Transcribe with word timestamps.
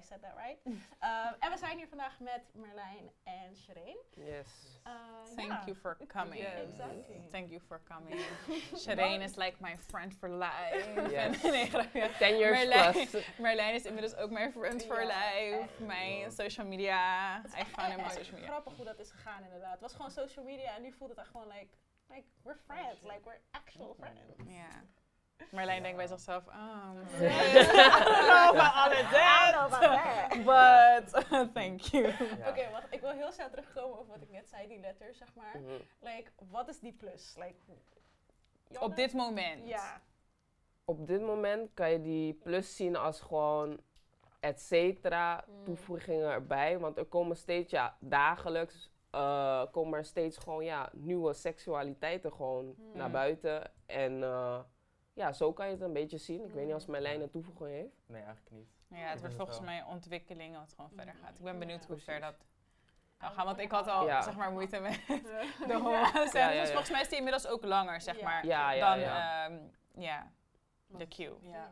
I 0.00 0.02
said 0.02 0.22
that 0.22 0.34
right. 0.36 0.58
Um, 1.02 1.34
en 1.38 1.50
we 1.50 1.56
zijn 1.58 1.76
hier 1.76 1.88
vandaag 1.88 2.20
met 2.20 2.42
Merlijn 2.52 3.10
en 3.22 3.56
Shireen. 3.56 3.96
Yes. 4.14 4.80
Uh, 4.86 4.92
Thank 5.36 5.64
you 5.64 5.76
for 5.76 5.96
coming. 6.06 6.40
Yeah, 6.40 6.68
exactly. 6.68 7.28
Thank 7.30 7.48
you 7.48 7.60
for 7.60 7.80
coming. 7.88 8.20
Shireen 8.82 9.22
is 9.22 9.36
like 9.36 9.56
my 9.60 9.76
friend 9.76 10.14
for 10.14 10.28
life. 10.28 11.10
Yes. 11.10 11.42
nee. 11.54 11.70
Ten 12.18 12.38
years 12.38 12.58
Merlijn, 12.58 12.92
plus. 12.92 13.24
Marlijn 13.38 13.74
is 13.74 13.84
inmiddels 13.84 14.16
ook 14.16 14.30
mijn 14.30 14.52
friend 14.52 14.84
for 14.84 15.04
life. 15.04 15.68
Mijn 15.84 16.32
social 16.32 16.66
media. 16.66 17.38
I 17.38 17.64
found 17.64 17.92
him 17.92 17.98
on 17.98 18.04
echt 18.04 18.14
social 18.14 18.34
media. 18.34 18.48
Grappig 18.48 18.76
hoe 18.76 18.84
dat 18.84 18.98
is 18.98 19.10
gegaan 19.10 19.44
inderdaad. 19.44 19.72
Het 19.72 19.80
was 19.80 19.92
gewoon 19.94 20.10
social 20.10 20.44
media 20.44 20.76
en 20.76 20.82
nu 20.82 20.92
voelt 20.92 21.10
het 21.10 21.18
echt 21.18 21.28
gewoon 21.30 21.48
like, 21.48 21.76
like 22.08 22.26
we're 22.42 22.58
friends, 22.66 23.02
like 23.02 23.20
we're 23.24 23.40
actual 23.50 23.94
friends. 23.94 24.20
Ja. 24.46 24.84
Marlijn 25.50 25.82
denkt 25.82 25.96
bij 25.96 26.06
zichzelf, 26.06 26.46
oh. 26.46 26.92
I 27.20 27.22
don't 27.22 28.26
know 28.26 28.60
about 28.60 29.54
all 29.54 29.64
of 29.64 29.78
that. 29.78 30.44
But, 30.44 31.24
thank 31.54 31.80
you. 31.80 32.08
Oké, 32.48 32.70
wacht. 32.70 32.86
Ik 32.90 33.00
wil 33.00 33.10
heel 33.10 33.32
snel 33.32 33.50
terugkomen 33.50 33.98
over 33.98 34.12
wat 34.12 34.22
ik 34.22 34.30
net 34.30 34.48
zei, 34.48 34.68
die 34.68 34.80
letters, 34.80 35.18
zeg 35.18 35.28
maar. 35.34 35.60
Mhm. 35.60 35.72
Like, 36.00 36.30
wat 36.50 36.68
is 36.68 36.80
die 36.80 36.92
plus? 36.92 37.34
Like? 37.36 37.54
Op 38.80 38.96
dit 38.96 39.12
moment. 39.12 39.68
Ja. 39.68 40.00
Op 40.84 41.06
dit 41.06 41.20
moment 41.20 41.70
kan 41.74 41.90
je 41.90 42.00
die 42.00 42.34
plus 42.34 42.76
zien 42.76 42.96
als 42.96 43.20
gewoon 43.20 43.80
et 44.40 44.60
cetera, 44.60 45.44
Mm. 45.48 45.64
toevoegingen 45.64 46.30
erbij. 46.30 46.78
Want 46.78 46.98
er 46.98 47.04
komen 47.04 47.36
steeds, 47.36 47.70
ja, 47.70 47.96
dagelijks 48.00 48.90
eh, 49.10 49.62
komen 49.70 49.98
er 49.98 50.04
steeds 50.04 50.36
gewoon, 50.38 50.64
ja, 50.64 50.88
nieuwe 50.92 51.32
seksualiteiten 51.32 52.32
gewoon 52.32 52.64
Mm. 52.64 52.96
naar 52.96 53.10
buiten. 53.10 53.70
En 53.86 54.22
eh, 54.22 54.58
ja, 55.20 55.32
zo 55.32 55.52
kan 55.52 55.66
je 55.66 55.72
het 55.72 55.80
een 55.80 55.92
beetje 55.92 56.18
zien. 56.18 56.44
Ik 56.44 56.52
weet 56.52 56.64
niet 56.64 56.74
als 56.74 56.86
Mm. 56.86 56.92
Marlijn 56.92 57.20
een 57.20 57.30
toevoeging 57.30 57.70
heeft. 57.70 57.94
Nee, 58.06 58.22
eigenlijk 58.22 58.50
niet. 58.56 58.68
Ja, 58.88 58.96
het 59.08 59.20
wordt 59.20 59.34
volgens 59.34 59.56
wel. 59.58 59.66
mij 59.66 59.82
ontwikkeling 59.84 60.56
wat 60.56 60.72
gewoon 60.76 60.90
verder 60.90 61.14
gaat. 61.14 61.34
Ik 61.38 61.42
ben 61.44 61.52
Ja, 61.52 61.58
benieuwd 61.58 61.84
hoe 61.84 61.98
ver 61.98 62.20
dat 62.20 62.34
kan 63.16 63.30
gaan. 63.32 63.44
Want 63.44 63.58
ik 63.58 63.70
had 63.70 63.86
al, 63.86 64.06
Ja. 64.06 64.22
zeg 64.22 64.36
maar, 64.36 64.50
moeite 64.52 64.80
met 64.80 65.00
de 65.06 65.44
Ja. 65.66 65.74
homo's. 65.78 66.32
Ja, 66.32 66.50
ja, 66.50 66.60
Dus 66.60 66.68
volgens 66.70 66.90
mij 66.90 67.00
is 67.00 67.08
die 67.08 67.16
inmiddels 67.18 67.46
ook 67.46 67.64
langer, 67.64 68.00
zeg 68.00 68.16
Ja. 68.18 68.24
maar, 68.24 68.46
Ja, 68.46 68.70
ja, 68.70 68.90
dan 68.90 69.00
ja. 69.00 69.44
ehm, 69.46 69.58
ja, 69.94 70.32
de 70.86 71.06
Q. 71.06 71.16
Ja. 71.42 71.70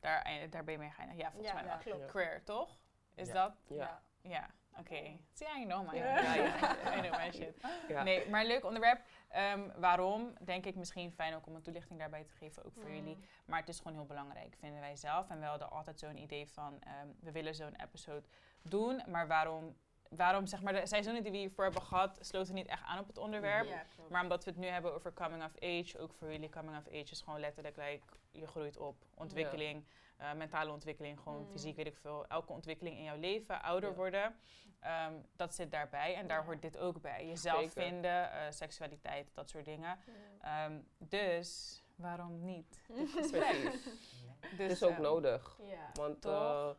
Daar, 0.00 0.22
eh, 0.22 0.50
daar 0.50 0.64
ben 0.64 0.72
je 0.72 0.78
mee 0.80 0.90
geëindigd. 0.90 1.20
Ja, 1.20 1.30
volgens 1.30 1.48
Ja, 1.52 1.54
mij 1.54 1.62
ja, 1.64 1.68
wel. 1.68 1.78
klopt. 1.94 2.10
Queer, 2.10 2.44
toch? 2.44 2.78
Is 3.14 3.28
Ja. 3.28 3.34
dat? 3.34 3.52
Ja. 3.66 4.02
Ja, 4.22 4.46
oké. 4.78 5.16
See, 5.32 5.48
I 5.60 5.64
know 5.64 5.90
my 5.92 5.98
Ja. 5.98 6.04
ja, 6.20 6.34
ja, 6.34 6.94
I 6.96 7.00
know 7.00 7.16
my 7.18 7.32
shit. 7.32 7.60
Ja. 7.88 8.02
Nee, 8.02 8.28
maar 8.30 8.44
leuk 8.44 8.64
onderwerp. 8.64 9.00
Ehm, 9.28 9.68
waarom? 9.76 10.32
Denk 10.40 10.66
ik 10.66 10.74
misschien 10.74 11.12
fijn 11.12 11.34
ook 11.34 11.46
om 11.46 11.54
een 11.54 11.62
toelichting 11.62 11.98
daarbij 11.98 12.24
te 12.24 12.32
geven, 12.32 12.64
ook 12.64 12.72
voor 12.74 12.88
Mm. 12.88 12.94
jullie. 12.94 13.18
Maar 13.46 13.58
het 13.60 13.68
is 13.68 13.78
gewoon 13.78 13.92
heel 13.96 14.06
belangrijk, 14.06 14.54
vinden 14.58 14.80
wij 14.80 14.96
zelf. 14.96 15.28
En 15.30 15.38
we 15.40 15.44
hadden 15.46 15.70
altijd 15.70 15.98
zo'n 15.98 16.16
idee 16.18 16.48
van, 16.48 16.78
ehm, 16.80 17.06
we 17.20 17.32
willen 17.32 17.54
zo'n 17.54 17.74
episode 17.82 18.26
doen. 18.62 19.02
Maar 19.06 19.26
waarom, 19.26 19.76
waarom, 20.10 20.46
zeg 20.46 20.62
maar, 20.62 20.72
de 20.72 20.86
seizoenen 20.86 21.22
die 21.22 21.32
we 21.32 21.38
hiervoor 21.38 21.64
hebben 21.64 21.82
gehad, 21.82 22.18
sloten 22.20 22.54
niet 22.54 22.66
echt 22.66 22.82
aan 22.84 22.98
op 22.98 23.06
het 23.06 23.18
onderwerp. 23.18 23.66
Ja. 23.66 23.84
Maar 24.08 24.22
omdat 24.22 24.44
we 24.44 24.50
het 24.50 24.58
nu 24.58 24.66
hebben 24.66 24.94
over 24.94 25.12
coming 25.12 25.44
of 25.44 25.54
age, 25.62 25.98
ook 25.98 26.12
voor 26.14 26.30
jullie 26.32 26.48
coming 26.48 26.76
of 26.76 26.86
age 26.88 27.10
is 27.10 27.20
gewoon 27.20 27.40
letterlijk, 27.40 27.76
like, 27.76 28.06
je 28.30 28.46
groeit 28.46 28.76
op. 28.76 28.96
Ontwikkeling, 29.14 29.84
eh, 30.18 30.32
mentale 30.32 30.70
ontwikkeling, 30.72 31.20
gewoon 31.20 31.38
Mm. 31.40 31.50
fysiek, 31.50 31.76
weet 31.76 31.86
ik 31.86 31.96
veel. 31.96 32.26
Elke 32.26 32.52
ontwikkeling 32.52 32.96
in 32.96 33.02
jouw 33.04 33.16
leven, 33.18 33.62
ouder 33.62 33.90
Ja. 33.90 33.94
worden, 33.96 34.36
ehm, 34.80 35.12
dat 35.36 35.54
zit 35.54 35.70
daarbij. 35.70 36.14
En 36.14 36.26
daar 36.28 36.44
hoort 36.44 36.62
dit 36.62 36.78
ook 36.78 37.00
bij. 37.00 37.26
Jezelf 37.26 37.58
Zeker. 37.58 37.82
vinden, 37.82 38.32
eh, 38.32 38.40
seksualiteit, 38.50 39.34
dat 39.34 39.48
soort 39.48 39.64
dingen. 39.64 39.98
Ehm, 40.40 40.78
dus, 40.98 41.82
waarom 41.96 42.44
niet? 42.44 42.82
Precies. 43.12 43.30
Dus, 43.30 44.58
Het 44.58 44.70
is 44.70 44.82
ook 44.82 44.90
ehm, 44.90 45.02
nodig. 45.02 45.58
Ja. 45.66 45.90
Want 45.94 46.24
eh, 46.24 46.70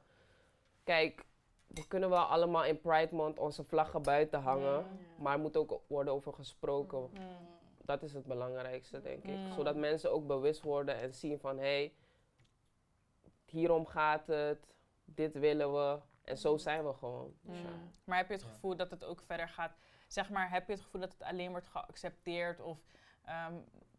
kijk, 0.83 1.25
we 1.67 1.87
kunnen 1.87 2.09
wel 2.09 2.23
allemaal 2.23 2.63
in 2.65 2.81
Pride 2.81 3.15
Month 3.15 3.39
onze 3.39 3.63
vlaggen 3.63 4.01
buiten 4.01 4.41
hangen. 4.41 4.85
Maar 5.17 5.33
er 5.33 5.39
moet 5.39 5.57
ook 5.57 5.81
worden 5.87 6.13
over 6.13 6.33
gesproken. 6.33 6.99
mm, 7.13 7.47
Dat 7.85 8.03
is 8.03 8.13
het 8.13 8.25
belangrijkste, 8.25 9.01
denk 9.01 9.23
ik. 9.23 9.35
Mm. 9.37 9.51
Zodat 9.53 9.75
mensen 9.75 10.11
ook 10.11 10.27
bewust 10.27 10.61
worden 10.61 10.95
en 10.95 11.13
zien 11.13 11.39
van... 11.39 11.57
hé, 11.57 11.63
hey, 11.63 11.93
hierom 13.49 13.85
gaat 13.85 14.27
het, 14.27 14.73
dit 15.05 15.33
willen 15.39 15.73
we. 15.73 15.99
En 16.23 16.37
zo 16.37 16.51
Mm. 16.51 16.57
zijn 16.57 16.85
we 16.87 16.93
gewoon. 16.93 17.33
Dus 17.41 17.57
ja. 17.61 17.69
mm. 17.69 17.91
Maar 18.03 18.17
heb 18.17 18.27
je 18.27 18.33
het 18.33 18.43
gevoel 18.43 18.75
dat 18.75 18.91
het 18.91 19.03
ook 19.03 19.21
verder 19.21 19.49
gaat? 19.49 19.77
Zeg 20.07 20.29
maar, 20.29 20.49
heb 20.49 20.67
je 20.67 20.73
het 20.73 20.81
gevoel 20.81 21.01
dat 21.01 21.13
het 21.13 21.23
alleen 21.23 21.49
wordt 21.51 21.67
geaccepteerd? 21.67 22.59
Of, 22.59 22.77
ehm, 23.25 23.53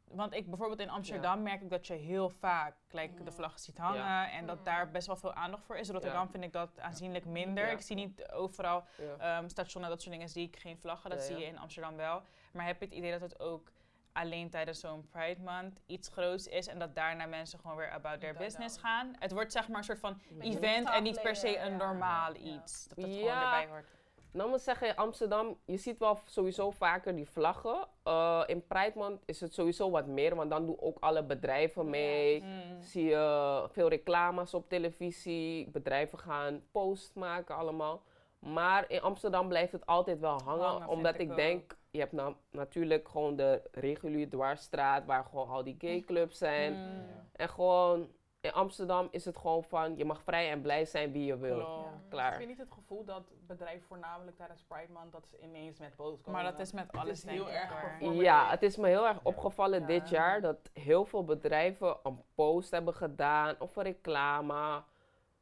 want 0.05 0.35
ik 0.35 0.49
bijvoorbeeld 0.49 0.81
in 0.81 0.91
Amsterdam 0.91 1.43
merk 1.43 1.61
ik 1.63 1.71
dat 1.71 1.87
je 1.87 1.95
heel 1.95 2.29
vaak 2.31 2.77
like, 2.91 3.15
de 3.15 3.31
Mm. 3.31 3.33
vlag 3.37 3.59
ziet 3.59 3.79
hangen. 3.79 3.99
Ja. 4.01 4.31
En 4.31 4.47
dat 4.47 4.59
Mm. 4.59 4.65
daar 4.65 4.91
best 4.91 5.07
wel 5.07 5.17
veel 5.17 5.33
aandacht 5.33 5.65
voor 5.65 5.77
is. 5.77 5.89
Rotterdam 5.91 6.25
Ja. 6.25 6.31
vind 6.31 6.45
ik 6.45 6.53
dat 6.53 6.79
aanzienlijk 6.81 7.25
minder. 7.25 7.67
Ja. 7.67 7.71
Ik 7.73 7.81
zie 7.81 7.97
niet 7.97 8.31
overal 8.33 8.85
Ja. 8.99 9.39
ehm 9.39 9.49
stationen, 9.49 9.89
dat 9.89 10.01
soort 10.03 10.13
dingen, 10.15 10.29
zie 10.29 10.47
ik 10.47 10.57
geen 10.59 10.79
vlaggen. 10.79 11.11
Dat 11.11 11.19
Ja, 11.19 11.25
zie 11.25 11.35
ja. 11.35 11.41
je 11.41 11.47
in 11.47 11.59
Amsterdam 11.59 11.97
wel. 11.97 12.23
Maar 12.53 12.67
heb 12.67 12.79
je 12.79 12.85
het 12.85 12.95
idee 12.95 13.11
dat 13.11 13.21
het 13.21 13.41
ook 13.41 13.71
alleen 14.13 14.51
tijdens 14.51 14.81
zo'n 14.81 15.09
Pride 15.11 15.41
Month 15.41 15.81
iets 15.87 16.09
groots 16.09 16.47
is 16.47 16.67
en 16.67 16.79
dat 16.79 16.95
daarna 16.95 17.27
mensen 17.27 17.59
gewoon 17.59 17.77
weer 17.77 17.91
about 17.91 18.21
their 18.21 18.33
Dat 18.33 18.43
business 18.43 18.75
dan. 18.75 18.85
gaan? 18.85 19.15
Het 19.19 19.33
wordt 19.33 19.53
zeg 19.53 19.69
maar 19.69 19.79
een 19.79 19.85
soort 19.85 19.99
van 19.99 20.21
event 20.41 20.91
en 20.91 21.03
niet 21.03 21.23
per 21.23 21.37
se 21.37 21.59
een 21.59 21.71
ja. 21.71 21.77
normaal 21.77 22.33
Ja. 22.35 22.39
iets. 22.41 22.89
Dat 22.89 22.97
het 22.97 23.07
gewoon 23.07 23.25
Ja. 23.25 23.45
erbij 23.61 23.67
hoort. 23.75 23.89
Nou, 24.33 24.49
moet 24.51 24.61
zeggen, 24.61 24.89
in 24.89 24.97
Amsterdam, 24.97 25.59
je 25.65 25.77
ziet 25.77 25.99
wel 25.99 26.19
sowieso 26.25 26.71
vaker 26.71 27.15
die 27.15 27.29
vlaggen. 27.29 27.89
Eh, 28.03 28.43
in 28.47 28.67
Pride 28.67 28.93
Month 28.95 29.23
is 29.27 29.41
het 29.41 29.55
sowieso 29.55 29.91
wat 29.91 30.07
meer, 30.07 30.35
want 30.35 30.51
dan 30.51 30.67
doen 30.67 30.81
ook 30.81 30.97
alle 31.01 31.23
bedrijven 31.25 31.91
mee. 31.91 32.43
Mm. 32.43 32.83
Zie 32.83 33.05
je 33.05 33.67
veel 33.73 33.89
reclames 33.89 34.55
op 34.55 34.69
televisie, 34.69 35.71
bedrijven 35.71 36.19
gaan 36.19 36.63
post 36.71 37.15
maken 37.15 37.57
allemaal. 37.57 38.03
Maar 38.39 38.85
in 38.91 39.01
Amsterdam 39.03 39.49
blijft 39.49 39.73
het 39.73 39.87
altijd 39.87 40.21
wel 40.21 40.41
hangen, 40.45 40.87
omdat 40.89 41.15
ik 41.15 41.21
ik 41.21 41.37
denk, 41.37 41.77
je 41.91 41.99
hebt 41.99 42.13
nou 42.13 42.35
natuurlijk 42.51 43.09
gewoon 43.09 43.37
de 43.37 43.63
reguliere 43.73 44.31
dwarsstraat, 44.31 45.07
waar 45.07 45.25
gewoon 45.25 45.49
al 45.49 45.65
die 45.65 45.77
gayclubs 45.79 46.39
zijn. 46.39 46.73
Mm. 46.73 47.07
En 47.33 47.49
gewoon, 47.49 48.09
in 48.41 48.53
Amsterdam 48.53 49.09
is 49.11 49.25
het 49.25 49.37
gewoon 49.37 49.65
van, 49.65 49.97
je 49.97 50.05
mag 50.05 50.23
vrij 50.23 50.51
en 50.51 50.61
blij 50.61 50.85
zijn 50.85 51.13
wie 51.13 51.25
je 51.25 51.39
wil. 51.39 51.59
Ja. 51.59 52.01
Klaar. 52.09 52.33
Ik 52.33 52.39
heb 52.39 52.49
niet 52.49 52.59
het 52.59 52.73
gevoel 52.73 53.05
dat 53.05 53.23
bedrijven 53.47 53.87
voornamelijk 53.87 54.37
tijdens 54.37 54.63
Pride 54.63 54.93
Month 54.93 55.13
dat 55.13 55.29
ze 55.29 55.39
ineens 55.43 55.79
met 55.79 55.97
posts 55.97 56.23
komen. 56.23 56.43
Maar 56.43 56.51
dat 56.51 56.61
is 56.61 56.73
met 56.73 56.87
Het 56.87 56.97
alles 56.97 57.25
is 57.25 57.31
heel 57.31 57.49
ik 57.49 57.55
erg. 57.55 58.01
Ja, 58.01 58.51
het 58.51 58.63
is 58.63 58.77
me 58.77 58.89
heel 58.89 59.07
erg 59.07 59.19
opgevallen 59.23 59.81
Ja. 59.81 59.87
dit 59.87 60.09
jaar 60.09 60.41
dat 60.41 60.71
heel 60.73 61.05
veel 61.05 61.25
bedrijven 61.25 61.97
een 62.03 62.23
post 62.35 62.71
hebben 62.71 62.95
gedaan 62.95 63.57
of 63.59 63.77
een 63.77 63.83
reclame. 63.83 64.83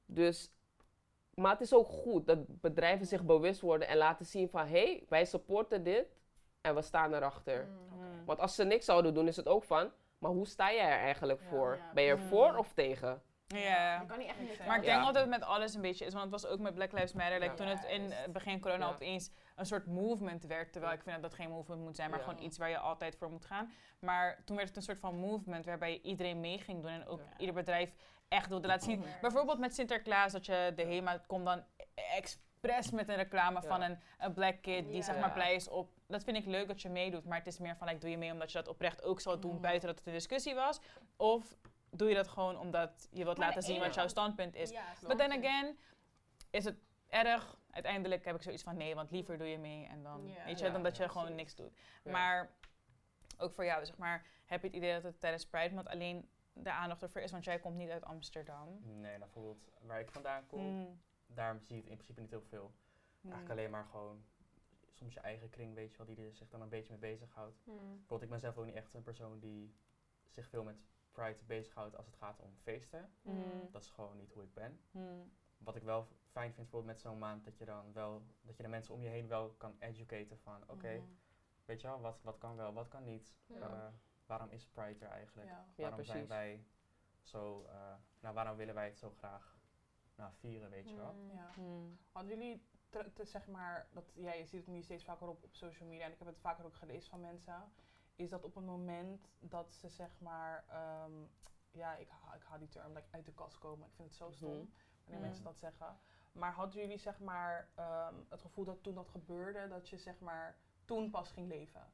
Dus, 0.06 0.52
maar 1.34 1.52
het 1.52 1.60
is 1.60 1.74
ook 1.74 1.86
goed 1.86 2.26
dat 2.26 2.60
bedrijven 2.60 3.06
zich 3.06 3.24
bewust 3.24 3.60
worden 3.60 3.88
en 3.88 3.96
laten 3.96 4.26
zien 4.26 4.48
van 4.48 4.66
hé, 4.66 4.84
hey, 4.84 5.04
wij 5.08 5.24
supporten 5.24 5.82
dit 5.84 6.17
en 6.60 6.74
we 6.74 6.82
staan 6.82 7.14
erachter. 7.14 7.66
Mm. 7.66 8.24
Want 8.24 8.40
als 8.40 8.54
ze 8.54 8.64
niks 8.64 8.84
zouden 8.84 9.14
doen, 9.14 9.28
is 9.28 9.36
het 9.36 9.48
ook 9.48 9.64
van, 9.64 9.90
maar 10.18 10.30
hoe 10.30 10.46
sta 10.46 10.72
jij 10.72 10.90
er 10.90 10.98
eigenlijk 10.98 11.40
Ja, 11.40 11.48
voor? 11.48 11.76
ja. 11.76 11.90
Ben 11.94 12.04
je 12.04 12.10
er 12.10 12.18
Mm. 12.18 12.28
voor 12.28 12.56
of 12.56 12.72
tegen? 12.72 13.22
Ja. 13.46 14.00
Je 14.00 14.06
kan 14.06 14.18
niet 14.18 14.28
echt 14.28 14.40
niet 14.40 14.66
Maar 14.66 14.76
ik 14.76 14.84
denk 14.84 15.04
dat 15.04 15.14
het 15.14 15.28
met 15.28 15.42
alles 15.42 15.74
een 15.74 15.80
beetje 15.80 16.04
is, 16.04 16.12
want 16.12 16.32
het 16.32 16.42
was 16.42 16.50
ook 16.50 16.58
met 16.58 16.74
Black 16.74 16.92
Lives 16.92 17.12
Matter. 17.12 17.38
Like, 17.38 17.44
Ja. 17.50 17.54
Toen 17.54 17.66
het 17.66 17.84
in 17.84 18.10
het 18.12 18.32
begin 18.32 18.60
corona 18.60 18.86
Ja. 18.86 18.92
opeens 18.92 19.30
een 19.56 19.66
soort 19.66 19.86
movement 19.86 20.44
werd, 20.44 20.72
terwijl 20.72 20.92
ik 20.94 21.02
vind 21.02 21.14
dat 21.14 21.30
dat 21.30 21.34
geen 21.40 21.50
movement 21.50 21.82
moet 21.82 21.96
zijn, 21.96 22.10
maar 22.10 22.18
Ja. 22.18 22.24
gewoon 22.24 22.42
iets 22.42 22.58
waar 22.58 22.68
je 22.70 22.78
altijd 22.78 23.16
voor 23.16 23.30
moet 23.30 23.44
gaan. 23.44 23.72
Maar 24.00 24.42
toen 24.44 24.56
werd 24.56 24.68
het 24.68 24.76
een 24.76 24.82
soort 24.82 24.98
van 24.98 25.14
movement 25.16 25.64
waarbij 25.64 26.00
iedereen 26.02 26.40
mee 26.40 26.58
ging 26.58 26.82
doen 26.82 26.90
en 26.90 27.06
ook 27.06 27.18
Ja. 27.20 27.38
ieder 27.38 27.54
bedrijf 27.54 27.94
echt 28.28 28.48
wilde 28.48 28.66
laten 28.66 28.90
zien. 28.90 29.04
Bijvoorbeeld 29.20 29.58
met 29.58 29.74
Sinterklaas, 29.74 30.32
dat 30.32 30.46
je 30.46 30.72
de 30.76 30.82
HEMA 30.84 31.22
komt 31.26 31.44
dan 31.44 31.64
expres 32.68 32.90
met 32.90 33.08
een 33.08 33.14
reclame 33.16 33.62
van 33.62 33.82
een, 33.82 33.98
een 34.18 34.32
black 34.32 34.62
kid 34.62 34.86
die 34.86 34.96
Ja. 34.96 35.02
zeg 35.02 35.18
maar 35.20 35.32
blij 35.32 35.54
is 35.54 35.68
op. 35.68 35.90
Dat 36.06 36.24
vind 36.24 36.36
ik 36.36 36.46
leuk 36.46 36.68
dat 36.68 36.82
je 36.82 36.88
meedoet, 36.88 37.24
maar 37.24 37.38
het 37.38 37.46
is 37.46 37.58
meer 37.58 37.76
van 37.76 37.86
like, 37.86 38.00
doe 38.00 38.10
je 38.10 38.18
mee 38.18 38.32
omdat 38.32 38.52
je 38.52 38.58
dat 38.58 38.68
oprecht 38.68 39.02
ook 39.02 39.20
zou 39.20 39.38
doen 39.38 39.54
Mm. 39.54 39.60
buiten 39.60 39.88
dat 39.88 39.98
het 39.98 40.06
een 40.06 40.12
discussie 40.12 40.54
was? 40.54 40.80
Of 41.16 41.56
doe 41.90 42.08
je 42.08 42.14
dat 42.14 42.28
gewoon 42.28 42.58
omdat 42.58 43.08
je 43.10 43.24
wilt 43.24 43.36
Maar 43.38 43.46
laten 43.46 43.62
zien 43.62 43.80
wat 43.80 43.94
jouw 43.94 44.08
standpunt 44.08 44.54
is? 44.54 44.70
Ja, 44.70 44.84
But 45.06 45.18
then 45.18 45.32
ik. 45.32 45.44
again, 45.44 45.78
is 46.50 46.64
het 46.64 46.76
erg? 47.08 47.56
Uiteindelijk 47.70 48.24
heb 48.24 48.34
ik 48.34 48.42
zoiets 48.42 48.62
van 48.62 48.76
nee, 48.76 48.94
want 48.94 49.10
liever 49.10 49.38
doe 49.38 49.46
je 49.46 49.58
mee 49.58 49.86
en 49.86 50.02
dan, 50.02 50.26
Ja. 50.28 50.44
weet 50.44 50.58
je, 50.58 50.64
Ja, 50.64 50.70
dan 50.72 50.82
dat 50.82 50.96
je 50.96 51.02
ja, 51.02 51.08
gewoon 51.08 51.34
niks 51.34 51.54
doet. 51.54 51.76
Ja. 52.04 52.10
Maar 52.10 52.50
ook 53.38 53.52
voor 53.54 53.64
jou, 53.64 53.84
zeg 53.86 53.96
maar, 53.96 54.26
heb 54.46 54.60
je 54.60 54.66
het 54.66 54.76
idee 54.76 54.92
dat 54.92 55.02
het 55.02 55.20
tijdens 55.20 55.46
Pride 55.46 55.74
Month 55.74 55.88
alleen 55.88 56.28
de 56.52 56.70
aandacht 56.70 57.02
ervoor 57.02 57.20
is, 57.20 57.30
want 57.30 57.44
jij 57.44 57.58
komt 57.58 57.76
niet 57.76 57.90
uit 57.90 58.04
Amsterdam. 58.04 58.68
Nee, 58.82 59.00
nou, 59.00 59.18
bijvoorbeeld 59.18 59.70
waar 59.82 60.00
ik 60.00 60.10
vandaan 60.10 60.46
kom, 60.46 60.60
Mm, 60.60 61.00
daar 61.34 61.60
zie 61.60 61.74
je 61.76 61.80
het 61.82 61.90
in 61.90 61.96
principe 61.96 62.20
niet 62.20 62.30
heel 62.30 62.42
veel. 62.42 62.72
mm, 63.20 63.30
Eigenlijk 63.30 63.50
alleen 63.60 63.70
maar 63.70 63.84
gewoon 63.84 64.24
soms 64.92 65.14
je 65.14 65.20
eigen 65.20 65.50
kring, 65.50 65.74
weet 65.74 65.90
je 65.90 65.96
wel, 65.96 66.06
die 66.06 66.24
er 66.26 66.34
zich 66.34 66.48
dan 66.48 66.60
een 66.60 66.68
beetje 66.68 66.96
mee 66.98 67.10
bezighoudt. 67.12 67.60
Hmm. 67.64 67.74
Bijvoorbeeld, 67.76 68.22
ik 68.22 68.28
ben 68.30 68.40
zelf 68.40 68.58
ook 68.58 68.64
niet 68.64 68.74
echt 68.74 68.94
een 68.94 69.02
persoon 69.02 69.38
die 69.38 69.74
zich 70.28 70.48
veel 70.48 70.62
met 70.64 70.76
Pride 71.12 71.44
bezighoudt 71.44 71.96
als 71.96 72.06
het 72.06 72.16
gaat 72.16 72.40
om 72.40 72.56
feesten. 72.62 73.12
mm, 73.22 73.68
Dat 73.70 73.82
is 73.82 73.90
gewoon 73.90 74.16
niet 74.16 74.32
hoe 74.32 74.42
ik 74.42 74.54
ben. 74.54 74.80
mm, 74.90 75.32
Wat 75.58 75.76
ik 75.76 75.82
wel 75.82 76.08
fijn 76.30 76.52
vind 76.52 76.56
bijvoorbeeld 76.56 76.92
met 76.92 77.00
zo'n 77.00 77.18
maand, 77.18 77.44
dat 77.44 77.58
je 77.58 77.64
dan 77.64 77.92
wel, 77.92 78.22
dat 78.40 78.56
je 78.56 78.62
de 78.62 78.68
mensen 78.68 78.94
om 78.94 79.02
je 79.02 79.08
heen 79.08 79.28
wel 79.28 79.50
kan 79.50 79.76
educaten 79.78 80.38
van, 80.38 80.62
oké, 80.68 80.92
Mhm. 80.94 81.06
weet 81.64 81.80
je 81.80 81.86
wel, 81.86 82.00
wat, 82.00 82.22
wat 82.22 82.38
kan 82.38 82.56
wel, 82.56 82.72
wat 82.72 82.88
kan 82.88 83.04
niet. 83.04 83.34
Ja. 83.46 83.56
Eh, 83.60 83.92
waarom 84.26 84.50
is 84.50 84.66
Pride 84.66 85.04
er 85.04 85.10
eigenlijk? 85.10 85.48
Ja. 85.48 85.54
Ja, 85.76 85.82
waarom 85.82 86.04
zijn 86.04 86.26
wij 86.26 86.64
zo, 87.22 87.64
eh, 87.64 87.94
nou 88.20 88.34
waarom 88.34 88.56
willen 88.56 88.74
wij 88.74 88.86
het 88.86 88.98
zo 88.98 89.10
graag 89.10 89.57
nou, 90.18 90.32
vieren, 90.38 90.70
weet 90.70 90.88
je 90.90 90.96
wel. 90.96 91.12
Mm. 91.12 91.30
Ja. 91.34 91.50
Hmm. 91.54 91.98
Hadden 92.12 92.38
jullie, 92.38 92.62
te, 92.88 93.12
te- 93.14 93.24
zeg 93.24 93.46
maar, 93.46 93.86
dat, 93.92 94.04
ja, 94.14 94.32
je 94.32 94.44
ziet 94.44 94.60
het 94.64 94.74
nu 94.74 94.82
steeds 94.82 95.04
vaker 95.04 95.28
op, 95.28 95.44
op 95.44 95.54
social 95.54 95.88
media 95.88 96.04
en 96.04 96.12
ik 96.12 96.18
heb 96.18 96.28
het 96.28 96.38
vaker 96.40 96.64
ook 96.64 96.74
gelezen 96.76 97.10
van 97.10 97.20
mensen, 97.20 97.72
is 98.16 98.30
dat 98.30 98.44
op 98.44 98.54
het 98.54 98.64
moment 98.64 99.28
dat 99.40 99.74
ze 99.74 99.88
zeg 99.88 100.10
maar, 100.20 100.64
ehm, 100.68 101.12
ja, 101.70 101.96
ik, 101.96 102.08
ha- 102.08 102.34
ik 102.34 102.42
haal 102.42 102.58
die 102.58 102.68
term, 102.68 102.92
like, 102.94 103.08
uit 103.10 103.24
de 103.26 103.32
kast 103.34 103.58
komen, 103.58 103.86
ik 103.86 103.94
vind 103.94 104.08
het 104.08 104.16
zo 104.16 104.30
stom 104.30 104.48
Mhm. 104.48 104.58
wanneer 105.04 105.20
Mm. 105.20 105.26
mensen 105.26 105.44
dat 105.44 105.58
zeggen. 105.58 105.98
Maar 106.32 106.52
hadden 106.52 106.80
jullie 106.80 106.98
zeg 106.98 107.18
maar 107.20 107.68
ehm, 107.74 108.14
het 108.28 108.40
gevoel 108.40 108.64
dat 108.64 108.82
toen 108.82 108.94
dat 108.94 109.08
gebeurde, 109.08 109.68
dat 109.68 109.88
je 109.88 109.96
zeg 109.98 110.18
maar 110.20 110.56
toen 110.84 111.10
pas 111.10 111.30
ging 111.30 111.48
leven? 111.48 111.92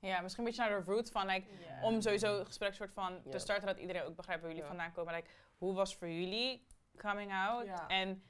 Ja, 0.00 0.20
misschien 0.20 0.44
een 0.44 0.50
beetje 0.50 0.68
naar 0.68 0.78
de 0.84 0.90
root 0.90 1.10
van, 1.10 1.26
like, 1.26 1.48
om 1.82 2.00
sowieso 2.00 2.38
het 2.38 2.46
gesprek 2.46 2.74
soort 2.74 2.92
van 2.92 3.22
te 3.30 3.38
starten, 3.38 3.66
dat 3.66 3.78
iedereen 3.78 4.02
ook 4.02 4.16
begrijpt 4.16 4.42
waar 4.42 4.50
jullie 4.50 4.66
vandaan 4.66 4.92
komen. 4.92 5.14
Like, 5.14 5.28
hoe 5.58 5.74
was 5.74 5.96
voor 5.96 6.08
jullie 6.08 6.66
coming 6.98 7.32
out? 7.32 7.64
Ja. 7.66 7.86
En 7.88 8.22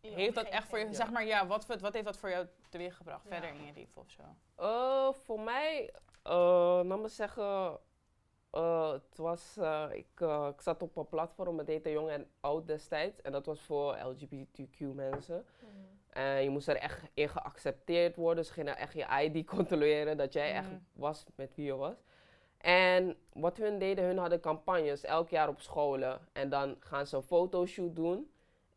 heeft 0.00 0.34
dat 0.34 0.46
echt 0.48 0.68
voor 0.68 0.78
je, 0.78 0.94
zeg 0.94 1.10
maar, 1.10 1.24
ja, 1.24 1.46
wat, 1.46 1.66
wat 1.80 1.92
heeft 1.92 2.04
dat 2.04 2.16
voor 2.16 2.30
jou 2.30 2.46
teweeggebracht 2.68 3.24
Ja. 3.24 3.30
verder 3.30 3.50
in 3.50 3.66
je 3.66 3.72
leven 3.72 4.00
of 4.02 4.10
zo? 4.10 4.22
Eh, 4.56 5.12
voor 5.12 5.40
mij, 5.40 5.90
eh 6.22 6.80
laat 6.84 6.98
me 7.00 7.08
zeggen, 7.08 7.78
eh, 8.50 8.90
het 8.92 9.16
was, 9.16 9.56
eh, 9.56 9.86
ik, 9.92 10.20
ik 10.50 10.60
zat 10.60 10.82
op 10.82 10.96
een 10.96 11.08
platform, 11.08 11.58
het 11.58 11.66
heette 11.66 11.90
Jong 11.90 12.08
en 12.10 12.30
Oud 12.40 12.66
destijds. 12.66 13.20
En 13.22 13.32
dat 13.32 13.46
was 13.46 13.60
voor 13.60 13.96
LGBTQ 13.98 14.78
mensen. 14.94 15.46
Mm. 15.60 15.94
En 16.08 16.42
je 16.42 16.50
moest 16.50 16.68
er 16.68 16.76
echt 16.76 17.02
in 17.14 17.28
geaccepteerd 17.28 18.16
worden. 18.16 18.44
Ze 18.44 18.52
gingen 18.52 18.76
echt 18.76 18.92
je 18.92 19.06
ID 19.22 19.46
controleren, 19.46 20.16
dat 20.16 20.32
jij 20.32 20.52
echt 20.52 20.68
Mhm. 20.70 20.78
was 20.92 21.24
met 21.34 21.54
wie 21.54 21.64
je 21.66 21.76
was. 21.76 21.96
En 22.58 23.16
wat 23.32 23.56
hun 23.56 23.78
deden, 23.78 24.04
hun 24.04 24.18
hadden 24.18 24.40
campagnes 24.40 25.04
elk 25.04 25.28
jaar 25.28 25.48
op 25.48 25.60
scholen. 25.60 26.20
En 26.32 26.48
dan 26.48 26.76
gaan 26.80 27.06
ze 27.06 27.16
een 27.16 27.22
fotoshoot 27.22 27.96
doen. 27.96 28.30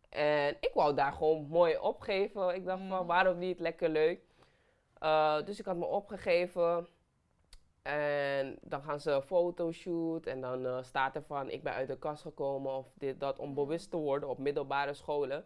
En 0.09 0.57
ik 0.59 0.71
wou 0.73 0.95
daar 0.95 1.13
gewoon 1.13 1.47
mooi 1.47 1.77
opgeven. 1.77 2.55
Ik 2.55 2.65
dacht 2.65 2.81
van, 2.87 2.99
Mm. 3.01 3.05
waarom 3.07 3.37
niet? 3.37 3.59
Lekker 3.59 3.89
leuk. 3.89 4.21
Eh, 4.99 5.43
dus 5.45 5.59
ik 5.59 5.65
had 5.65 5.75
me 5.75 5.85
opgegeven. 5.85 6.87
En 7.81 8.57
dan 8.61 8.81
gaan 8.81 8.99
ze 8.99 9.11
een 9.11 9.21
fotoshoot. 9.21 10.25
En 10.25 10.41
dan 10.41 10.65
eh, 10.65 10.83
staat 10.83 11.15
er 11.15 11.23
van, 11.23 11.49
ik 11.49 11.63
ben 11.63 11.73
uit 11.73 11.87
de 11.87 11.97
kast 11.97 12.21
gekomen 12.21 12.71
of 12.71 12.87
dit, 12.93 13.19
dat. 13.19 13.39
Om 13.39 13.49
Mm. 13.49 13.55
bewust 13.55 13.89
te 13.91 13.97
worden 13.97 14.29
op 14.29 14.37
middelbare 14.37 14.93
scholen. 14.93 15.45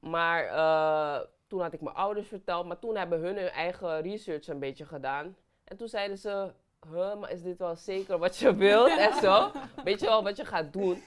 Maar 0.00 0.44
eh, 0.46 1.26
toen 1.46 1.60
had 1.60 1.72
ik 1.72 1.80
mijn 1.80 1.96
ouders 1.96 2.28
verteld. 2.28 2.66
Maar 2.66 2.78
toen 2.78 2.96
hebben 2.96 3.20
hun 3.20 3.36
hun 3.36 3.48
eigen 3.50 4.00
research 4.02 4.46
een 4.46 4.58
beetje 4.58 4.84
gedaan. 4.86 5.36
En 5.64 5.76
toen 5.76 5.88
zeiden 5.88 6.18
ze, 6.18 6.52
huh, 6.92 7.16
maar 7.20 7.30
is 7.30 7.42
dit 7.42 7.58
wel 7.58 7.76
zeker 7.76 8.18
wat 8.18 8.36
je 8.36 8.54
wilt 8.54 8.98
en 9.08 9.12
zo? 9.12 9.50
Weet 9.84 10.00
je 10.00 10.06
wel 10.06 10.22
wat 10.22 10.36
je 10.36 10.44
gaat 10.44 10.72
doen? 10.72 11.02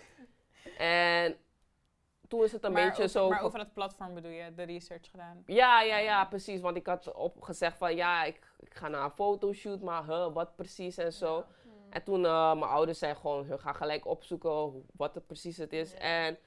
En 0.77 1.37
toen 2.27 2.43
is 2.43 2.51
het 2.51 2.63
een 2.63 2.71
maar 2.71 2.85
beetje 2.85 3.03
over, 3.03 3.19
zo... 3.19 3.29
Maar 3.29 3.41
over 3.41 3.59
het 3.59 3.73
platform 3.73 4.13
bedoel 4.13 4.31
je, 4.31 4.53
de 4.53 4.63
research 4.63 5.09
gedaan? 5.11 5.43
ja, 5.45 5.81
ja, 5.81 5.97
ja, 5.97 6.25
precies. 6.25 6.61
Want 6.61 6.77
ik 6.77 6.85
had 6.85 7.13
opgezegd 7.13 7.77
van 7.77 7.95
ja, 7.95 8.23
ik, 8.23 8.39
ik 8.59 8.75
ga 8.75 8.87
naar 8.87 9.03
een 9.03 9.11
fotoshoot, 9.11 9.81
maar 9.81 10.05
huh, 10.05 10.33
wat 10.33 10.55
precies 10.55 10.97
en 10.97 11.13
zo. 11.13 11.43
En 11.89 12.03
toen 12.03 12.23
uh, 12.23 12.53
mijn 12.53 12.71
ouders 12.71 12.99
zeiden 12.99 13.21
gewoon, 13.21 13.45
"Huh, 13.45 13.59
ga 13.59 13.73
gelijk 13.73 14.05
opzoeken 14.05 14.85
wat 14.95 15.15
het 15.15 15.27
precies 15.27 15.57
het 15.57 15.73
is. 15.73 15.91
Ja. 15.91 15.97
En 15.97 16.37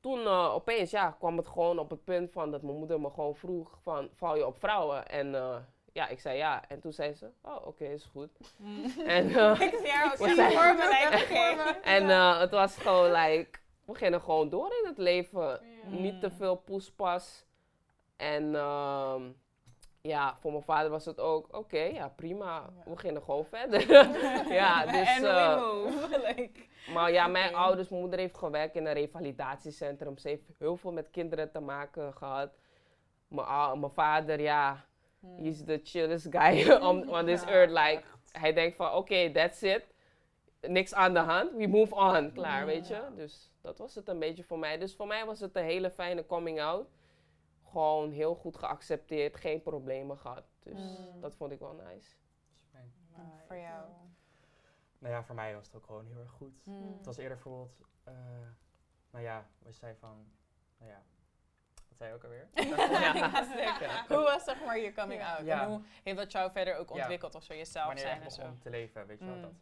toen 0.00 0.18
uh, 0.18 0.54
opeens 0.54 0.90
ja, 0.90 1.16
kwam 1.18 1.36
het 1.36 1.48
gewoon 1.48 1.78
op 1.78 1.90
het 1.90 2.04
punt 2.04 2.32
van 2.32 2.50
dat 2.50 2.62
mijn 2.62 2.78
moeder 2.78 3.00
me 3.00 3.10
gewoon 3.10 3.36
vroeg 3.36 3.78
van, 3.82 4.08
val 4.14 4.36
je 4.36 4.46
op 4.46 4.58
vrouwen? 4.58 5.08
En 5.08 5.26
uh, 5.26 5.56
ja, 5.92 6.08
ik 6.08 6.20
zei 6.20 6.36
ja. 6.36 6.64
En 6.68 6.80
toen 6.80 6.92
zei 6.92 7.14
ze, 7.14 7.30
oh 7.42 7.66
oké, 7.66 7.84
is 7.84 8.04
goed. 8.04 8.30
en 9.06 9.28
uh, 9.30 9.60
ik 9.60 9.74
zie 9.82 9.90
haar 9.90 10.12
ook 10.12 10.18
We 10.18 10.34
zijn- 10.34 11.82
en 11.82 12.04
uh, 12.04 12.38
het 12.40 12.50
was 12.50 12.76
gewoon 12.76 13.12
like, 13.12 13.58
we 13.84 13.94
gingen 13.94 14.20
gewoon 14.20 14.48
door 14.48 14.66
in 14.82 14.88
het 14.88 14.98
leven. 14.98 15.60
Niet 15.86 16.20
te 16.20 16.28
Mm. 16.28 16.32
veel 16.36 16.56
poespas. 16.56 17.44
En 18.16 18.54
ehm, 18.54 19.22
ja, 20.00 20.36
voor 20.40 20.50
mijn 20.52 20.62
vader 20.64 20.90
was 20.90 21.04
het 21.04 21.20
ook, 21.20 21.56
oké, 21.56 21.78
ja 21.82 22.08
prima, 22.08 22.70
we 22.84 22.96
gingen 22.96 23.22
gewoon 23.22 23.44
verder. 23.44 23.90
ja, 24.62 24.86
dus, 24.86 25.08
En 25.16 25.24
eh, 25.24 25.62
like. 26.26 26.60
maar 26.92 27.12
ja, 27.12 27.26
mijn 27.26 27.54
ouders, 27.54 27.88
mijn 27.88 28.00
moeder 28.00 28.18
heeft 28.18 28.38
gewerkt 28.38 28.74
in 28.76 28.86
een 28.86 28.92
revalidatiecentrum. 28.92 30.18
Ze 30.18 30.28
heeft 30.28 30.42
heel 30.58 30.76
veel 30.76 30.92
met 30.92 31.10
kinderen 31.10 31.50
te 31.50 31.60
maken 31.60 32.12
gehad. 32.14 32.50
Mijn, 33.28 33.90
vader, 33.90 34.40
ja. 34.40 34.84
He's 35.36 35.64
the 35.64 35.80
chillest 35.84 36.26
guy 36.30 36.70
on, 36.88 37.08
on 37.08 37.26
this 37.26 37.42
Ja, 37.42 37.48
earth. 37.48 37.70
Like, 37.70 38.02
hij 38.32 38.52
denkt 38.52 38.76
van, 38.76 38.92
oké, 38.94 39.32
that's 39.32 39.62
it. 39.62 39.84
Niks 40.60 40.94
aan 40.94 41.12
de 41.12 41.18
hand, 41.18 41.52
we 41.56 41.66
move 41.66 41.94
on. 41.94 42.32
Klaar, 42.32 42.66
weet 42.66 42.88
je. 42.88 43.02
Dus 43.16 43.50
dat 43.60 43.78
was 43.78 43.94
het 43.94 44.08
een 44.08 44.18
beetje 44.18 44.44
voor 44.44 44.58
mij. 44.58 44.78
Dus 44.78 44.94
voor 44.96 45.06
mij 45.06 45.26
was 45.26 45.40
het 45.40 45.56
een 45.56 45.64
hele 45.64 45.90
fijne 45.90 46.26
coming 46.26 46.60
out. 46.60 46.86
Gewoon 47.70 48.10
heel 48.10 48.34
goed 48.34 48.56
geaccepteerd, 48.56 49.36
geen 49.36 49.62
problemen 49.62 50.18
gehad. 50.18 50.44
Dus 50.62 50.80
Mm. 50.80 51.20
dat 51.20 51.34
vond 51.34 51.52
ik 51.52 51.58
wel 51.58 51.72
nice. 51.88 52.14
Voor 53.46 53.56
jou. 53.56 53.84
Nou 54.98 55.14
ja, 55.14 55.22
voor 55.24 55.34
mij 55.34 55.54
was 55.54 55.66
het 55.66 55.76
ook 55.76 55.84
gewoon 55.86 56.06
heel 56.06 56.20
erg 56.20 56.30
goed. 56.30 56.60
Hmm. 56.64 56.94
Het 56.96 57.06
was 57.06 57.16
eerder 57.16 57.32
bijvoorbeeld, 57.36 57.72
eh, 58.04 58.14
nou 59.10 59.24
ja, 59.24 59.46
we 59.58 59.72
zei 59.72 59.94
van, 59.98 60.26
nou 60.78 60.90
ja, 60.90 61.02
wat 61.92 61.96
zei 61.96 62.10
je 62.10 62.14
ook 62.16 62.24
alweer? 62.24 62.48
Ja, 63.18 63.44
zeker. 63.44 64.04
Hoe 64.16 64.24
was 64.24 64.44
zeg 64.44 64.64
maar 64.64 64.78
je 64.78 64.92
coming 64.92 65.20
Ja. 65.20 65.36
out? 65.36 65.46
Ja. 65.46 65.62
En 65.62 65.68
hoe 65.68 65.82
heeft 66.02 66.16
dat 66.16 66.32
jou 66.32 66.50
verder 66.52 66.76
ook 66.76 66.88
Ja. 66.88 66.94
ontwikkeld 66.94 67.34
of 67.34 67.42
zo, 67.42 67.54
jezelf 67.54 67.86
Wanneer 67.86 68.04
je 68.04 68.10
zijn 68.10 68.22
echt 68.22 68.30
en 68.30 68.36
zo? 68.36 68.42
begon 68.42 68.58
te 68.58 68.70
leven, 68.70 69.06
weet 69.06 69.18
je 69.18 69.24
wel 69.24 69.34
Mm. 69.34 69.42
dat. 69.42 69.52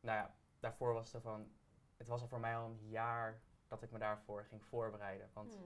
Nou 0.00 0.18
ja, 0.18 0.34
daarvoor 0.60 0.92
was 0.94 1.12
het 1.12 1.22
van, 1.22 1.52
het 1.96 2.08
was 2.08 2.20
al 2.20 2.28
voor 2.28 2.40
mij 2.40 2.56
al 2.56 2.64
een 2.66 2.88
jaar 2.88 3.40
dat 3.68 3.82
ik 3.82 3.90
me 3.90 3.98
daarvoor 3.98 4.44
ging 4.44 4.64
voorbereiden. 4.64 5.30
Want 5.32 5.54
Mm. 5.56 5.62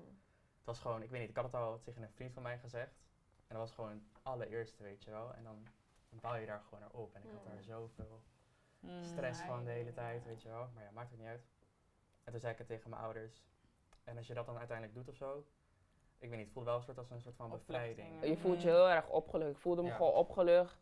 het 0.57 0.65
was 0.65 0.79
gewoon, 0.81 1.03
ik 1.03 1.11
weet 1.11 1.21
niet, 1.21 1.29
ik 1.31 1.37
had 1.37 1.45
het 1.45 1.55
al 1.55 1.81
tegen 1.81 2.03
een 2.03 2.11
vriend 2.13 2.33
van 2.33 2.43
mij 2.43 2.59
gezegd. 2.59 2.95
En 3.37 3.57
dat 3.57 3.59
was 3.59 3.73
gewoon 3.73 3.91
het 3.91 4.03
allereerste, 4.23 4.83
weet 4.83 5.05
je 5.05 5.11
wel. 5.11 5.35
En 5.35 5.43
dan 5.45 5.67
bouw 6.11 6.35
je 6.35 6.47
daar 6.47 6.61
gewoon 6.61 6.81
naar 6.81 6.91
op. 6.91 7.15
En 7.15 7.23
ik 7.23 7.31
had 7.31 7.45
daar 7.45 7.63
zoveel 7.63 8.23
Mm. 8.81 9.03
stress 9.05 9.41
van 9.43 9.65
de 9.65 9.71
hele 9.71 9.93
tijd, 9.93 10.25
weet 10.25 10.43
je 10.43 10.49
wel. 10.49 10.69
Maar 10.75 10.83
ja, 10.85 10.91
maakt 10.91 11.11
het 11.11 11.19
niet 11.19 11.29
uit. 11.29 11.47
En 12.25 12.33
toen 12.33 12.41
zei 12.41 12.53
ik 12.53 12.59
het 12.59 12.67
tegen 12.67 12.91
mijn 12.91 13.03
ouders. 13.03 13.45
En 14.05 14.17
als 14.17 14.27
je 14.27 14.35
dat 14.35 14.47
dan 14.47 14.59
uiteindelijk 14.59 14.97
doet 14.97 15.09
of 15.09 15.15
zo, 15.17 15.47
ik 16.19 16.29
weet 16.29 16.39
niet, 16.39 16.45
het 16.45 16.53
voelde 16.53 16.69
wel 16.71 16.79
een 16.79 16.85
soort 16.85 16.99
als 16.99 17.11
een 17.11 17.21
soort 17.21 17.37
van 17.37 17.51
bevrijding. 17.51 18.25
Je 18.25 18.37
voelt 18.37 18.63
je 18.63 18.69
Mm. 18.69 18.75
heel 18.75 18.89
erg 18.89 19.09
opgelucht. 19.09 19.51
Ik 19.51 19.59
voelde 19.59 19.83
me 19.83 19.89
Ja. 19.89 19.95
gewoon 19.95 20.13
opgelucht. 20.13 20.79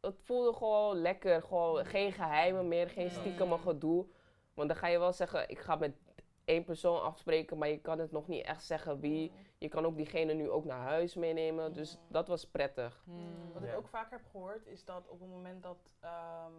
Het 0.00 0.20
voelde 0.22 0.52
gewoon 0.56 0.96
lekker. 0.96 1.42
Gewoon 1.42 1.84
geen 1.86 2.12
geheimen 2.12 2.68
meer, 2.68 2.88
geen 2.88 3.04
Mm. 3.04 3.10
stiekem 3.10 3.52
gedoe. 3.58 4.06
Want 4.54 4.68
dan 4.68 4.78
ga 4.78 4.86
je 4.86 4.98
wel 4.98 5.12
zeggen, 5.12 5.48
ik 5.48 5.58
ga 5.58 5.76
met 5.76 5.96
één 6.44 6.64
persoon 6.64 7.02
afspreken, 7.02 7.58
maar 7.58 7.68
je 7.68 7.80
kan 7.80 7.98
het 7.98 8.12
nog 8.12 8.28
niet 8.28 8.44
echt 8.44 8.64
zeggen 8.64 9.00
wie. 9.00 9.32
Je 9.58 9.68
kan 9.68 9.86
ook 9.86 9.96
diegene 9.96 10.32
nu 10.34 10.50
ook 10.50 10.64
naar 10.64 10.80
huis 10.80 11.14
meenemen. 11.14 11.72
Dus 11.72 11.96
Mm. 11.96 12.02
dat 12.08 12.28
was 12.28 12.44
prettig. 12.50 13.02
Mm. 13.06 13.52
Wat 13.52 13.62
ik 13.62 13.76
ook 13.76 13.88
vaak 13.88 14.10
heb 14.10 14.20
gehoord 14.30 14.66
is 14.66 14.84
dat 14.84 15.08
op 15.08 15.20
het 15.20 15.28
moment 15.28 15.62
dat 15.62 15.78
ehm, 16.00 16.52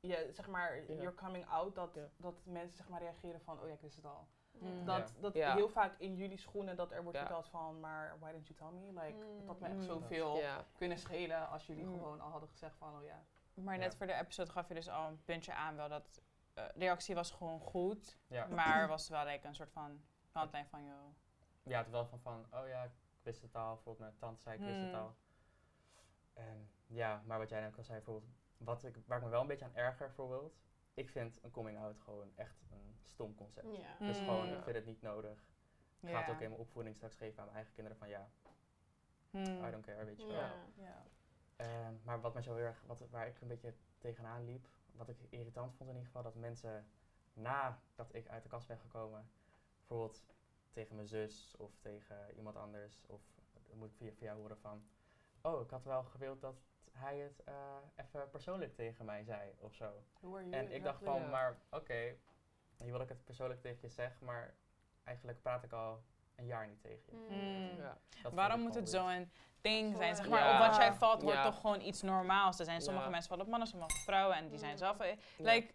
je 0.00 0.28
zeg 0.32 0.48
maar 0.48 0.76
Ja. 0.76 0.94
you're 0.94 1.14
coming 1.14 1.46
out, 1.48 1.74
dat, 1.74 1.90
Ja. 1.94 2.08
dat 2.16 2.34
mensen 2.44 2.76
zeg 2.76 2.88
maar 2.88 3.00
reageren 3.00 3.40
van 3.40 3.60
oh 3.60 3.66
ja, 3.66 3.72
ik 3.74 3.80
wist 3.80 3.96
het 3.96 4.04
al. 4.04 4.26
Mm. 4.60 4.84
Dat, 4.84 5.14
dat 5.20 5.34
Ja. 5.34 5.54
heel 5.54 5.68
vaak 5.68 5.94
in 5.98 6.14
jullie 6.14 6.36
schoenen 6.38 6.76
dat 6.76 6.92
er 6.92 7.02
wordt 7.02 7.18
Ja. 7.18 7.24
verteld 7.24 7.48
van 7.48 7.80
maar 7.80 8.16
why 8.18 8.30
didn't 8.32 8.46
you 8.48 8.58
tell 8.58 8.80
me? 8.80 9.00
Like, 9.00 9.16
Mm. 9.24 9.38
dat 9.38 9.46
had 9.46 9.58
me 9.60 9.66
echt 9.66 9.76
Mm. 9.76 9.82
zoveel 9.82 10.36
Ja. 10.36 10.64
kunnen 10.76 10.98
schelen 10.98 11.48
als 11.48 11.66
jullie 11.66 11.84
Mm. 11.84 11.92
gewoon 11.92 12.20
al 12.20 12.30
hadden 12.30 12.48
gezegd 12.48 12.76
van 12.76 12.96
oh 12.98 13.04
ja. 13.04 13.22
Maar 13.54 13.78
net 13.78 13.92
Ja. 13.92 13.98
voor 13.98 14.06
de 14.06 14.14
episode 14.14 14.50
gaf 14.50 14.68
je 14.68 14.74
dus 14.74 14.88
al 14.88 15.08
een 15.08 15.22
puntje 15.24 15.54
aan 15.54 15.76
wel 15.76 15.88
dat 15.88 16.20
eh, 16.54 16.64
reactie 16.74 17.14
was 17.14 17.30
gewoon 17.30 17.60
goed, 17.60 18.18
Ja. 18.26 18.46
maar 18.46 18.88
was 18.88 19.08
wel 19.08 19.24
like, 19.24 19.46
een 19.46 19.54
soort 19.54 19.70
van 19.72 20.00
kantlijn 20.32 20.66
van 20.66 20.84
jou. 20.84 21.00
ja, 21.62 21.78
het 21.78 21.90
wel 21.90 22.06
van, 22.06 22.20
van, 22.20 22.46
oh 22.52 22.68
ja, 22.68 22.82
ik 22.82 22.90
wist 23.22 23.42
het 23.42 23.54
al. 23.56 23.74
Bijvoorbeeld 23.74 23.98
mijn 23.98 24.16
tante 24.18 24.42
zei, 24.42 24.58
ik 24.58 24.64
wist 24.64 24.80
het 24.80 24.94
al. 24.94 25.16
En 26.34 26.70
ja, 26.86 27.22
maar 27.26 27.38
wat 27.38 27.48
jij 27.48 27.60
net 27.60 27.70
ook 27.70 27.76
al 27.76 27.84
zei, 27.84 27.96
bijvoorbeeld, 27.98 28.32
wat 28.58 28.84
ik, 28.84 28.96
waar 29.06 29.18
ik 29.18 29.24
me 29.24 29.30
wel 29.30 29.40
een 29.40 29.46
beetje 29.46 29.64
aan 29.64 29.74
erger 29.74 30.06
bijvoorbeeld, 30.06 30.56
ik 30.94 31.10
vind 31.10 31.38
een 31.42 31.50
coming 31.50 31.78
out 31.78 32.00
gewoon 32.00 32.32
echt 32.36 32.62
een 32.70 32.95
stom 33.06 33.34
concept. 33.34 33.76
Ja. 33.76 34.06
Dus 34.06 34.18
Mm. 34.18 34.24
gewoon, 34.24 34.46
Ja. 34.46 34.56
ik 34.56 34.62
vind 34.62 34.76
het 34.76 34.86
niet 34.86 35.02
nodig. 35.02 35.44
Ik 36.00 36.08
ga 36.08 36.20
het 36.20 36.34
ook 36.34 36.40
in 36.40 36.48
mijn 36.48 36.60
opvoeding 36.60 36.96
straks 36.96 37.14
geven 37.16 37.38
aan 37.38 37.44
mijn 37.44 37.56
eigen 37.56 37.74
kinderen 37.74 37.98
van 37.98 38.08
ja, 38.08 38.28
Hmm. 39.30 39.64
I 39.64 39.70
don't 39.70 39.84
care, 39.84 40.04
weet 40.04 40.20
je 40.20 40.26
wel. 40.26 40.36
Ja. 40.36 40.52
ja. 40.74 41.02
Ehm, 41.56 41.94
maar 42.02 42.20
wat 42.20 42.34
me 42.34 42.42
zo 42.42 42.54
heel 42.54 42.64
erg, 42.64 42.82
wat, 42.86 43.08
waar 43.10 43.26
ik 43.26 43.40
een 43.40 43.48
beetje 43.48 43.74
tegenaan 43.98 44.44
liep, 44.44 44.68
wat 44.92 45.08
ik 45.08 45.16
irritant 45.28 45.74
vond 45.74 45.80
in 45.90 45.94
ieder 45.96 46.06
geval, 46.06 46.22
dat 46.22 46.34
mensen 46.34 46.88
nadat 47.32 48.14
ik 48.14 48.28
uit 48.28 48.42
de 48.42 48.48
kast 48.48 48.66
ben 48.68 48.78
gekomen, 48.78 49.30
bijvoorbeeld 49.78 50.24
tegen 50.70 50.94
mijn 50.96 51.08
zus 51.08 51.54
of 51.58 51.76
tegen 51.78 52.34
iemand 52.36 52.56
anders, 52.56 53.06
of 53.06 53.20
dan 53.68 53.78
moet 53.78 53.88
ik 53.88 53.96
via, 53.96 54.12
via 54.12 54.34
horen 54.34 54.58
van, 54.58 54.88
oh, 55.42 55.60
ik 55.60 55.70
had 55.70 55.84
wel 55.84 56.02
gewild 56.04 56.40
dat 56.40 56.56
hij 56.90 57.18
het 57.18 57.44
eh, 57.44 57.76
even 57.96 58.30
persoonlijk 58.30 58.74
tegen 58.74 59.04
mij 59.04 59.24
zei 59.24 59.54
of 59.58 59.74
zo. 59.74 60.02
Who 60.20 60.34
are 60.36 60.48
you 60.48 60.52
En 60.64 60.72
ik 60.72 60.82
dacht 60.82 61.02
van, 61.02 61.30
maar 61.30 61.58
oké, 61.70 62.16
hier 62.78 62.92
wil 62.92 63.00
ik 63.00 63.08
het 63.08 63.24
persoonlijk 63.24 63.60
tegen 63.60 63.78
je 63.82 63.88
zeggen, 63.88 64.26
maar 64.26 64.54
eigenlijk 65.04 65.42
praat 65.42 65.64
ik 65.64 65.72
al 65.72 66.02
een 66.36 66.46
jaar 66.46 66.66
niet 66.66 66.80
tegen 66.80 67.02
je. 67.06 67.34
Mm. 67.34 67.78
Ja. 67.80 67.82
Dat 68.10 68.20
vond 68.22 68.34
Waarom 68.34 68.60
moet 68.60 68.74
het 68.74 68.90
zo'n 68.90 69.30
ding 69.60 69.96
zijn? 69.96 70.16
Zeg 70.16 70.24
erg. 70.24 70.34
maar, 70.34 70.44
Ja. 70.44 70.52
op 70.60 70.66
wat 70.66 70.76
jij 70.76 70.92
valt 70.92 71.22
wordt 71.22 71.36
Ja. 71.38 71.44
toch 71.44 71.60
gewoon 71.60 71.80
iets 71.80 72.02
normaals. 72.02 72.58
Er 72.58 72.64
zijn 72.64 72.80
sommige 72.80 73.04
Ja. 73.04 73.10
mensen 73.10 73.28
vallen 73.28 73.44
op 73.44 73.50
mannen, 73.50 73.68
sommige 73.68 73.96
vrouwen 74.04 74.36
en 74.36 74.48
die 74.48 74.58
zijn 74.58 74.70
Mm. 74.72 74.78
zelf... 74.78 74.98
eh. 75.00 75.16
Like, 75.38 75.74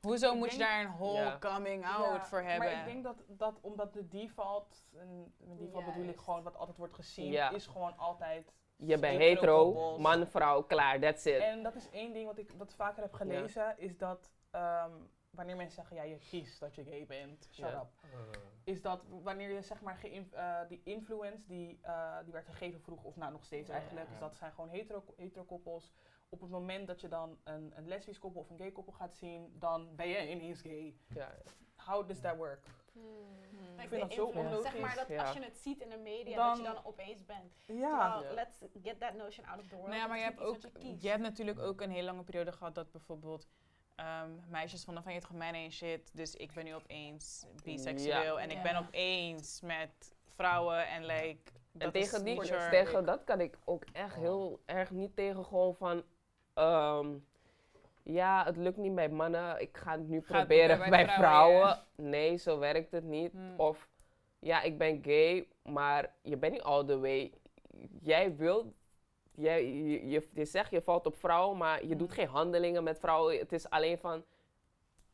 Hoezo 0.00 0.32
Ik 0.32 0.38
moet 0.38 0.52
je 0.52 0.58
daar 0.58 0.80
een 0.84 0.92
whole 0.92 1.38
coming 1.38 1.86
out 1.86 2.04
Ja, 2.16 2.24
voor 2.24 2.40
hebben? 2.42 2.68
Maar 2.72 2.78
ik 2.78 2.84
denk 2.92 3.04
dat, 3.04 3.24
dat 3.28 3.58
omdat 3.60 3.92
de 3.92 4.08
default, 4.08 4.84
en 4.98 5.34
met 5.38 5.58
default 5.58 5.84
bedoel 5.84 6.08
ik 6.08 6.18
gewoon 6.18 6.42
wat 6.42 6.56
altijd 6.56 6.76
wordt 6.76 6.94
gezien, 6.94 7.30
Ja. 7.32 7.50
is 7.50 7.66
gewoon 7.66 7.96
altijd 7.96 8.52
Je 8.76 8.98
bent 8.98 9.18
hetero 9.18 9.64
koppels. 9.72 9.98
man, 10.00 10.26
vrouw, 10.26 10.62
klaar, 10.62 11.00
that's 11.00 11.24
it. 11.24 11.38
En 11.40 11.62
dat 11.62 11.74
is 11.74 11.90
één 11.90 12.12
ding 12.12 12.26
wat 12.26 12.38
ik 12.38 12.50
wat 12.56 12.74
vaker 12.74 13.02
heb 13.02 13.12
gelezen, 13.12 13.74
is 13.78 13.96
dat 13.96 14.30
ehm, 14.50 14.90
wanneer 15.30 15.56
mensen 15.56 15.74
zeggen, 15.74 15.96
ja, 15.96 16.02
je 16.02 16.18
kiest 16.18 16.60
dat 16.60 16.74
je 16.74 16.84
gay 16.84 17.06
bent, 17.06 17.48
shut 17.52 17.72
up. 17.72 17.86
Is 18.64 18.82
dat 18.82 19.04
wanneer 19.22 19.50
je 19.50 19.62
zeg 19.62 19.80
maar 19.80 19.98
eh, 20.02 20.60
die 20.68 20.80
influence 20.84 21.46
die, 21.46 21.78
eh, 21.82 22.16
die 22.24 22.32
werd 22.32 22.46
gegeven 22.46 22.80
vroeg, 22.80 23.04
of 23.04 23.16
nou 23.16 23.32
nog 23.32 23.44
steeds 23.44 23.68
Ja. 23.68 23.74
eigenlijk, 23.74 24.06
Ja. 24.06 24.10
dus 24.10 24.20
dat 24.20 24.36
zijn 24.36 24.52
gewoon 24.52 24.70
hetero, 24.70 25.04
hetero 25.16 25.44
koppels. 25.44 25.92
Op 26.28 26.40
het 26.40 26.50
moment 26.50 26.86
dat 26.86 27.00
je 27.00 27.08
dan 27.08 27.38
een, 27.44 27.72
een 27.76 27.88
lesbisch 27.88 28.18
koppel 28.18 28.40
of 28.40 28.50
een 28.50 28.58
gay 28.58 28.70
koppel 28.70 28.92
gaat 28.92 29.14
zien, 29.14 29.54
dan 29.58 29.96
ben 29.96 30.08
je 30.08 30.30
ineens 30.30 30.60
gay. 30.60 30.94
Ja. 31.14 31.32
How 31.76 32.06
does 32.08 32.20
that 32.20 32.36
work? 32.36 32.66
Hmm. 32.92 33.02
Ik 33.78 33.88
vind 33.88 33.90
de 33.90 33.98
dat 33.98 34.12
zo 34.12 34.24
influence, 34.26 34.50
Zeg 34.62 34.74
onlogisch. 34.74 34.80
maar 34.80 34.94
dat 34.94 35.08
Ja. 35.08 35.22
als 35.24 35.32
je 35.36 35.42
het 35.42 35.56
ziet 35.56 35.80
in 35.80 35.88
de 35.88 35.96
media, 35.98 36.36
Dan- 36.36 36.48
dat 36.48 36.66
je 36.66 36.72
dan 36.74 36.84
opeens 36.84 37.24
bent. 37.26 37.52
Ja. 37.66 38.20
Let's 38.34 38.58
get 38.82 39.00
that 39.00 39.14
notion 39.14 39.46
out 39.46 39.58
of 39.60 39.66
the 39.66 39.74
world. 39.74 39.88
Nou 39.88 40.00
ja, 40.00 40.06
maar 40.06 40.16
je 40.18 40.22
hebt, 40.24 40.40
ook, 40.40 40.56
je 40.78 40.96
je 41.00 41.08
hebt 41.08 41.22
natuurlijk 41.22 41.58
ook 41.58 41.80
een 41.80 41.90
hele 41.90 42.04
lange 42.06 42.22
periode 42.22 42.52
gehad 42.52 42.74
dat 42.74 42.90
bijvoorbeeld 42.90 43.48
ehm, 44.00 44.30
meisjes 44.48 44.84
vonden 44.84 45.02
van 45.02 45.12
je 45.12 45.18
hebt 45.18 45.30
gewoon 45.30 45.54
en 45.54 45.72
shit, 45.72 46.10
dus 46.12 46.34
ik 46.34 46.52
ben 46.52 46.64
nu 46.64 46.74
opeens 46.74 47.46
biseksueel 47.64 48.40
en 48.40 48.50
ik 48.50 48.62
ben 48.62 48.76
opeens 48.76 49.60
met 49.60 50.14
vrouwen 50.34 50.88
en 50.88 51.04
like... 51.06 51.52
En 51.72 51.78
dat 51.78 51.94
is 51.94 52.10
tegen, 52.10 52.24
die, 52.24 52.40
tegen 52.70 53.04
dat 53.04 53.24
kan 53.24 53.40
ik 53.40 53.58
ook 53.64 53.84
echt 53.92 54.14
Oh. 54.14 54.20
heel 54.20 54.60
erg 54.66 54.90
niet 54.90 55.16
tegen 55.16 55.44
gewoon 55.44 55.74
van... 55.74 56.02
ehm, 56.54 57.08
ja, 58.02 58.44
het 58.44 58.56
lukt 58.56 58.76
niet 58.76 58.94
bij 58.94 59.08
mannen, 59.08 59.60
ik 59.60 59.76
ga 59.76 59.92
het 59.92 60.08
nu 60.08 60.20
proberen 60.20 60.78
bij 60.78 60.90
bij, 60.90 61.08
vrouwen, 61.08 61.60
vrouwen. 61.60 61.84
Nee, 61.96 62.36
zo 62.36 62.58
werkt 62.58 62.90
het 62.90 63.04
niet. 63.04 63.32
Hmm. 63.32 63.54
Of, 63.56 63.88
ja, 64.38 64.62
ik 64.62 64.78
ben 64.78 65.02
gay, 65.02 65.48
maar 65.62 66.14
je 66.22 66.36
bent 66.36 66.52
niet 66.52 66.62
all 66.62 66.84
the 66.84 66.98
way. 67.00 67.32
Jij 68.00 68.36
wilt, 68.36 68.66
jij, 69.34 69.66
je, 69.72 70.08
je, 70.08 70.28
je 70.32 70.44
zegt 70.44 70.70
je 70.70 70.82
valt 70.82 71.06
op 71.06 71.16
vrouwen, 71.16 71.56
maar 71.56 71.84
je 71.84 71.96
doet 71.96 72.06
Hmm. 72.08 72.16
geen 72.16 72.28
handelingen 72.28 72.82
met 72.84 72.98
vrouwen. 72.98 73.38
Het 73.38 73.52
is 73.52 73.70
alleen 73.70 73.98
van 73.98 74.24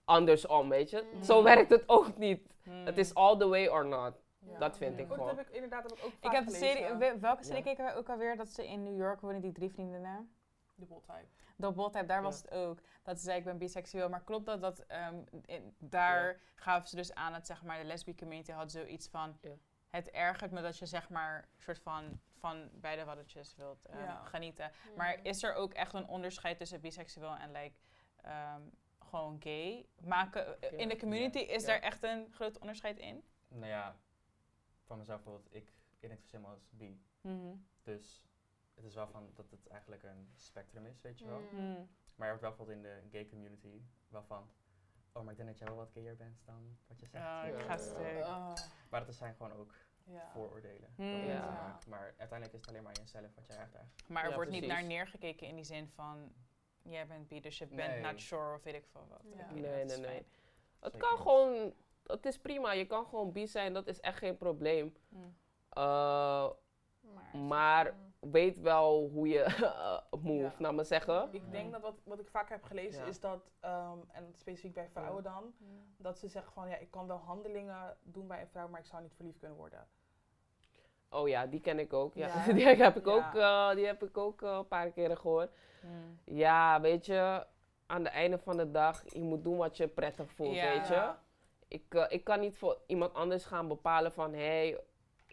andersom, 0.04 0.68
weet 0.68 0.90
je. 0.90 1.06
Hmm. 1.12 1.22
Zo 1.22 1.42
werkt 1.42 1.70
het 1.70 1.82
ook 1.86 2.16
niet. 2.16 2.46
Hmm. 2.62 2.86
Het 2.86 2.98
is 2.98 3.14
all 3.14 3.36
the 3.36 3.48
way 3.48 3.66
or 3.66 3.86
not. 3.86 4.14
Ja. 4.38 4.58
Dat 4.58 4.76
vind 4.76 4.98
ik 4.98 5.06
gewoon. 5.12 5.26
dat 5.26 5.36
heb 5.36 5.48
ik 5.48 5.54
inderdaad 5.54 5.82
heb 5.82 5.92
ik 5.98 6.04
ook 6.04 6.12
Ik 6.20 6.30
heb 6.30 6.46
de 6.46 6.54
serie, 6.54 6.94
we- 6.94 7.16
welke 7.20 7.42
serie 7.44 7.58
Ja. 7.58 7.64
keken 7.64 7.84
wij 7.84 7.96
ook 7.96 8.08
alweer? 8.08 8.36
Dat 8.36 8.48
ze 8.48 8.66
in 8.68 8.82
New 8.82 8.96
York 8.96 9.20
wonen, 9.20 9.40
die 9.40 9.52
drie 9.52 9.70
vriendinnen. 9.70 10.30
Dubbel 10.74 11.00
type. 11.06 11.26
Double 11.56 11.90
Tap, 11.90 12.08
daar 12.08 12.16
Ja. 12.16 12.22
was 12.22 12.36
het 12.42 12.50
ook. 12.50 12.78
Dat 13.02 13.18
ze 13.18 13.24
zei, 13.24 13.38
ik 13.38 13.44
ben 13.44 13.58
biseksueel. 13.58 14.08
Maar 14.08 14.22
klopt 14.24 14.46
dat, 14.46 14.60
dat 14.60 14.78
ehm, 14.86 15.14
in- 15.44 15.74
daar 15.78 16.40
gaven 16.54 16.88
ze 16.88 16.96
dus 16.96 17.14
aan 17.14 17.32
dat 17.32 17.46
zeg 17.46 17.62
maar, 17.62 17.78
de 17.78 17.84
lesbian 17.84 18.16
community 18.16 18.52
had 18.52 18.70
zoiets 18.70 19.08
van... 19.08 19.38
Ja. 19.42 19.50
Het 19.88 20.10
ergert 20.10 20.50
me 20.50 20.62
dat 20.62 20.78
je 20.78 20.86
zeg 20.86 21.08
maar 21.08 21.48
soort 21.56 21.78
van 21.78 22.20
van 22.38 22.70
beide 22.72 23.04
waddertjes 23.04 23.54
wilt 23.56 23.86
Ja. 23.90 24.24
genieten. 24.24 24.70
Maar 24.96 25.18
is 25.24 25.42
er 25.42 25.54
ook 25.54 25.72
echt 25.74 25.92
een 25.94 26.08
onderscheid 26.08 26.58
tussen 26.58 26.80
biseksueel 26.80 27.36
en 27.36 27.50
like, 27.52 27.76
ehm, 28.16 28.62
gewoon 28.98 29.36
gay? 29.42 29.88
Maken, 30.00 30.60
eh. 30.62 30.78
In 30.78 30.88
de 30.88 30.96
community 30.98 31.38
is 31.38 31.64
daar 31.64 31.80
echt 31.80 32.02
een 32.02 32.32
groot 32.32 32.58
onderscheid 32.58 32.98
in? 32.98 33.24
Nou 33.48 33.66
ja, 33.66 33.96
van 34.84 34.98
mezelf 34.98 35.22
bijvoorbeeld, 35.22 35.54
ik 35.54 35.72
identificeer 36.00 36.40
me 36.40 36.46
als 36.46 36.68
bi. 36.70 37.00
Dus 37.82 38.24
het 38.74 38.84
is 38.84 38.94
wel 38.94 39.08
van 39.08 39.30
dat 39.34 39.50
het 39.50 39.66
eigenlijk 39.68 40.02
een 40.02 40.30
spectrum 40.34 40.86
is, 40.86 41.00
weet 41.00 41.18
je 41.18 41.26
wel. 41.26 41.38
Hmm. 41.38 41.58
Hmm. 41.58 41.88
Maar 42.14 42.26
je 42.26 42.32
hebt 42.32 42.40
wel 42.40 42.50
bijvoorbeeld 42.50 42.76
in 42.76 42.82
de 42.82 43.02
gay 43.10 43.26
community 43.26 43.82
wel 44.08 44.22
van, 44.22 44.50
oh 45.12 45.22
maar 45.22 45.30
ik 45.30 45.36
denk 45.36 45.48
dat 45.48 45.58
jij 45.58 45.68
wel 45.68 45.76
wat 45.76 45.90
gayer 45.92 46.16
bent 46.16 46.44
dan 46.44 46.78
wat 46.86 47.00
je 47.00 47.06
zegt. 47.06 47.24
Ja, 47.24 47.42
ik 47.44 47.60
ga 47.60 47.76
stuk. 47.76 48.22
Ah, 48.22 48.52
Maar 48.90 49.06
dat 49.06 49.14
zijn 49.14 49.34
gewoon 49.34 49.52
ook 49.52 49.74
ja. 50.06 50.28
vooroordelen. 50.32 50.92
Hmm. 50.96 51.20
dat 51.20 51.26
Ja. 51.28 51.50
maken. 51.50 51.90
Maar 51.90 52.14
uiteindelijk 52.18 52.52
is 52.52 52.60
het 52.60 52.68
alleen 52.68 52.82
maar 52.82 52.92
jezelf 53.00 53.34
wat 53.34 53.46
jij 53.46 53.56
uitdraagt. 53.58 54.08
Maar 54.08 54.22
er 54.24 54.28
Ja, 54.28 54.34
wordt 54.34 54.50
niet 54.50 54.66
naar 54.66 54.84
neergekeken 54.84 55.46
in 55.46 55.54
die 55.54 55.64
zin 55.64 55.88
van... 55.88 56.32
Jij 56.82 57.06
bent 57.06 57.28
bi, 57.28 57.40
dus 57.40 57.58
je 57.58 57.66
bent 57.66 57.92
Nee. 57.92 58.00
not 58.12 58.20
sure 58.20 58.54
of 58.54 58.62
weet 58.62 58.74
ik 58.74 58.86
veel 58.86 59.06
wat. 59.08 59.22
Nee, 59.54 59.84
nee, 59.84 59.98
nee. 59.98 60.26
Het 60.80 60.92
Zeker 60.92 60.98
kan 60.98 61.10
niet. 61.12 61.20
gewoon, 61.20 61.74
het 62.06 62.26
is 62.26 62.38
prima. 62.38 62.72
Je 62.72 62.86
kan 62.86 63.06
gewoon 63.06 63.32
bi 63.32 63.46
zijn, 63.46 63.72
dat 63.72 63.86
is 63.86 64.00
echt 64.00 64.18
geen 64.18 64.36
probleem. 64.36 64.94
Hmm. 65.08 65.36
Uh, 65.72 65.82
Maar, 67.00 67.40
Maar- 67.46 67.86
Hmm. 67.86 68.30
weet 68.30 68.58
wel 68.60 69.08
hoe 69.08 69.28
je 69.28 69.44
uh, 69.60 69.98
move, 70.22 70.42
Ja. 70.42 70.54
nou 70.58 70.74
maar 70.74 70.84
zeggen. 70.84 71.28
Ik 71.32 71.50
denk 71.50 71.72
dat 71.72 71.80
wat, 71.80 72.00
wat 72.04 72.18
ik 72.20 72.28
vaak 72.28 72.48
heb 72.48 72.62
gelezen 72.62 73.02
Ja. 73.02 73.08
is 73.08 73.20
dat, 73.20 73.50
ehm, 73.60 73.98
en 74.08 74.32
specifiek 74.34 74.74
bij 74.74 74.88
vrouwen 74.88 75.22
dan, 75.22 75.54
Hmm. 75.58 75.94
dat 75.96 76.18
ze 76.18 76.28
zeggen 76.28 76.52
van 76.52 76.68
ja, 76.68 76.76
ik 76.76 76.90
kan 76.90 77.06
wel 77.06 77.16
handelingen 77.18 77.96
doen 78.02 78.26
bij 78.26 78.40
een 78.40 78.48
vrouw, 78.48 78.68
maar 78.68 78.80
ik 78.80 78.86
zou 78.86 79.02
niet 79.02 79.14
verliefd 79.14 79.38
kunnen 79.38 79.56
worden. 79.56 79.88
Oh 81.10 81.28
ja, 81.28 81.46
die 81.46 81.60
ken 81.60 81.78
ik 81.78 81.92
ook. 81.92 82.14
Ja. 82.14 82.26
Ja. 82.46 82.52
die 82.52 82.66
heb 82.66 82.96
ik 82.96 83.06
ook, 83.06 83.34
uh, 83.34 83.74
die 83.74 83.86
heb 83.86 84.02
ik 84.02 84.18
ook 84.18 84.40
een 84.40 84.68
paar 84.68 84.90
keren 84.90 85.18
gehoord. 85.18 85.50
Hmm. 85.80 86.18
Ja, 86.24 86.80
weet 86.80 87.06
je, 87.06 87.46
aan 87.86 88.04
het 88.04 88.12
einde 88.12 88.38
van 88.38 88.56
de 88.56 88.70
dag, 88.70 89.02
je 89.12 89.22
moet 89.22 89.44
doen 89.44 89.56
wat 89.56 89.76
je 89.76 89.88
prettig 89.88 90.30
voelt, 90.30 90.60
weet 90.60 90.88
je. 90.88 91.10
Ik, 91.68 91.94
uh, 91.94 92.04
ik 92.08 92.24
kan 92.24 92.40
niet 92.40 92.56
voor 92.56 92.78
iemand 92.86 93.14
anders 93.14 93.44
gaan 93.44 93.68
bepalen 93.68 94.12
van, 94.12 94.32
hé, 94.32 94.38
hey, 94.38 94.80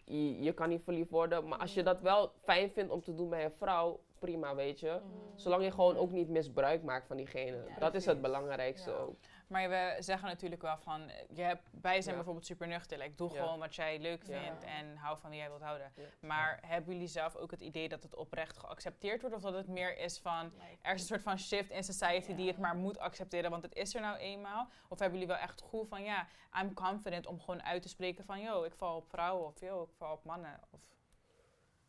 je, 0.04 0.42
je 0.42 0.52
kan 0.52 0.68
niet 0.68 0.82
verliefd 0.82 1.10
worden. 1.10 1.48
Maar 1.48 1.58
als 1.58 1.74
je 1.74 1.82
dat 1.82 2.00
wel 2.00 2.32
fijn 2.42 2.70
vindt 2.70 2.92
om 2.92 3.02
te 3.02 3.14
doen 3.14 3.28
bij 3.28 3.44
een 3.44 3.52
vrouw, 3.52 4.00
prima, 4.18 4.54
weet 4.54 4.80
je. 4.80 5.00
Mm. 5.02 5.38
Zolang 5.38 5.62
je 5.62 5.70
gewoon 5.70 5.96
ook 5.96 6.10
niet 6.10 6.28
misbruik 6.28 6.82
maakt 6.82 7.06
van 7.06 7.16
diegene. 7.16 7.64
Dat 7.78 7.94
is 7.94 8.06
het 8.06 8.20
belangrijkste 8.20 8.92
ook. 8.92 9.16
Maar 9.46 9.68
we 9.68 9.96
zeggen 9.98 10.28
natuurlijk 10.28 10.62
wel 10.62 10.76
van, 10.76 11.10
je 11.30 11.42
hebt, 11.42 11.68
wij 11.80 11.92
zijn 11.94 12.04
Ja. 12.08 12.14
bijvoorbeeld 12.14 12.46
super 12.46 12.66
nuchter. 12.68 12.98
Like, 12.98 13.14
doe 13.14 13.32
Ja. 13.32 13.40
gewoon 13.42 13.58
wat 13.58 13.74
jij 13.74 13.98
leuk 13.98 14.26
Ja. 14.26 14.40
vindt 14.40 14.64
en 14.64 14.96
hou 14.96 15.18
van 15.18 15.30
wie 15.30 15.38
jij 15.38 15.48
wilt 15.48 15.62
houden. 15.62 15.92
Maar 16.20 16.58
hebben 16.66 16.92
jullie 16.92 17.08
zelf 17.08 17.36
ook 17.36 17.50
het 17.50 17.60
idee 17.60 17.88
dat 17.88 18.02
het 18.02 18.14
oprecht 18.14 18.58
geaccepteerd 18.58 19.20
wordt? 19.20 19.36
Of 19.36 19.42
dat 19.42 19.54
het 19.54 19.68
meer 19.68 19.98
is 19.98 20.18
van, 20.18 20.52
er 20.82 20.94
is 20.94 21.00
een 21.00 21.06
soort 21.06 21.22
van 21.22 21.38
shift 21.38 21.70
in 21.70 21.84
society 21.84 22.34
die 22.34 22.46
het 22.48 22.58
maar 22.58 22.76
moet 22.76 22.98
accepteren, 22.98 23.50
want 23.50 23.62
het 23.62 23.74
is 23.74 23.94
er 23.94 24.00
nou 24.00 24.16
eenmaal? 24.16 24.68
Of 24.88 24.98
hebben 24.98 25.18
jullie 25.18 25.34
wel 25.34 25.42
echt 25.42 25.50
het 25.52 25.62
gevoel 25.62 25.84
van, 25.84 26.02
ja, 26.02 26.26
I'm 26.60 26.74
confident 26.74 27.26
om 27.26 27.40
gewoon 27.40 27.62
uit 27.62 27.82
te 27.82 27.88
spreken 27.88 28.24
van, 28.24 28.40
yo, 28.40 28.62
ik 28.62 28.74
val 28.74 28.96
op 28.96 29.08
vrouwen 29.08 29.46
of 29.46 29.60
yo, 29.60 29.82
ik 29.82 29.94
val 29.96 30.12
op 30.12 30.24
mannen? 30.24 30.60
Of, 30.70 30.80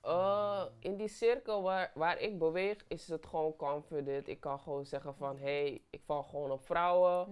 Uh, 0.05 0.63
in 0.79 0.95
die 0.97 1.07
cirkel 1.07 1.62
waar, 1.62 1.91
waar 1.93 2.19
ik 2.19 2.39
beweeg, 2.39 2.85
is 2.88 3.07
het 3.07 3.25
gewoon 3.25 3.55
confident. 3.55 4.27
Ik 4.27 4.39
kan 4.39 4.59
gewoon 4.59 4.85
zeggen 4.85 5.15
van, 5.15 5.38
hé, 5.38 5.43
hey, 5.62 5.81
ik 5.89 6.01
val 6.05 6.24
gewoon 6.24 6.51
op 6.51 6.65
vrouwen. 6.65 7.27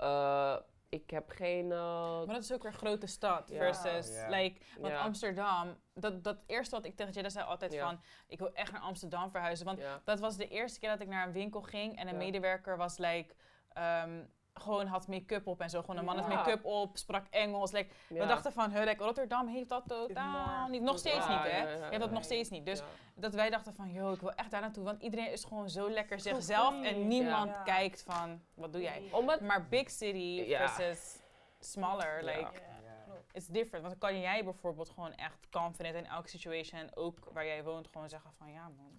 Uh, 0.00 0.56
ik 0.88 1.10
heb 1.10 1.28
geen... 1.30 1.64
uh, 1.64 2.16
Maar 2.24 2.34
dat 2.34 2.42
is 2.42 2.52
ook 2.52 2.62
weer 2.62 2.72
een 2.72 2.78
grote 2.78 3.06
stad 3.06 3.48
Ja. 3.48 3.56
versus, 3.56 4.14
Ja. 4.14 4.28
like, 4.28 4.60
want 4.80 4.92
Ja. 4.92 5.00
Amsterdam, 5.00 5.76
dat, 5.94 6.24
dat 6.24 6.36
eerste 6.46 6.74
wat 6.76 6.84
ik 6.84 6.96
tegen 6.96 7.12
Jada 7.12 7.28
zei 7.28 7.46
altijd 7.46 7.76
van, 7.78 8.00
ik 8.26 8.38
wil 8.38 8.52
echt 8.52 8.72
naar 8.72 8.80
Amsterdam 8.80 9.30
verhuizen. 9.30 9.66
Want 9.66 9.80
dat 10.04 10.20
was 10.20 10.36
de 10.36 10.48
eerste 10.48 10.78
keer 10.80 10.88
dat 10.90 11.00
ik 11.00 11.08
naar 11.08 11.26
een 11.26 11.32
winkel 11.32 11.62
ging 11.62 11.98
en 11.98 12.08
een 12.08 12.16
medewerker 12.16 12.76
was 12.76 12.98
like, 12.98 13.34
ehm, 13.68 14.24
gewoon 14.60 14.86
had 14.86 15.08
make-up 15.08 15.46
op 15.46 15.60
en 15.60 15.70
zo. 15.70 15.80
Gewoon 15.80 15.96
een 15.96 16.04
man 16.04 16.18
had 16.18 16.28
make-up 16.28 16.64
op, 16.64 16.96
sprak 16.96 17.26
Engels. 17.30 17.70
Like, 17.72 17.94
We 18.08 18.26
dachten 18.26 18.52
van, 18.52 18.78
like, 18.78 19.02
Rotterdam 19.04 19.46
heeft 19.46 19.68
dat 19.68 19.82
totaal 19.88 20.68
niet. 20.68 20.82
Nog 20.82 20.98
steeds 20.98 21.26
Ja, 21.26 21.42
niet, 21.42 21.52
hè? 21.52 21.58
ja, 21.58 21.68
ja, 21.68 21.74
Je 21.76 21.82
hebt 21.82 21.98
dat 21.98 22.10
nog 22.10 22.24
steeds 22.24 22.50
niet. 22.50 22.66
Dus 22.66 22.78
Ja. 22.78 22.84
dat 23.14 23.34
wij 23.34 23.50
dachten 23.50 23.74
van, 23.74 23.92
yo, 23.92 24.12
ik 24.12 24.20
wil 24.20 24.32
echt 24.32 24.50
daar 24.50 24.60
naartoe. 24.60 24.84
Want 24.84 25.02
iedereen 25.02 25.30
is 25.32 25.44
gewoon 25.44 25.70
zo 25.70 25.90
lekker 25.90 26.20
zichzelf 26.20 26.82
en 26.84 27.08
niemand 27.08 27.50
Ja. 27.54 27.62
kijkt 27.62 28.02
van, 28.02 28.42
wat 28.54 28.72
doe 28.72 28.82
jij? 28.82 29.08
Omdat... 29.12 29.40
Maar 29.40 29.68
big 29.68 29.90
city 29.90 30.44
Ja. 30.46 30.68
versus 30.68 31.18
smaller, 31.60 32.24
Ja. 32.24 32.36
like, 32.38 32.60
Ja. 32.60 33.14
it's 33.32 33.46
different. 33.46 33.84
Want 33.86 34.00
dan 34.00 34.10
kan 34.10 34.20
jij 34.20 34.44
bijvoorbeeld 34.44 34.90
gewoon 34.90 35.14
echt 35.14 35.48
confident 35.50 35.94
in 35.94 36.06
elke 36.06 36.28
situation, 36.28 36.80
en 36.80 36.96
ook 36.96 37.30
waar 37.32 37.46
jij 37.46 37.64
woont, 37.64 37.88
gewoon 37.92 38.08
zeggen 38.08 38.32
van, 38.32 38.52
ja 38.52 38.68
man, 38.68 38.98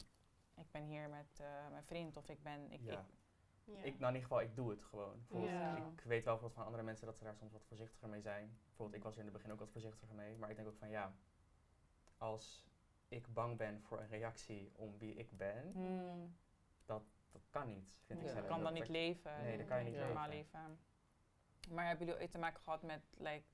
ik 0.56 0.72
ben 0.72 0.84
hier 0.84 1.10
met 1.10 1.40
eh, 1.40 1.46
mijn 1.72 1.84
vriend 1.84 2.18
of 2.18 2.30
ik 2.30 2.44
ben, 2.44 2.72
ik, 2.72 2.80
Ja. 2.84 2.92
ik 2.92 3.00
ja. 3.68 3.82
Ik, 3.84 4.00
nou 4.00 4.14
in 4.14 4.20
ieder 4.20 4.22
geval, 4.22 4.42
ik 4.42 4.56
doe 4.56 4.70
het 4.70 4.84
gewoon. 4.84 5.26
Ja. 5.30 5.76
Ik 5.78 6.02
weet 6.04 6.26
wel 6.26 6.38
van 6.50 6.66
andere 6.66 6.84
mensen 6.84 7.06
dat 7.06 7.18
ze 7.18 7.24
daar 7.24 7.36
soms 7.36 7.52
wat 7.52 7.66
voorzichtiger 7.68 8.10
mee 8.10 8.22
zijn. 8.22 8.58
Bijvoorbeeld, 8.66 8.98
ik 8.98 9.04
was 9.04 9.14
er 9.14 9.20
in 9.20 9.26
het 9.26 9.34
begin 9.34 9.52
ook 9.52 9.60
wat 9.60 9.70
voorzichtiger 9.72 10.16
mee. 10.16 10.38
Maar 10.38 10.50
ik 10.50 10.56
denk 10.56 10.68
ook 10.68 10.78
van 10.78 10.90
ja, 10.90 11.14
als 12.18 12.66
ik 13.08 13.34
bang 13.34 13.58
ben 13.58 13.82
voor 13.82 14.00
een 14.00 14.08
reactie 14.08 14.72
om 14.76 14.98
wie 14.98 15.14
ik 15.16 15.38
ben, 15.38 15.72
Hmm. 15.74 16.36
dat 16.86 17.04
kan 17.50 17.68
niet, 17.68 17.98
vind 18.06 18.22
ik 18.22 18.28
zelf. 18.28 18.40
kan 18.40 18.50
dan 18.50 18.64
Dat- 18.64 18.72
niet 18.74 18.82
dat- 18.82 18.92
leven. 18.92 19.42
Nee, 19.44 19.58
dat 19.58 19.68
kan 19.68 19.78
je 19.78 19.84
niet 19.84 19.94
Ja. 19.94 20.06
normaal 20.06 20.28
leven. 20.30 20.60
leven. 20.60 20.80
Maar 21.76 21.88
hebben 21.88 22.06
jullie 22.06 22.22
ooit 22.22 22.32
te 22.32 22.38
maken 22.38 22.62
gehad 22.62 22.84
met 22.84 23.02
like 23.18 23.46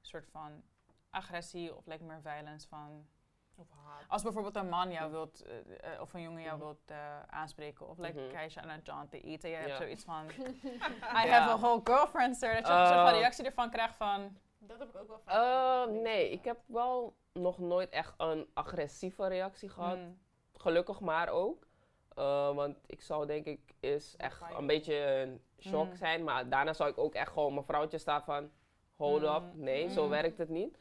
soort 0.00 0.28
van 0.28 0.62
agressie 1.10 1.74
of 1.76 1.86
like 1.86 2.04
meer 2.04 2.20
violence 2.22 2.68
van 2.68 3.06
Of 3.56 3.66
haat. 3.84 4.04
als 4.08 4.22
bijvoorbeeld 4.22 4.56
een 4.56 4.68
man 4.68 4.90
jou 4.90 5.10
wilt 5.10 5.42
eh, 5.42 5.94
eh, 5.94 6.00
of 6.00 6.14
een 6.14 6.20
jongen 6.22 6.42
jou 6.42 6.56
Mhm. 6.56 6.64
wilt 6.64 6.80
eh, 6.90 7.22
aanspreken 7.26 7.88
of 7.88 7.98
like 7.98 8.20
hij 8.32 8.46
is 8.46 8.58
aan 8.58 8.68
het 8.68 8.86
John 8.86 9.06
te 9.10 9.20
eten, 9.20 9.50
je 9.50 9.56
hebt 9.56 9.68
Ja. 9.68 9.76
zoiets 9.76 10.04
van 10.04 10.26
I 11.24 11.28
have 11.28 11.50
a 11.50 11.58
whole 11.58 11.80
girlfriend 11.84 12.36
sir, 12.36 12.54
dat 12.54 12.66
je 12.66 12.72
een 12.72 12.86
soort 12.86 12.98
van 12.98 13.12
Oh. 13.12 13.18
reactie 13.18 13.44
ervan 13.44 13.70
krijgt 13.70 13.96
van 13.96 14.36
Dat 14.58 14.78
heb 14.78 14.88
ik 14.88 14.96
ook 15.00 15.08
wel 15.08 15.20
vaak. 15.24 15.34
Uh, 15.36 15.82
gehoord. 15.82 16.02
nee, 16.02 16.30
ik 16.30 16.44
heb 16.44 16.58
wel 16.66 17.16
nog 17.32 17.58
nooit 17.58 17.90
echt 17.90 18.14
een 18.16 18.48
agressieve 18.54 19.26
reactie 19.28 19.68
gehad. 19.68 19.96
hmm, 19.96 20.18
Gelukkig 20.54 21.00
maar 21.00 21.28
ook. 21.28 21.66
Eh, 22.14 22.54
want 22.54 22.76
ik 22.86 23.02
zou 23.02 23.26
denk 23.26 23.46
ik 23.46 23.74
is 23.80 24.16
echt 24.16 24.42
een 24.58 24.66
beetje 24.66 24.94
een 24.96 25.42
shock 25.58 25.86
Mm. 25.88 25.96
zijn. 25.96 26.24
Maar 26.24 26.48
daarna 26.48 26.72
zou 26.72 26.90
ik 26.90 26.98
ook 26.98 27.14
echt 27.14 27.32
gewoon 27.32 27.52
mijn 27.54 27.66
vrouwtje 27.66 27.98
staan 27.98 28.22
van... 28.22 28.50
Hold 28.96 29.22
up, 29.22 29.42
Mm. 29.54 29.62
nee, 29.62 29.88
zo 29.90 30.04
Mm. 30.04 30.10
werkt 30.10 30.38
het 30.38 30.48
niet. 30.48 30.78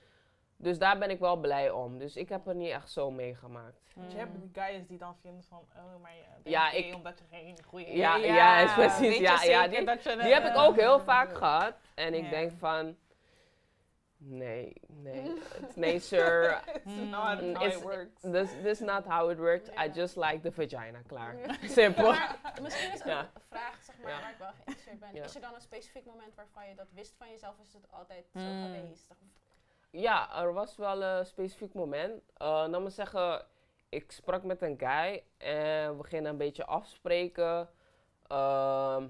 Dus 0.62 0.78
daar 0.80 0.98
ben 0.98 1.10
ik 1.10 1.20
wel 1.20 1.36
blij 1.36 1.70
om. 1.72 1.98
Dus 1.98 2.16
ik 2.16 2.30
heb 2.30 2.48
er 2.48 2.56
niet 2.56 2.70
echt 2.72 2.92
zo 2.92 3.12
meegemaakt. 3.12 3.80
Want 3.96 4.12
je 4.12 4.18
hebt 4.18 4.40
die 4.40 4.50
guys 4.54 4.88
die 4.88 4.98
dan 4.98 5.16
vinden 5.18 5.44
van, 5.44 5.60
oh, 5.76 6.02
maar 6.02 6.16
je 6.16 6.24
bent 6.34 6.50
Ja, 6.50 6.70
gay 6.70 6.80
ik- 6.80 6.96
omdat 6.96 7.20
je 7.20 7.24
geen 7.30 7.64
goede... 7.64 7.96
Ja, 7.98 8.16
ja, 8.16 8.60
is 8.60 8.74
precies, 8.74 9.18
ja, 9.18 9.44
ja, 9.44 9.68
die- 9.68 10.34
heb 10.34 10.46
ik 10.46 10.58
ook 10.58 10.76
heel 10.76 11.00
vaak 11.00 11.34
gehad. 11.38 11.74
En 11.96 12.14
ik 12.14 12.24
Ja. 12.24 12.30
denk 12.30 12.52
van... 12.52 12.96
Nee, 14.24 14.74
nee. 14.88 15.34
Nee, 15.76 16.00
sir. 16.12 16.62
It's 16.74 16.86
Mm. 16.86 17.10
not 17.10 17.40
how 17.40 17.62
It's- 17.66 17.76
it 17.76 17.82
works. 17.84 18.22
This, 18.22 18.50
this 18.64 18.80
is 18.80 18.80
not 18.80 19.06
how 19.06 19.30
it 19.32 19.38
works. 19.38 19.70
I 19.70 19.74
Ja. 19.74 19.88
just 19.88 20.16
like 20.16 20.40
the 20.40 20.52
vagina. 20.52 21.00
Klaar. 21.08 21.38
Ja. 21.38 21.56
Simpel. 21.80 22.12
Maar 22.12 22.38
misschien 22.62 22.94
is 22.94 23.04
Ja. 23.04 23.20
een 23.20 23.42
vraag 23.50 23.78
zeg 23.84 23.96
maar, 24.02 24.12
Ja. 24.12 24.20
waar 24.22 24.32
ik 24.32 24.38
wel 24.38 24.52
geïnteresseerd 24.52 25.00
ben. 25.00 25.10
Ja. 25.14 25.24
Is 25.24 25.36
er 25.36 25.42
dan 25.42 25.54
een 25.54 25.62
specifiek 25.62 26.06
moment 26.06 26.36
waarvan 26.36 26.68
je 26.70 26.76
dat 26.76 26.92
wist 26.94 27.16
van 27.18 27.30
jezelf? 27.30 27.60
Of 27.60 27.66
is 27.66 27.74
het 27.74 27.92
altijd 27.92 28.26
zo 28.34 28.40
Hmm. 28.40 28.64
geweest? 28.76 29.08
Ja, 29.92 30.42
er 30.42 30.54
was 30.54 30.76
wel 30.78 31.04
een 31.04 31.26
specifiek 31.26 31.74
moment. 31.74 32.22
Uh, 32.42 32.68
me 32.68 32.90
zeggen, 32.90 33.46
ik 33.90 34.12
sprak 34.12 34.44
met 34.44 34.62
een 34.62 34.80
guy 34.80 35.24
en 35.38 35.98
we 35.98 36.04
gingen 36.04 36.26
een 36.26 36.38
beetje 36.38 36.66
afspreken. 36.66 37.70
Ehm, 38.28 39.08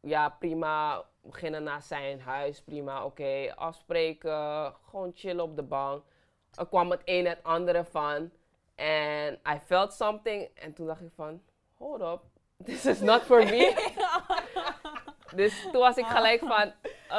ja, 0.00 0.28
prima. 0.28 1.04
We 1.20 1.32
gingen 1.32 1.62
naar 1.62 1.82
zijn 1.82 2.20
huis, 2.20 2.62
prima. 2.62 3.04
Oké, 3.04 3.54
afspreken. 3.54 4.74
Gewoon 4.88 5.12
chillen 5.14 5.44
op 5.44 5.56
de 5.56 5.62
bank. 5.62 6.04
Er 6.54 6.66
kwam 6.66 6.90
het 6.90 7.02
een 7.04 7.26
het 7.26 7.42
andere 7.42 7.84
van. 7.84 8.30
En 8.74 9.40
I 9.48 9.58
felt 9.66 9.92
something. 9.92 10.50
En 10.54 10.72
toen 10.72 10.86
dacht 10.86 11.00
ik 11.00 11.12
van, 11.14 11.42
hold 11.74 12.00
up. 12.00 12.22
This 12.64 12.86
is 12.86 13.00
not 13.00 13.22
for 13.22 13.44
me. 13.44 13.92
dus 15.36 15.62
toen 15.62 15.80
was 15.80 15.96
ik 15.96 16.06
gelijk 16.06 16.40
van, 16.40 16.72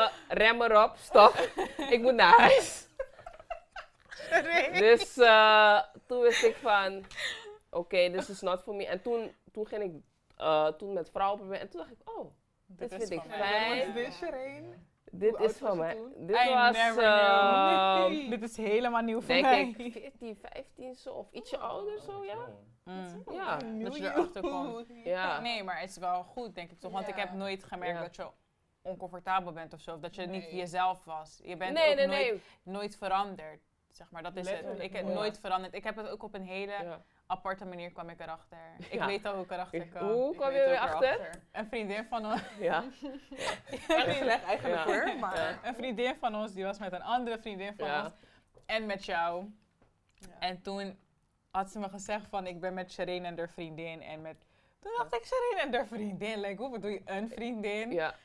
eh, 0.03 0.07
rem 0.27 0.61
erop, 0.61 0.95
stop. 0.97 1.33
ik 1.89 2.01
moet 2.01 2.13
naar 2.13 2.39
huis. 2.39 2.87
Dus 4.79 5.17
eh, 5.17 5.79
toen 6.07 6.21
wist 6.21 6.43
ik 6.43 6.55
van, 6.55 7.03
oké, 7.69 8.11
this 8.11 8.29
is 8.29 8.41
not 8.41 8.61
for 8.61 8.75
me. 8.75 8.85
En 8.87 9.01
toen, 9.01 9.31
toen 9.51 9.67
ging 9.67 9.83
ik 9.83 9.91
eh, 10.37 10.67
toen 10.67 10.93
met 10.93 11.09
vrouwen 11.09 11.39
proberen. 11.39 11.61
En 11.61 11.69
toen 11.69 11.79
dacht 11.79 11.91
ik, 11.91 12.09
oh, 12.09 12.31
dit 12.65 12.93
vind 12.93 13.11
ik 13.11 13.21
fijn. 13.21 13.93
Wat 13.93 14.03
is 14.03 14.19
dit, 15.11 15.37
Hoe 15.37 15.45
is 15.45 15.57
van 15.57 15.77
mij. 15.77 15.97
Dit 16.17 16.35
I 16.35 16.53
was, 16.53 16.75
eh, 16.97 18.05
knew. 18.05 18.29
Dit 18.29 18.43
is 18.43 18.57
helemaal 18.57 19.01
nieuw 19.01 19.19
voor 19.21 19.27
denk 19.33 19.43
mij. 19.43 19.75
ik, 19.77 19.91
14, 19.91 20.35
15 20.35 20.95
zo, 20.95 21.13
of 21.13 21.31
ietsje 21.31 21.57
ouder 21.57 21.99
zo, 22.01 22.23
ja. 22.25 22.49
Mm. 22.83 23.23
Ja, 23.31 23.57
dat 23.57 23.97
je 23.97 24.03
erachter 24.03 24.41
komt. 24.41 24.87
ja. 25.03 25.41
Nee, 25.41 25.63
maar 25.63 25.79
het 25.79 25.89
is 25.89 25.97
wel 25.97 26.23
goed, 26.23 26.55
denk 26.55 26.71
ik 26.71 26.79
toch? 26.79 26.91
Want 26.91 27.07
ik 27.07 27.15
heb 27.15 27.33
nooit 27.33 27.63
gemerkt 27.63 27.95
Ja. 27.95 28.01
dat 28.01 28.15
je 28.15 28.27
oncomfortabel 28.85 29.51
bent 29.51 29.73
of 29.73 29.79
zo. 29.81 29.93
Of 29.93 29.99
dat 29.99 30.15
je 30.15 30.25
niet 30.25 30.51
jezelf 30.51 31.03
was. 31.03 31.39
Je 31.43 31.57
bent 31.57 31.73
Nee, 31.73 31.89
ook 31.89 31.95
nee, 31.95 32.07
nooit, 32.07 32.19
nee. 32.31 32.41
nooit 32.63 32.97
veranderd. 32.97 33.59
Zeg 33.91 34.11
maar, 34.11 34.23
dat 34.23 34.35
is 34.35 34.49
het. 34.49 34.79
Ik 34.79 34.93
heb 34.93 35.03
nooit. 35.03 35.15
nooit 35.15 35.39
veranderd. 35.39 35.73
Ik 35.73 35.83
heb 35.83 35.95
het 35.95 36.09
ook 36.09 36.23
op 36.23 36.33
een 36.33 36.45
hele 36.45 36.71
Ja. 36.71 37.01
aparte 37.27 37.65
manier 37.65 37.91
kwam 37.91 38.09
ik 38.09 38.19
erachter. 38.19 38.57
Ik 38.77 38.93
Ja. 38.93 39.05
weet 39.05 39.25
al 39.25 39.33
hoe 39.33 39.43
ik 39.43 39.51
erachter 39.51 39.81
Ik- 39.81 39.89
kwam. 39.89 40.09
hoe 40.11 40.31
Ik 40.31 40.37
kwam 40.37 40.51
je 40.51 40.63
erachter? 40.63 41.03
erachter. 41.13 41.41
Een 41.51 41.67
vriendin 41.67 42.05
van 42.05 42.25
ons. 42.25 42.41
ja. 42.59 42.83
Echt 43.87 44.17
slecht 44.17 44.43
eigenlijk 44.43 44.83
hoor, 44.83 45.15
maar... 45.19 45.35
Ja. 45.37 45.59
Een 45.63 45.75
vriendin 45.75 46.15
van 46.15 46.35
ons, 46.35 46.53
die 46.53 46.63
was 46.63 46.79
met 46.79 46.91
een 46.93 47.01
andere 47.03 47.39
vriendin 47.39 47.75
van 47.77 47.87
Ja. 47.87 48.03
ons. 48.03 48.13
En 48.65 48.85
met 48.85 49.05
jou. 49.05 49.45
Ja. 50.15 50.27
En 50.39 50.61
toen 50.61 50.97
had 51.51 51.69
ze 51.71 51.79
me 51.79 51.89
gezegd 51.89 52.27
van 52.27 52.47
ik 52.47 52.59
ben 52.59 52.73
met 52.73 52.91
Shireen 52.91 53.25
en 53.25 53.37
haar 53.37 53.49
vriendin. 53.49 54.01
En 54.01 54.21
met... 54.21 54.35
Toen 54.79 54.91
dacht 54.97 55.13
ik, 55.15 55.25
Shireen 55.25 55.67
en 55.67 55.73
haar 55.73 55.87
vriendin. 55.87 56.39
Like, 56.39 56.61
hoe 56.61 56.71
bedoel 56.71 56.91
je 56.91 57.01
een 57.05 57.29
vriendin? 57.29 57.91
ja. 57.91 58.15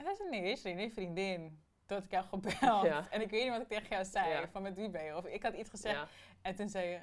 En 0.00 0.06
hij 0.06 0.14
zei, 0.14 0.28
nee, 0.30 0.56
Shireen, 0.56 0.76
nee, 0.76 0.92
vriendin. 0.92 1.62
Toen 1.86 1.96
had 1.96 2.04
ik 2.06 2.10
jou 2.10 2.24
gebeld. 2.24 2.82
Ja. 2.84 3.06
En 3.10 3.20
ik 3.20 3.30
weet 3.30 3.42
niet 3.42 3.50
wat 3.52 3.60
ik 3.60 3.68
tegen 3.68 3.88
jou 3.88 4.04
zei. 4.04 4.28
Ja. 4.30 4.48
Van 4.48 4.62
met 4.62 4.74
wie 4.74 4.90
ben 4.90 5.04
je? 5.04 5.16
Of 5.16 5.24
ik 5.26 5.42
had 5.42 5.54
iets 5.54 5.70
gezegd. 5.70 5.94
Ja. 5.96 6.08
En 6.42 6.54
toen 6.54 6.68
zei 6.68 6.88
je, 6.88 7.00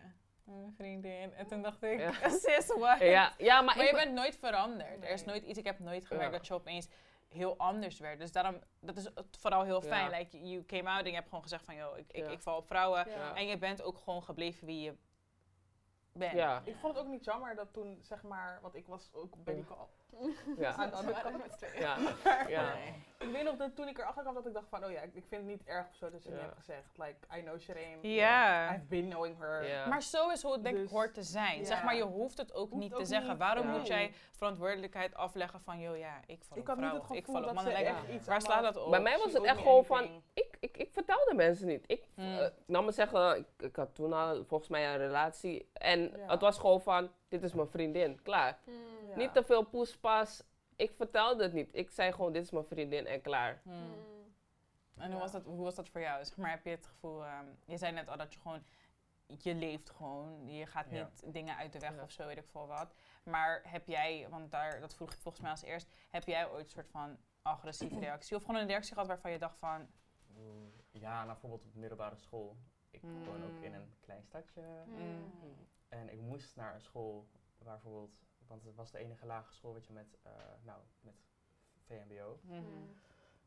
een 0.47 0.73
vriendin. 0.77 1.33
En 1.33 1.47
toen 1.47 1.61
dacht 1.61 1.83
ik, 1.83 1.99
Ja. 1.99 2.11
sis, 2.43 2.67
what? 2.77 2.99
Ja, 2.99 3.33
ja, 3.37 3.61
maar, 3.61 3.75
Maar 3.75 3.83
ik 3.85 3.89
je 3.89 3.95
ben- 3.95 4.03
bent 4.03 4.15
nooit 4.15 4.37
veranderd. 4.37 5.03
Er 5.03 5.09
is 5.09 5.23
nooit 5.25 5.43
iets, 5.43 5.59
ik 5.59 5.65
heb 5.65 5.79
nooit 5.79 6.05
gemerkt 6.05 6.31
Ja. 6.31 6.37
dat 6.37 6.47
je 6.47 6.53
opeens 6.53 6.87
heel 7.27 7.57
anders 7.57 7.99
werd. 7.99 8.19
Dus 8.19 8.31
daarom, 8.31 8.59
dat 8.79 8.97
is 8.97 9.03
het 9.03 9.37
vooral 9.39 9.63
heel 9.63 9.81
fijn. 9.81 10.09
Ja. 10.09 10.17
Like, 10.17 10.47
you 10.49 10.65
came 10.65 10.89
out 10.89 11.01
en 11.03 11.07
je 11.09 11.15
hebt 11.15 11.27
gewoon 11.27 11.43
gezegd 11.43 11.65
van, 11.65 11.75
joh, 11.75 11.97
ik, 11.97 12.11
ik, 12.11 12.23
Ja. 12.25 12.29
ik 12.31 12.39
val 12.39 12.57
op 12.57 12.67
vrouwen. 12.67 13.09
Ja. 13.09 13.35
En 13.35 13.47
je 13.47 13.57
bent 13.57 13.81
ook 13.81 13.97
gewoon 13.97 14.23
gebleven 14.23 14.65
wie 14.65 14.81
je 14.81 14.95
bent. 16.13 16.31
Ja, 16.33 16.61
Ik 16.65 16.75
vond 16.75 16.95
het 16.95 17.03
ook 17.05 17.11
niet 17.11 17.23
jammer 17.23 17.55
dat 17.55 17.73
toen, 17.73 17.99
zeg 18.01 18.21
maar, 18.23 18.59
want 18.61 18.75
ik 18.75 18.87
was 18.87 19.09
ook 19.13 19.43
bij 19.43 19.53
die 19.53 19.65
call. 19.65 19.87
Ja, 20.57 20.73
Aan 20.73 20.89
de 20.89 20.95
andere 20.95 21.21
kant. 21.21 21.59
ja, 21.79 21.97
ja. 22.47 22.73
Ik 23.19 23.31
weet 23.31 23.43
nog 23.43 23.55
dat 23.55 23.75
toen 23.75 23.87
ik 23.87 23.97
erachter 23.97 24.21
kwam 24.21 24.33
dat 24.35 24.45
ik 24.47 24.53
dacht 24.53 24.69
van, 24.69 24.85
oh 24.85 24.91
ja, 24.91 25.01
ik, 25.01 25.13
ik 25.13 25.25
vind 25.27 25.41
het 25.41 25.49
niet 25.49 25.63
erg 25.65 25.87
of 25.89 25.95
zo 25.95 26.09
dat 26.09 26.23
je 26.23 26.29
Ja. 26.29 26.35
niet 26.35 26.43
hebt 26.45 26.57
gezegd. 26.57 26.97
Like, 26.97 27.37
I 27.37 27.41
know 27.41 27.59
Shireen. 27.59 27.97
Ja. 28.01 28.73
I've 28.75 28.85
been 28.85 29.09
knowing 29.09 29.37
her. 29.39 29.87
Maar 29.89 30.01
zo 30.03 30.29
is 30.29 30.41
hoe 30.41 30.53
het 30.53 30.63
denk 30.63 30.75
ik 30.75 30.81
Dus, 30.81 30.91
hoort 30.91 31.13
te 31.13 31.23
zijn. 31.23 31.65
Zeg 31.65 31.83
maar, 31.83 31.95
je 31.95 32.03
hoeft 32.03 32.37
het 32.37 32.53
ook 32.53 32.69
Hoeft 32.69 32.81
niet 32.83 32.93
ook 32.93 32.99
te 32.99 33.05
zeggen. 33.05 33.37
Waarom 33.37 33.65
ja. 33.67 33.71
moet 33.77 33.87
jij 33.87 34.13
verantwoordelijkheid 34.31 35.15
afleggen 35.15 35.61
van, 35.61 35.79
joh, 35.79 35.97
ja, 35.97 36.19
ik 36.25 36.43
val 36.43 36.57
Ik 36.57 36.63
op 36.63 36.67
had 36.67 36.77
niet 36.77 36.85
vrouwen, 36.85 37.07
het 37.09 37.17
ik 37.17 37.25
val 37.25 37.35
op 37.35 37.43
dat 37.45 37.53
mannen. 37.53 37.73
ze 37.77 37.79
Like, 37.79 38.11
iets 38.13 38.27
waar 38.27 38.41
slaat 38.41 38.63
dat 38.63 38.77
op? 38.85 38.91
Bij 38.91 39.01
mij 39.01 39.17
was 39.17 39.31
She 39.31 39.37
het 39.37 39.45
echt 39.45 39.57
gewoon 39.57 39.85
van, 39.85 40.23
ik, 40.33 40.57
ik, 40.59 40.77
ik 40.77 40.91
vertelde 40.91 41.33
mensen 41.35 41.67
niet. 41.67 41.83
Ik, 41.87 42.05
Mm. 42.15 42.37
eh, 42.37 42.47
nou 42.65 42.85
me 42.85 42.91
zeggen, 42.91 43.37
ik, 43.37 43.47
ik 43.65 43.75
had 43.75 43.95
toen 43.95 44.13
al 44.13 44.45
volgens 44.45 44.69
mij 44.69 44.87
een 44.91 44.97
relatie. 44.97 45.69
En 45.73 46.11
het 46.27 46.41
was 46.41 46.57
gewoon 46.59 46.81
van, 46.81 47.09
dit 47.27 47.43
is 47.43 47.53
mijn 47.53 47.67
vriendin, 47.69 48.21
klaar. 48.21 48.59
Hmm. 48.63 48.73
Ja. 49.09 49.15
Niet 49.15 49.33
te 49.33 49.43
veel 49.43 49.63
poespas. 49.63 50.43
Ik 50.75 50.91
vertelde 50.95 51.43
het 51.43 51.53
niet. 51.53 51.69
Ik 51.75 51.89
zei 51.89 52.11
gewoon, 52.11 52.33
dit 52.33 52.43
is 52.43 52.51
mijn 52.51 52.65
vriendin 52.65 53.05
en 53.07 53.21
klaar. 53.21 53.59
Hmm. 53.63 53.73
Hmm. 53.73 53.95
En 54.97 55.05
hoe 55.05 55.13
Ja. 55.15 55.19
was, 55.19 55.31
dat, 55.31 55.43
hoe 55.45 55.63
was 55.63 55.75
dat 55.75 55.89
voor 55.89 56.01
jou? 56.01 56.25
Zeg 56.25 56.37
maar, 56.37 56.49
heb 56.49 56.63
je 56.63 56.69
het 56.69 56.85
gevoel, 56.85 57.23
ehm, 57.25 57.45
je 57.65 57.77
zei 57.77 57.91
net 57.91 58.07
al 58.09 58.17
dat 58.17 58.33
je 58.33 58.39
gewoon, 58.39 58.63
je 59.25 59.55
leeft 59.55 59.89
gewoon, 59.89 60.47
je 60.47 60.65
gaat 60.65 60.89
Ja. 60.89 61.03
niet 61.03 61.33
dingen 61.33 61.55
uit 61.55 61.73
de 61.73 61.79
weg 61.79 61.95
Ja. 61.95 62.01
of 62.03 62.11
zo, 62.11 62.25
weet 62.25 62.37
ik 62.37 62.47
veel 62.51 62.67
wat. 62.67 62.93
Maar 63.23 63.61
heb 63.67 63.87
jij, 63.87 64.27
want 64.29 64.51
daar, 64.51 64.79
dat 64.79 64.95
vroeg 64.95 65.11
ik 65.13 65.17
volgens 65.19 65.41
mij 65.43 65.51
als 65.51 65.61
eerst, 65.63 65.87
heb 66.09 66.23
jij 66.23 66.49
ooit 66.49 66.63
een 66.63 66.69
soort 66.69 66.89
van 66.89 67.17
agressieve 67.41 67.99
reactie? 67.99 68.35
Of 68.35 68.43
gewoon 68.43 68.61
een 68.61 68.67
reactie 68.67 68.93
gehad 68.93 69.07
waarvan 69.07 69.31
je 69.31 69.37
dacht 69.39 69.57
van, 69.57 69.87
Oeh, 70.37 70.67
Ja, 70.91 71.13
nou, 71.15 71.25
bijvoorbeeld 71.27 71.63
op 71.63 71.73
de 71.73 71.79
middelbare 71.79 72.15
school. 72.15 72.57
Ik 72.89 73.01
woon 73.01 73.43
ook 73.43 73.61
in 73.63 73.71
Mm. 73.71 73.75
een 73.77 73.93
klein 73.99 74.23
stadje. 74.23 74.61
En 75.89 76.09
ik 76.09 76.19
moest 76.21 76.55
naar 76.55 76.73
een 76.75 76.81
school 76.81 77.27
waar 77.57 77.73
bijvoorbeeld, 77.73 78.17
want 78.47 78.63
het 78.63 78.75
was 78.75 78.91
de 78.91 78.97
enige 78.97 79.25
lage 79.25 79.53
school 79.53 79.73
wat 79.73 79.85
je 79.87 79.93
met, 79.93 80.17
eh, 80.21 80.31
nou, 80.63 80.81
met 81.01 81.15
VMBO. 81.85 82.39
mhm, 82.43 82.57
Hmm. 82.57 82.95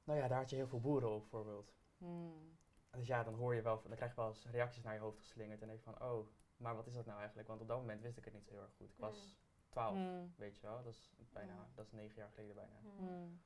Nou 0.04 0.18
ja, 0.18 0.28
daar 0.28 0.38
had 0.38 0.50
je 0.50 0.56
heel 0.56 0.68
veel 0.68 0.80
boeren 0.80 1.10
op 1.10 1.20
bijvoorbeeld. 1.20 1.72
mm, 1.98 2.56
Dus 2.90 3.06
ja, 3.06 3.22
dan 3.22 3.34
hoor 3.34 3.54
je 3.54 3.62
wel, 3.62 3.82
dan 3.82 3.96
krijg 3.96 4.10
je 4.14 4.20
wel 4.20 4.28
eens 4.28 4.46
reacties 4.46 4.82
naar 4.82 4.94
je 4.94 5.00
hoofd 5.00 5.18
geslingerd. 5.18 5.60
En 5.60 5.66
denk 5.66 5.78
je 5.78 5.84
van, 5.84 6.02
oh, 6.02 6.26
maar 6.56 6.76
wat 6.76 6.86
is 6.86 6.94
dat 6.94 7.06
nou 7.06 7.18
eigenlijk? 7.18 7.48
Want 7.48 7.60
op 7.60 7.68
dat 7.68 7.78
moment 7.78 8.02
wist 8.02 8.18
ik 8.18 8.24
het 8.24 8.34
niet 8.34 8.44
zo 8.44 8.50
heel 8.52 8.62
erg 8.62 8.74
goed. 8.76 8.90
Ik 8.90 8.98
was. 8.98 9.38
12, 9.68 9.94
mm, 9.96 10.34
weet 10.36 10.56
je 10.60 10.66
wel. 10.66 10.82
Dat 10.82 10.94
is 10.94 11.30
bijna, 11.32 11.68
dat 11.74 11.86
is 11.86 11.92
negen 11.92 12.16
jaar 12.16 12.30
geleden 12.30 12.54
bijna. 12.54 12.80
Mm. 12.82 13.40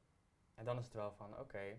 En 0.55 0.65
dan 0.65 0.79
is 0.79 0.85
het 0.85 0.95
wel 0.95 1.13
van, 1.13 1.39
oké, 1.39 1.79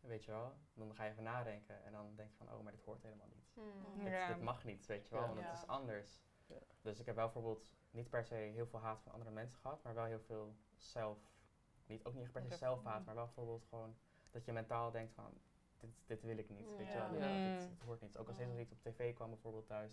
weet 0.00 0.24
je 0.24 0.30
wel. 0.30 0.54
Dan 0.74 0.94
ga 0.94 1.04
je 1.04 1.10
even 1.10 1.22
nadenken 1.22 1.84
en 1.84 1.92
dan 1.92 2.14
denk 2.16 2.30
je 2.30 2.36
van, 2.36 2.52
oh, 2.52 2.62
maar 2.62 2.72
dit 2.72 2.82
hoort 2.84 3.02
helemaal 3.02 3.28
niet. 3.28 3.50
Hmm. 3.54 4.04
Dit, 4.04 4.40
mag 4.40 4.64
niet, 4.64 4.86
weet 4.86 5.08
je 5.08 5.14
wel, 5.14 5.26
want 5.26 5.40
het 5.40 5.52
is 5.52 5.66
anders. 5.66 6.20
Dus 6.80 7.00
ik 7.00 7.06
heb 7.06 7.14
wel 7.14 7.24
bijvoorbeeld 7.24 7.70
niet 7.90 8.10
per 8.10 8.24
se 8.24 8.34
heel 8.34 8.66
veel 8.66 8.80
haat 8.80 9.00
van 9.02 9.12
andere 9.12 9.30
mensen 9.30 9.58
gehad, 9.58 9.82
maar 9.82 9.94
wel 9.94 10.04
heel 10.04 10.20
veel 10.20 10.56
zelf, 10.76 11.18
niet, 11.86 12.04
ook 12.04 12.14
niet 12.14 12.32
per 12.32 12.42
se 12.42 12.56
zelfhaat, 12.56 13.04
maar 13.04 13.14
wel 13.14 13.24
bijvoorbeeld 13.24 13.64
gewoon 13.68 13.96
dat 14.30 14.44
je 14.44 14.52
mentaal 14.52 14.90
denkt 14.90 15.12
van, 15.14 15.40
dit, 15.78 15.90
dit 16.06 16.22
wil 16.22 16.36
ik 16.38 16.48
niet, 16.48 16.76
weet 16.76 16.92
je 16.92 16.98
wel, 16.98 17.10
dit, 17.10 17.20
Ja. 17.20 17.42
dit, 17.42 17.68
dit 17.68 17.80
hoort 17.80 18.00
niet. 18.00 18.16
Ook 18.18 18.28
al 18.28 18.34
steeds 18.34 18.50
als 18.50 18.58
iets 18.58 18.72
op 18.72 18.82
tv 18.82 19.14
kwam 19.14 19.30
bijvoorbeeld 19.30 19.66
thuis, 19.66 19.92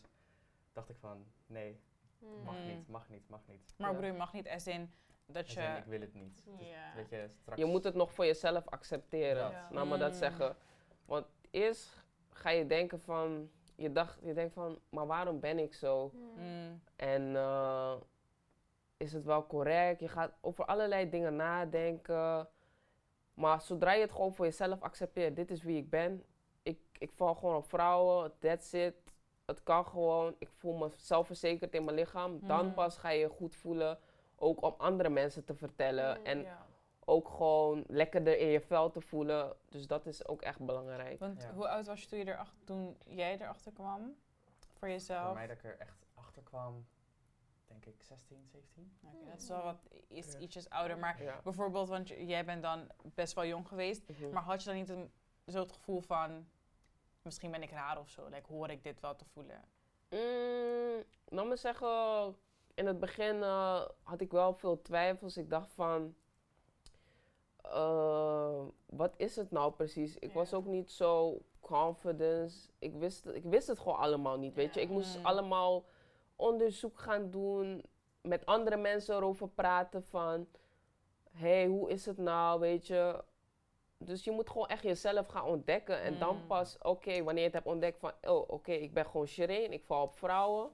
dacht 0.74 0.90
ik 0.90 0.98
van, 0.98 1.28
nee, 1.46 1.82
Hmm. 2.20 2.44
mag 2.44 2.56
Mm. 2.58 2.66
niet, 2.68 2.88
mag 2.88 3.10
niet, 3.10 3.30
mag 3.30 3.48
niet. 3.48 3.74
Maar 3.78 3.92
Ja. 3.92 3.98
broer, 3.98 4.12
je 4.12 4.18
mag 4.18 4.34
niet 4.34 4.48
as 4.48 4.68
in 4.68 4.94
dat 5.28 5.52
je... 5.52 5.62
ik 5.78 5.86
wil 5.86 6.00
het 6.02 6.14
niet. 6.14 6.42
Dus, 6.58 6.68
Ja. 6.68 6.94
weet 6.96 7.10
je, 7.10 7.26
straks... 7.30 7.60
Je 7.60 7.66
moet 7.66 7.84
het 7.84 7.96
nog 7.96 8.12
voor 8.14 8.26
jezelf 8.26 8.68
accepteren. 8.68 9.52
Dat. 9.52 9.62
Laat 9.72 9.86
me 9.88 9.98
dat 9.98 10.12
Mm. 10.12 10.18
zeggen. 10.18 10.56
Want 11.06 11.26
eerst 11.52 12.04
ga 12.30 12.50
je 12.50 12.66
denken 12.68 13.00
van, 13.02 13.50
je, 13.76 13.92
dacht, 13.92 14.20
je 14.24 14.34
denkt 14.34 14.54
van, 14.54 14.80
maar 14.90 15.08
waarom 15.08 15.40
ben 15.40 15.60
ik 15.60 15.74
zo? 15.74 16.12
Mm, 16.14 16.82
En 16.96 17.36
eh, 17.36 17.94
is 18.98 19.14
het 19.14 19.24
wel 19.24 19.48
correct? 19.48 20.00
Je 20.00 20.08
gaat 20.08 20.32
over 20.42 20.66
allerlei 20.66 21.10
dingen 21.10 21.36
nadenken. 21.36 22.50
Maar 23.34 23.62
zodra 23.62 23.94
je 23.94 24.02
het 24.02 24.12
gewoon 24.12 24.34
voor 24.36 24.46
jezelf 24.46 24.82
accepteert, 24.82 25.36
dit 25.36 25.52
is 25.52 25.64
wie 25.64 25.78
ik 25.78 25.90
ben. 25.90 26.24
Ik, 26.64 26.80
ik 26.98 27.12
val 27.12 27.36
gewoon 27.36 27.56
op 27.56 27.66
vrouwen, 27.70 28.34
that's 28.40 28.74
it. 28.74 28.96
Het 29.46 29.64
kan 29.64 29.86
gewoon. 29.86 30.36
Ik 30.40 30.50
voel 30.50 30.74
me 30.78 30.90
zelfverzekerd 30.96 31.74
in 31.76 31.84
mijn 31.84 31.96
lichaam. 31.98 32.40
Dan 32.42 32.66
Mhm. 32.66 32.74
pas 32.74 32.98
ga 32.98 33.10
je 33.10 33.20
je 33.20 33.30
goed 33.30 33.56
voelen. 33.56 34.00
Ook 34.40 34.62
om 34.64 34.76
andere 34.78 35.10
mensen 35.10 35.44
te 35.44 35.56
vertellen. 35.56 36.20
Mm, 36.20 36.26
En 36.26 36.42
Ja. 36.42 36.66
ook 37.06 37.30
gewoon 37.30 37.84
lekkerder 37.88 38.38
in 38.40 38.48
je 38.48 38.62
vel 38.62 38.90
te 38.92 39.02
voelen. 39.02 39.56
Dus 39.70 39.88
dat 39.88 40.06
is 40.06 40.28
ook 40.28 40.42
echt 40.42 40.66
belangrijk. 40.66 41.20
Want 41.20 41.42
Ja. 41.42 41.54
hoe 41.54 41.68
oud 41.68 41.88
was 41.88 42.02
je 42.02 42.08
toen, 42.08 42.20
je 42.20 42.26
erachter, 42.28 42.58
toen 42.66 42.98
jij 43.06 43.34
erachter 43.40 43.72
kwam? 43.72 44.02
Voor 44.02 44.78
Voor 44.80 44.88
jezelf? 44.90 45.34
mij 45.34 45.48
dat 45.48 45.58
ik 45.58 45.64
er 45.64 45.78
echt 45.78 46.06
achter 46.14 46.42
kwam, 46.44 46.86
denk 47.68 47.86
ik 47.86 48.04
16, 48.04 48.48
17. 48.52 48.98
Oké, 49.04 49.30
dat 49.30 49.42
is 49.42 49.48
wel 49.48 49.64
wat 49.64 49.88
iets, 50.08 50.32
Ja. 50.34 50.40
ietsjes 50.40 50.70
ouder. 50.70 50.98
Maar 50.98 51.24
Ja. 51.24 51.40
bijvoorbeeld, 51.44 51.88
want 51.88 52.08
jij 52.08 52.46
bent 52.46 52.62
dan 52.64 52.88
best 53.04 53.34
wel 53.34 53.46
jong 53.46 53.68
geweest. 53.68 54.10
Mhm. 54.10 54.30
Maar 54.30 54.44
had 54.44 54.60
je 54.64 54.68
dan 54.70 54.78
niet 54.78 54.90
een, 54.90 55.12
zo 55.48 55.60
het 55.60 55.72
gevoel 55.72 56.02
van, 56.02 56.48
misschien 57.22 57.52
ben 57.52 57.62
ik 57.64 57.72
raar 57.72 58.00
of 58.00 58.10
zo? 58.10 58.26
Like, 58.28 58.54
hoor 58.54 58.70
ik 58.70 58.84
dit 58.84 59.00
wel 59.00 59.16
te 59.16 59.26
voelen? 59.26 59.64
Mm, 60.10 61.04
nou 61.30 61.48
maar 61.48 61.58
zeggen, 61.58 62.36
in 62.78 62.86
het 62.86 63.00
begin 63.00 63.44
eh, 63.44 63.86
had 64.04 64.22
ik 64.22 64.32
wel 64.32 64.54
veel 64.54 64.82
twijfels. 64.82 65.38
Ik 65.38 65.50
dacht 65.50 65.74
van, 65.74 66.16
eh, 67.62 68.62
wat 68.86 69.14
is 69.18 69.36
het 69.36 69.52
nou 69.52 69.72
precies? 69.72 70.16
Ik 70.18 70.28
Ja. 70.30 70.34
was 70.34 70.54
ook 70.54 70.66
niet 70.66 70.92
zo 70.92 71.42
confident. 71.60 72.72
Ik 72.80 72.94
wist, 72.96 73.26
ik 73.26 73.44
wist 73.44 73.68
het 73.68 73.80
gewoon 73.80 73.98
allemaal 73.98 74.38
niet, 74.38 74.54
weet 74.56 74.74
je. 74.74 74.82
Ik 74.82 74.90
moest 74.90 75.24
allemaal 75.24 75.86
onderzoek 76.36 77.00
gaan 77.00 77.30
doen, 77.30 77.84
met 78.22 78.46
andere 78.46 78.78
mensen 78.78 79.16
erover 79.16 79.50
praten 79.50 80.04
van, 80.04 80.48
hey, 81.32 81.66
hoe 81.66 81.90
is 81.90 82.06
het 82.06 82.18
nou, 82.18 82.60
weet 82.60 82.88
je. 82.88 83.24
Dus 83.98 84.24
je 84.24 84.32
moet 84.32 84.50
gewoon 84.50 84.68
echt 84.68 84.84
jezelf 84.84 85.28
gaan 85.28 85.46
ontdekken. 85.46 86.02
En 86.02 86.20
dan 86.20 86.36
Mm. 86.36 86.48
pas, 86.48 86.78
oké, 86.82 87.24
wanneer 87.24 87.44
je 87.44 87.50
het 87.50 87.54
hebt 87.54 87.66
ontdekt 87.66 88.00
van, 88.00 88.12
oh, 88.22 88.50
oké, 88.50 88.72
ik 88.72 88.94
ben 88.94 89.06
gewoon 89.06 89.28
Shireen, 89.28 89.72
ik 89.74 89.84
val 89.84 90.04
op 90.04 90.16
vrouwen. 90.16 90.70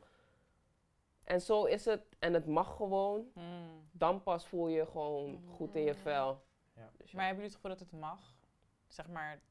En 1.24 1.42
zo 1.42 1.66
is 1.66 1.86
het, 1.86 2.02
en 2.20 2.34
het 2.34 2.46
mag 2.48 2.76
gewoon. 2.76 3.26
Hmm. 3.34 3.88
Dan 3.92 4.24
pas 4.24 4.48
voel 4.48 4.68
je 4.68 4.76
je 4.76 4.86
gewoon 4.86 5.44
goed 5.56 5.76
in 5.76 5.82
je 5.84 5.92
Mm. 5.94 5.98
vel. 5.98 6.44
Ja. 6.76 6.90
Dus 6.98 7.12
ja. 7.12 7.18
Maar 7.18 7.26
hebben 7.26 7.44
jullie 7.44 7.44
het 7.44 7.54
gevoel 7.56 7.72
dat 7.72 7.80
het 7.80 7.92
mag? 8.00 8.36
Zeg 8.88 9.08
maar, 9.10 9.42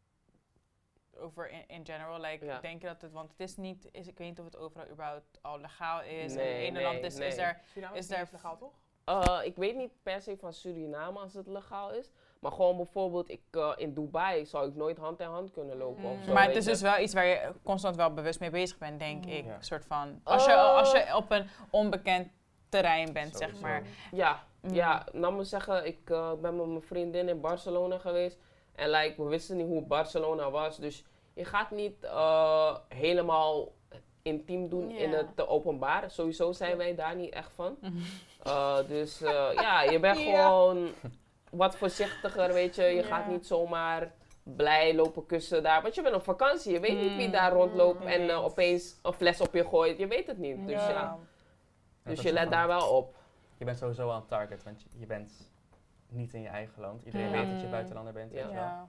over 1.17 1.51
in, 1.51 1.69
in 1.69 1.85
general, 1.87 2.21
like, 2.21 2.45
Ja. 2.45 2.61
denk 2.61 2.81
je 2.81 2.87
dat 2.87 3.03
het, 3.03 3.13
want 3.13 3.31
het 3.31 3.41
is 3.41 3.57
niet, 3.57 3.89
is, 3.93 4.07
ik 4.07 4.19
weet 4.19 4.29
niet 4.29 4.39
of 4.39 4.45
het 4.45 4.57
overal 4.57 4.89
überhaupt 4.89 5.39
al 5.43 5.59
legaal 5.61 6.03
is. 6.03 6.35
Nee, 6.35 6.47
in 6.47 6.55
het 6.55 6.63
ene 6.63 6.71
nee, 6.71 6.83
land 6.83 6.99
is, 6.99 7.19
is 7.19 7.37
nee. 7.37 7.45
er, 7.47 7.61
Suriname 7.65 7.97
Is 7.97 8.03
is 8.03 8.09
daar- 8.09 8.19
daar 8.19 8.29
legaal, 8.33 8.57
toch? 8.57 8.81
Eh, 9.05 9.41
ik 9.45 9.57
weet 9.57 9.77
niet 9.77 10.03
per 10.03 10.23
se 10.23 10.37
van 10.37 10.53
Suriname 10.53 11.19
als 11.19 11.35
het 11.35 11.47
legaal 11.47 11.93
is. 11.93 12.11
Maar 12.43 12.53
gewoon 12.53 12.77
bijvoorbeeld, 12.77 13.31
ik, 13.31 13.41
eh, 13.51 13.71
in 13.77 13.95
Dubai 13.95 14.47
zou 14.47 14.69
ik 14.69 14.75
nooit 14.75 14.99
hand 14.99 15.21
in 15.21 15.27
hand 15.27 15.51
kunnen 15.51 15.77
lopen. 15.77 16.05
Of 16.05 16.17
Mm. 16.17 16.25
zo, 16.25 16.33
maar 16.33 16.45
het 16.47 16.57
is 16.57 16.65
dus 16.65 16.81
wel 16.81 16.99
iets 16.99 17.15
waar 17.15 17.27
je 17.27 17.53
constant 17.63 17.97
wel 17.97 18.13
bewust 18.15 18.41
mee 18.41 18.51
bezig 18.51 18.79
bent, 18.79 18.99
denk 18.99 19.25
Mm. 19.25 19.31
ik. 19.31 19.45
Ja. 19.45 19.57
Soort 19.61 19.85
van, 19.85 20.21
als, 20.25 20.45
je, 20.45 20.53
Oh. 20.53 20.75
als 20.77 20.93
je 20.93 21.17
op 21.17 21.31
een 21.31 21.47
onbekend 21.71 22.29
terrein 22.69 23.13
bent, 23.13 23.37
zeg 23.37 23.61
maar. 23.61 23.83
Ja, 24.13 24.43
Mm. 24.61 24.75
ja, 24.75 25.07
nou 25.13 25.35
moet 25.35 25.47
zeggen, 25.49 25.87
ik 25.87 26.11
eh, 26.11 26.33
ben 26.41 26.57
met 26.57 26.67
mijn 26.67 26.83
vriendin 26.83 27.29
in 27.29 27.41
Barcelona 27.41 27.99
geweest. 27.99 28.39
En 28.75 28.91
like, 28.91 29.23
we 29.23 29.29
wisten 29.29 29.57
niet 29.57 29.67
hoe 29.67 29.83
Barcelona 29.87 30.51
was. 30.51 30.77
Dus 30.77 31.05
je 31.35 31.45
gaat 31.45 31.71
niet 31.71 32.05
eh, 32.05 32.77
helemaal 32.89 33.73
intiem 34.23 34.69
doen 34.69 34.91
in 34.91 35.13
het 35.13 35.29
eh, 35.37 35.51
openbaar. 35.51 36.11
Sowieso 36.11 36.53
zijn 36.53 36.77
wij 36.77 36.95
daar 36.95 37.17
niet 37.17 37.33
echt 37.33 37.53
van. 37.55 37.77
Eh, 38.43 38.79
dus 38.89 39.21
eh, 39.23 39.49
ja, 39.55 39.83
je 39.83 40.01
bent 40.01 40.19
gewoon 40.19 40.89
wat 41.53 41.77
voorzichtiger, 41.77 42.53
weet 42.53 42.75
je. 42.75 42.83
Je 42.83 42.95
Ja. 42.95 43.03
gaat 43.03 43.27
niet 43.29 43.47
zomaar 43.47 44.13
blij 44.43 44.95
lopen 44.95 45.27
kussen 45.27 45.63
daar. 45.63 45.83
Want 45.83 45.95
je 45.95 46.03
bent 46.03 46.15
op 46.15 46.23
vakantie. 46.23 46.73
Je 46.73 46.81
weet 46.81 47.01
niet 47.01 47.17
wie 47.17 47.27
Mm. 47.27 47.33
daar 47.33 47.53
rondloopt 47.53 48.01
Mm. 48.01 48.07
en 48.07 48.29
eh, 48.31 48.45
opeens 48.45 48.99
een 49.03 49.13
fles 49.13 49.41
op 49.41 49.55
je 49.55 49.65
gooit. 49.65 49.99
Je 49.99 50.07
weet 50.07 50.27
het 50.27 50.39
niet. 50.39 50.67
Dus 50.67 50.81
ja, 50.83 50.91
Ja. 50.91 51.19
dus 52.03 52.23
je 52.23 52.33
let 52.33 52.43
wel- 52.43 52.51
daar 52.51 52.67
wel 52.67 52.89
op. 52.97 53.17
Je 53.59 53.65
bent 53.65 53.79
sowieso 53.79 54.11
aan 54.11 54.27
target, 54.27 54.63
want 54.63 54.87
je, 54.99 55.07
bent 55.07 55.51
niet 56.09 56.35
in 56.35 56.41
je 56.43 56.49
eigen 56.49 56.81
land. 56.83 57.03
Iedereen 57.05 57.31
weet 57.31 57.51
dat 57.51 57.59
je 57.61 57.65
Mm. 57.65 57.71
buitenlander 57.71 58.13
bent. 58.13 58.33
Ja. 58.33 58.89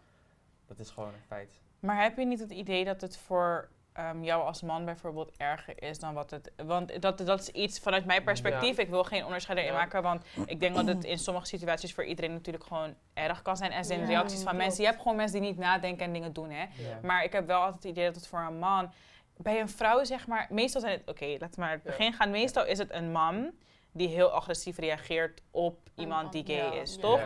Dat 0.68 0.80
is 0.80 0.90
gewoon 0.90 1.10
een 1.14 1.20
feit. 1.28 1.60
Maar 1.80 2.02
heb 2.04 2.18
je 2.18 2.26
niet 2.26 2.40
het 2.40 2.52
idee 2.52 2.86
dat 2.86 3.02
het 3.02 3.18
voor 3.18 3.70
ehm, 3.94 4.24
jou 4.24 4.44
als 4.44 4.62
man 4.62 4.86
bijvoorbeeld 4.86 5.32
erger 5.38 5.84
is 5.84 6.00
dan 6.00 6.14
wat 6.14 6.32
het... 6.32 6.52
Want 6.66 7.02
dat, 7.02 7.18
dat 7.18 7.40
is 7.40 7.50
iets 7.50 7.80
vanuit 7.80 8.06
mijn 8.06 8.24
perspectief. 8.24 8.78
Ik 8.78 8.90
wil 8.90 9.04
geen 9.04 9.26
onderscheid 9.26 9.58
erin 9.58 9.72
Ja. 9.72 9.78
maken, 9.78 10.02
want 10.02 10.26
ik 10.46 10.60
denk 10.60 10.76
dat 10.76 10.88
het 10.88 11.04
in 11.04 11.18
sommige 11.18 11.46
situaties 11.46 11.94
voor 11.94 12.04
iedereen 12.06 12.34
natuurlijk 12.34 12.64
gewoon 12.66 12.96
erg 13.14 13.42
kan 13.42 13.58
zijn. 13.58 13.72
En 13.72 13.86
zijn 13.86 14.00
Ja, 14.00 14.06
reacties 14.06 14.36
van 14.38 14.44
klopt. 14.48 14.58
mensen. 14.64 14.82
Je 14.84 14.90
hebt 14.90 15.02
gewoon 15.02 15.18
mensen 15.18 15.42
die 15.42 15.50
niet 15.50 15.60
nadenken 15.60 16.06
en 16.06 16.14
dingen 16.14 16.34
doen, 16.34 16.50
hè. 16.50 16.62
Ja. 16.62 17.00
Maar 17.02 17.24
ik 17.24 17.32
heb 17.34 17.48
wel 17.48 17.58
altijd 17.62 17.84
het 17.84 17.92
idee 17.92 18.06
dat 18.06 18.16
het 18.16 18.28
voor 18.28 18.40
een 18.40 18.60
man... 18.60 18.92
Bij 19.38 19.60
een 19.60 19.70
vrouw, 19.70 20.04
zeg 20.04 20.28
maar... 20.28 20.48
Meestal 20.50 20.82
zijn 20.82 20.94
het... 20.94 21.10
Oké, 21.10 21.26
laten 21.26 21.50
we 21.56 21.62
maar 21.62 21.72
het 21.72 21.82
Ja. 21.84 21.90
begin 21.90 22.14
gaan. 22.14 22.30
Meestal 22.32 22.66
is 22.66 22.78
het 22.78 22.92
een 22.94 23.12
man 23.12 23.52
die 23.92 24.08
heel 24.08 24.30
agressief 24.32 24.78
reageert 24.78 25.42
op 25.52 25.80
iemand 25.96 26.32
die 26.32 26.44
gay 26.46 26.56
ja, 26.56 26.82
is, 26.82 26.96
ja. 26.96 27.02
toch? 27.02 27.22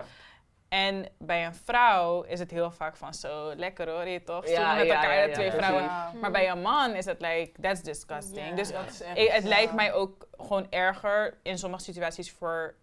En 0.69 1.05
bij 1.17 1.45
een 1.45 1.55
vrouw 1.55 2.21
is 2.21 2.39
het 2.39 2.51
heel 2.51 2.71
vaak 2.71 2.95
van 2.97 3.13
zo, 3.13 3.55
lekker 3.55 3.89
hoor, 3.89 4.07
je 4.07 4.23
toch? 4.23 4.47
Ja, 4.47 4.75
met 4.75 4.85
ja, 4.85 4.93
elkaar, 4.95 5.27
ja, 5.27 5.33
twee 5.33 5.51
vrouwen. 5.51 5.83
Ja. 5.83 6.11
Maar 6.21 6.31
bij 6.31 6.49
een 6.49 6.61
man 6.61 6.93
is 6.93 7.05
het 7.05 7.21
like, 7.21 7.61
that's 7.61 7.81
disgusting. 7.81 8.55
Dus 8.55 8.71
Dat 8.71 8.89
is 8.89 9.01
echt, 9.01 9.33
het 9.33 9.43
ja. 9.43 9.49
lijkt 9.49 9.73
mij 9.73 9.93
ook 9.93 10.27
gewoon 10.37 10.67
erger 10.71 11.37
in 11.43 11.57
sommige 11.57 11.83
situaties 11.83 12.31
voor 12.31 12.75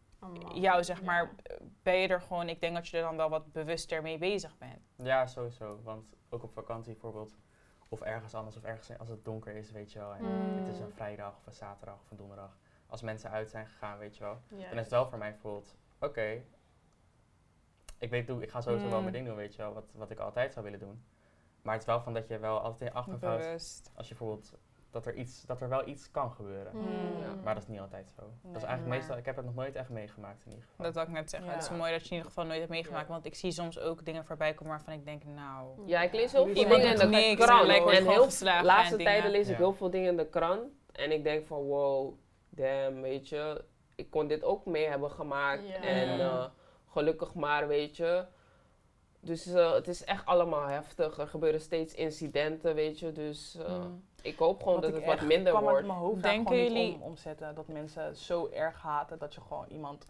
jou, 0.54 0.84
zeg 0.84 1.02
maar. 1.02 1.34
Ben 1.82 1.94
je 1.96 2.08
er 2.08 2.20
gewoon, 2.20 2.48
ik 2.48 2.60
denk 2.60 2.74
dat 2.74 2.88
je 2.88 2.96
er 2.96 3.02
dan 3.02 3.16
wel 3.16 3.28
wat 3.28 3.52
bewuster 3.52 4.02
mee 4.02 4.18
bezig 4.18 4.58
bent. 4.58 4.80
Ja, 4.96 5.26
sowieso. 5.26 5.80
Want 5.82 6.12
ook 6.30 6.42
op 6.42 6.52
vakantie 6.52 6.92
bijvoorbeeld, 6.92 7.36
of 7.88 8.00
ergens 8.00 8.34
anders, 8.34 8.56
of 8.56 8.62
ergens 8.64 8.98
als 8.98 9.08
het 9.08 9.24
donker 9.24 9.56
is, 9.56 9.70
weet 9.70 9.92
je 9.92 9.98
wel. 9.98 10.12
En 10.14 10.22
Mm. 10.24 10.58
het 10.58 10.68
is 10.74 10.78
een 10.78 10.92
vrijdag 10.94 11.36
of 11.38 11.46
een 11.46 11.52
zaterdag 11.52 11.94
of 12.04 12.10
een 12.10 12.16
donderdag. 12.16 12.56
Als 12.86 13.02
mensen 13.02 13.30
uit 13.30 13.50
zijn 13.50 13.66
gegaan, 13.66 13.98
weet 13.98 14.16
je 14.16 14.22
wel. 14.24 14.38
Ja. 14.48 14.68
Dan 14.68 14.72
is 14.72 14.78
het 14.80 14.90
wel 14.90 15.06
voor 15.08 15.18
mij 15.18 15.30
bijvoorbeeld, 15.30 15.74
oké, 16.00 16.42
ik 17.98 18.10
weet 18.10 18.28
hoe, 18.28 18.42
ik 18.42 18.50
ga 18.50 18.60
sowieso 18.60 18.86
wel 18.88 18.96
Mm. 18.96 19.00
mijn 19.02 19.12
ding 19.14 19.26
doen, 19.26 19.36
weet 19.36 19.54
je 19.54 19.62
wel, 19.62 19.72
wat, 19.72 19.84
wat 19.94 20.10
ik 20.10 20.18
altijd 20.18 20.52
zou 20.52 20.64
willen 20.64 20.80
doen. 20.80 21.04
Maar 21.62 21.72
het 21.72 21.82
is 21.82 21.88
wel 21.88 22.00
van 22.00 22.14
dat 22.14 22.28
je 22.28 22.38
wel 22.38 22.58
altijd 22.60 22.90
in 22.90 22.96
houdt, 23.20 23.90
als 23.94 24.08
je 24.08 24.14
bijvoorbeeld, 24.14 24.52
dat 24.90 25.06
er, 25.06 25.14
iets, 25.14 25.42
dat 25.46 25.60
er 25.60 25.68
wel 25.68 25.88
iets 25.88 26.10
kan 26.10 26.30
gebeuren. 26.32 26.72
Mm. 26.76 26.82
Ja. 27.20 27.34
Maar 27.44 27.54
dat 27.54 27.62
is 27.62 27.68
niet 27.68 27.80
altijd 27.80 28.10
zo. 28.16 28.22
dat 28.22 28.30
is 28.42 28.62
eigenlijk 28.62 28.86
maar- 28.86 28.96
meestal, 28.98 29.16
ik 29.16 29.24
heb 29.24 29.36
het 29.36 29.44
nog 29.44 29.54
nooit 29.54 29.74
echt 29.76 29.88
meegemaakt 29.88 30.44
in 30.44 30.50
ieder 30.50 30.64
geval. 30.68 30.84
Dat 30.84 30.94
wil 30.94 31.02
ik 31.02 31.08
net 31.08 31.30
zeggen. 31.30 31.48
Ja. 31.48 31.54
Het 31.54 31.62
is 31.64 31.70
mooi 31.70 31.92
dat 31.92 32.00
je 32.02 32.06
in 32.08 32.12
ieder 32.16 32.26
geval 32.28 32.44
nooit 32.44 32.58
hebt 32.58 32.70
meegemaakt. 32.70 33.06
Ja. 33.06 33.12
Want 33.12 33.24
ik 33.26 33.34
zie 33.34 33.50
soms 33.50 33.78
ook 33.78 34.04
dingen 34.04 34.24
voorbij 34.24 34.54
komen 34.54 34.72
waarvan 34.72 34.94
ik 34.94 35.04
denk, 35.04 35.24
nou... 35.24 35.86
Ja, 35.86 36.02
ik 36.02 36.12
lees 36.12 36.32
heel 36.32 36.44
veel 36.46 36.54
Iemand 36.54 36.74
dingen 36.82 36.92
in 36.92 36.98
de 36.98 37.06
niks, 37.16 37.44
krant. 37.44 37.68
en 37.68 38.06
heel 38.08 38.28
laatste 38.62 38.96
en 38.96 39.04
tijden 39.04 39.30
lees 39.30 39.48
ik 39.48 39.56
heel 39.56 39.72
veel 39.74 39.90
dingen 39.90 40.10
in 40.10 40.16
de 40.16 40.26
krant. 40.28 40.62
En 40.92 41.12
ik 41.12 41.24
denk 41.24 41.46
van 41.46 41.62
wow, 41.62 42.14
damn, 42.48 43.00
weet 43.00 43.28
je. 43.28 43.64
Ik 43.94 44.10
kon 44.10 44.26
dit 44.26 44.42
ook 44.44 44.66
mee 44.66 44.86
hebben 44.88 45.10
gemaakt. 45.10 45.68
Ja. 45.68 45.74
En 45.82 46.16
Ja. 46.18 46.52
Gelukkig 46.94 47.34
maar, 47.34 47.68
weet 47.68 47.96
je. 47.96 48.24
Dus 49.20 49.46
eh, 49.46 49.72
het 49.72 49.88
is 49.88 50.04
echt 50.04 50.26
allemaal 50.26 50.66
heftig. 50.66 51.18
Er 51.18 51.28
gebeuren 51.28 51.60
steeds 51.60 51.94
incidenten, 51.94 52.74
weet 52.74 52.98
je. 52.98 53.12
Dus 53.12 53.56
eh, 53.66 53.78
Mm. 53.78 54.02
ik 54.22 54.38
hoop 54.38 54.58
gewoon 54.62 54.80
Wat 54.80 54.82
dat 54.90 54.94
ik 55.00 55.04
het 55.06 55.18
wat 55.18 55.28
minder 55.28 55.52
kan 55.52 55.62
wordt. 55.62 55.76
uit 55.76 55.86
mijn 55.86 55.98
hoofd 55.98 56.22
Denken 56.22 56.56
jullie- 56.56 56.94
om, 56.94 57.02
omzetten 57.02 57.54
dat 57.54 57.68
mensen 57.68 58.16
zo 58.16 58.48
erg 58.52 58.80
haten 58.82 59.18
dat 59.18 59.34
je 59.34 59.40
gewoon 59.40 59.66
iemand 59.68 60.06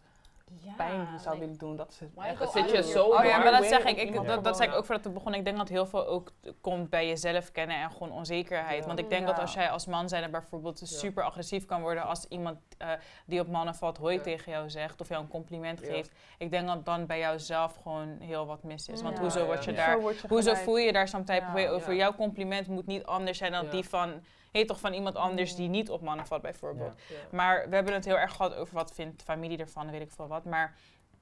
Ja, 0.60 0.72
pijn 0.76 1.06
zou 1.18 1.34
like- 1.34 1.38
willen 1.38 1.58
doen. 1.58 1.76
Dat 1.76 2.00
echt 2.16 2.36
go 2.36 2.50
zit 2.50 2.70
je 2.70 2.82
zo 2.82 3.04
Oh 3.04 3.24
ja, 3.24 3.38
maar 3.38 3.50
dat 3.52 3.64
zeg 3.64 3.84
ik. 3.84 3.96
ik 3.96 4.26
dat, 4.26 4.44
dat 4.44 4.56
zei 4.56 4.68
ik 4.70 4.74
ook 4.76 4.84
voordat 4.84 5.04
we 5.04 5.10
begonnen. 5.10 5.38
Ik 5.38 5.44
denk 5.44 5.56
dat 5.56 5.68
heel 5.68 5.86
veel 5.86 6.06
ook 6.06 6.32
komt 6.60 6.90
bij 6.90 7.06
jezelf 7.08 7.50
kennen 7.52 7.76
en 7.76 7.90
gewoon 7.90 8.12
onzekerheid. 8.12 8.80
Ja. 8.80 8.86
Want 8.86 8.98
ik 8.98 9.08
denk 9.10 9.26
dat 9.26 9.38
als 9.38 9.54
jij 9.54 9.70
als 9.70 9.86
man 9.86 10.08
zijn 10.08 10.30
bijvoorbeeld 10.30 10.80
Ja. 10.80 10.86
super 10.86 11.22
agressief 11.24 11.64
kan 11.64 11.80
worden 11.82 12.02
als 12.04 12.26
iemand 12.28 12.58
eh, 12.78 12.88
die 13.26 13.40
op 13.40 13.48
mannen 13.48 13.74
valt 13.74 13.96
hoi 13.98 14.16
Ja. 14.16 14.22
tegen 14.22 14.52
jou 14.52 14.70
zegt 14.70 15.00
of 15.00 15.08
jou 15.08 15.22
een 15.22 15.28
compliment 15.28 15.80
Ja. 15.80 15.86
geeft. 15.86 16.10
Ik 16.38 16.50
denk 16.50 16.66
dat 16.66 16.84
dan 16.84 17.06
bij 17.06 17.18
jou 17.18 17.38
zelf 17.38 17.76
gewoon 17.82 18.16
heel 18.20 18.46
wat 18.46 18.62
mis 18.62 18.88
is. 18.88 19.02
Want 19.02 19.16
Ja. 19.16 19.22
hoezo 19.22 19.44
word 19.44 19.64
je 19.64 19.70
Ja. 19.70 19.76
daar... 19.76 20.00
Je 20.00 20.14
Hoezo 20.28 20.54
voel 20.54 20.76
je 20.76 20.92
daar 20.92 21.08
some 21.08 21.24
type 21.24 21.68
over? 21.70 21.90
Ja. 21.92 21.98
Jouw 21.98 22.14
compliment 22.14 22.66
moet 22.68 22.86
niet 22.86 23.04
anders 23.04 23.38
zijn 23.38 23.52
dan 23.52 23.64
Ja. 23.64 23.70
die 23.70 23.84
van... 23.88 24.22
Heet 24.54 24.68
toch 24.68 24.80
van 24.80 24.92
iemand 24.92 25.16
anders 25.16 25.50
Mm. 25.50 25.56
die 25.56 25.68
niet 25.68 25.90
op 25.90 26.00
mannen 26.00 26.26
valt 26.26 26.42
bijvoorbeeld. 26.42 26.94
Ja. 27.08 27.14
Ja. 27.16 27.22
Maar 27.30 27.68
we 27.68 27.74
hebben 27.74 27.92
het 27.94 28.04
heel 28.04 28.18
erg 28.18 28.32
gehad 28.36 28.54
over 28.54 28.74
wat 28.74 28.92
vindt 28.94 29.22
familie 29.22 29.58
ervan, 29.58 29.90
weet 29.90 30.00
ik 30.00 30.10
veel 30.10 30.26
wat. 30.26 30.44
Maar 30.44 30.76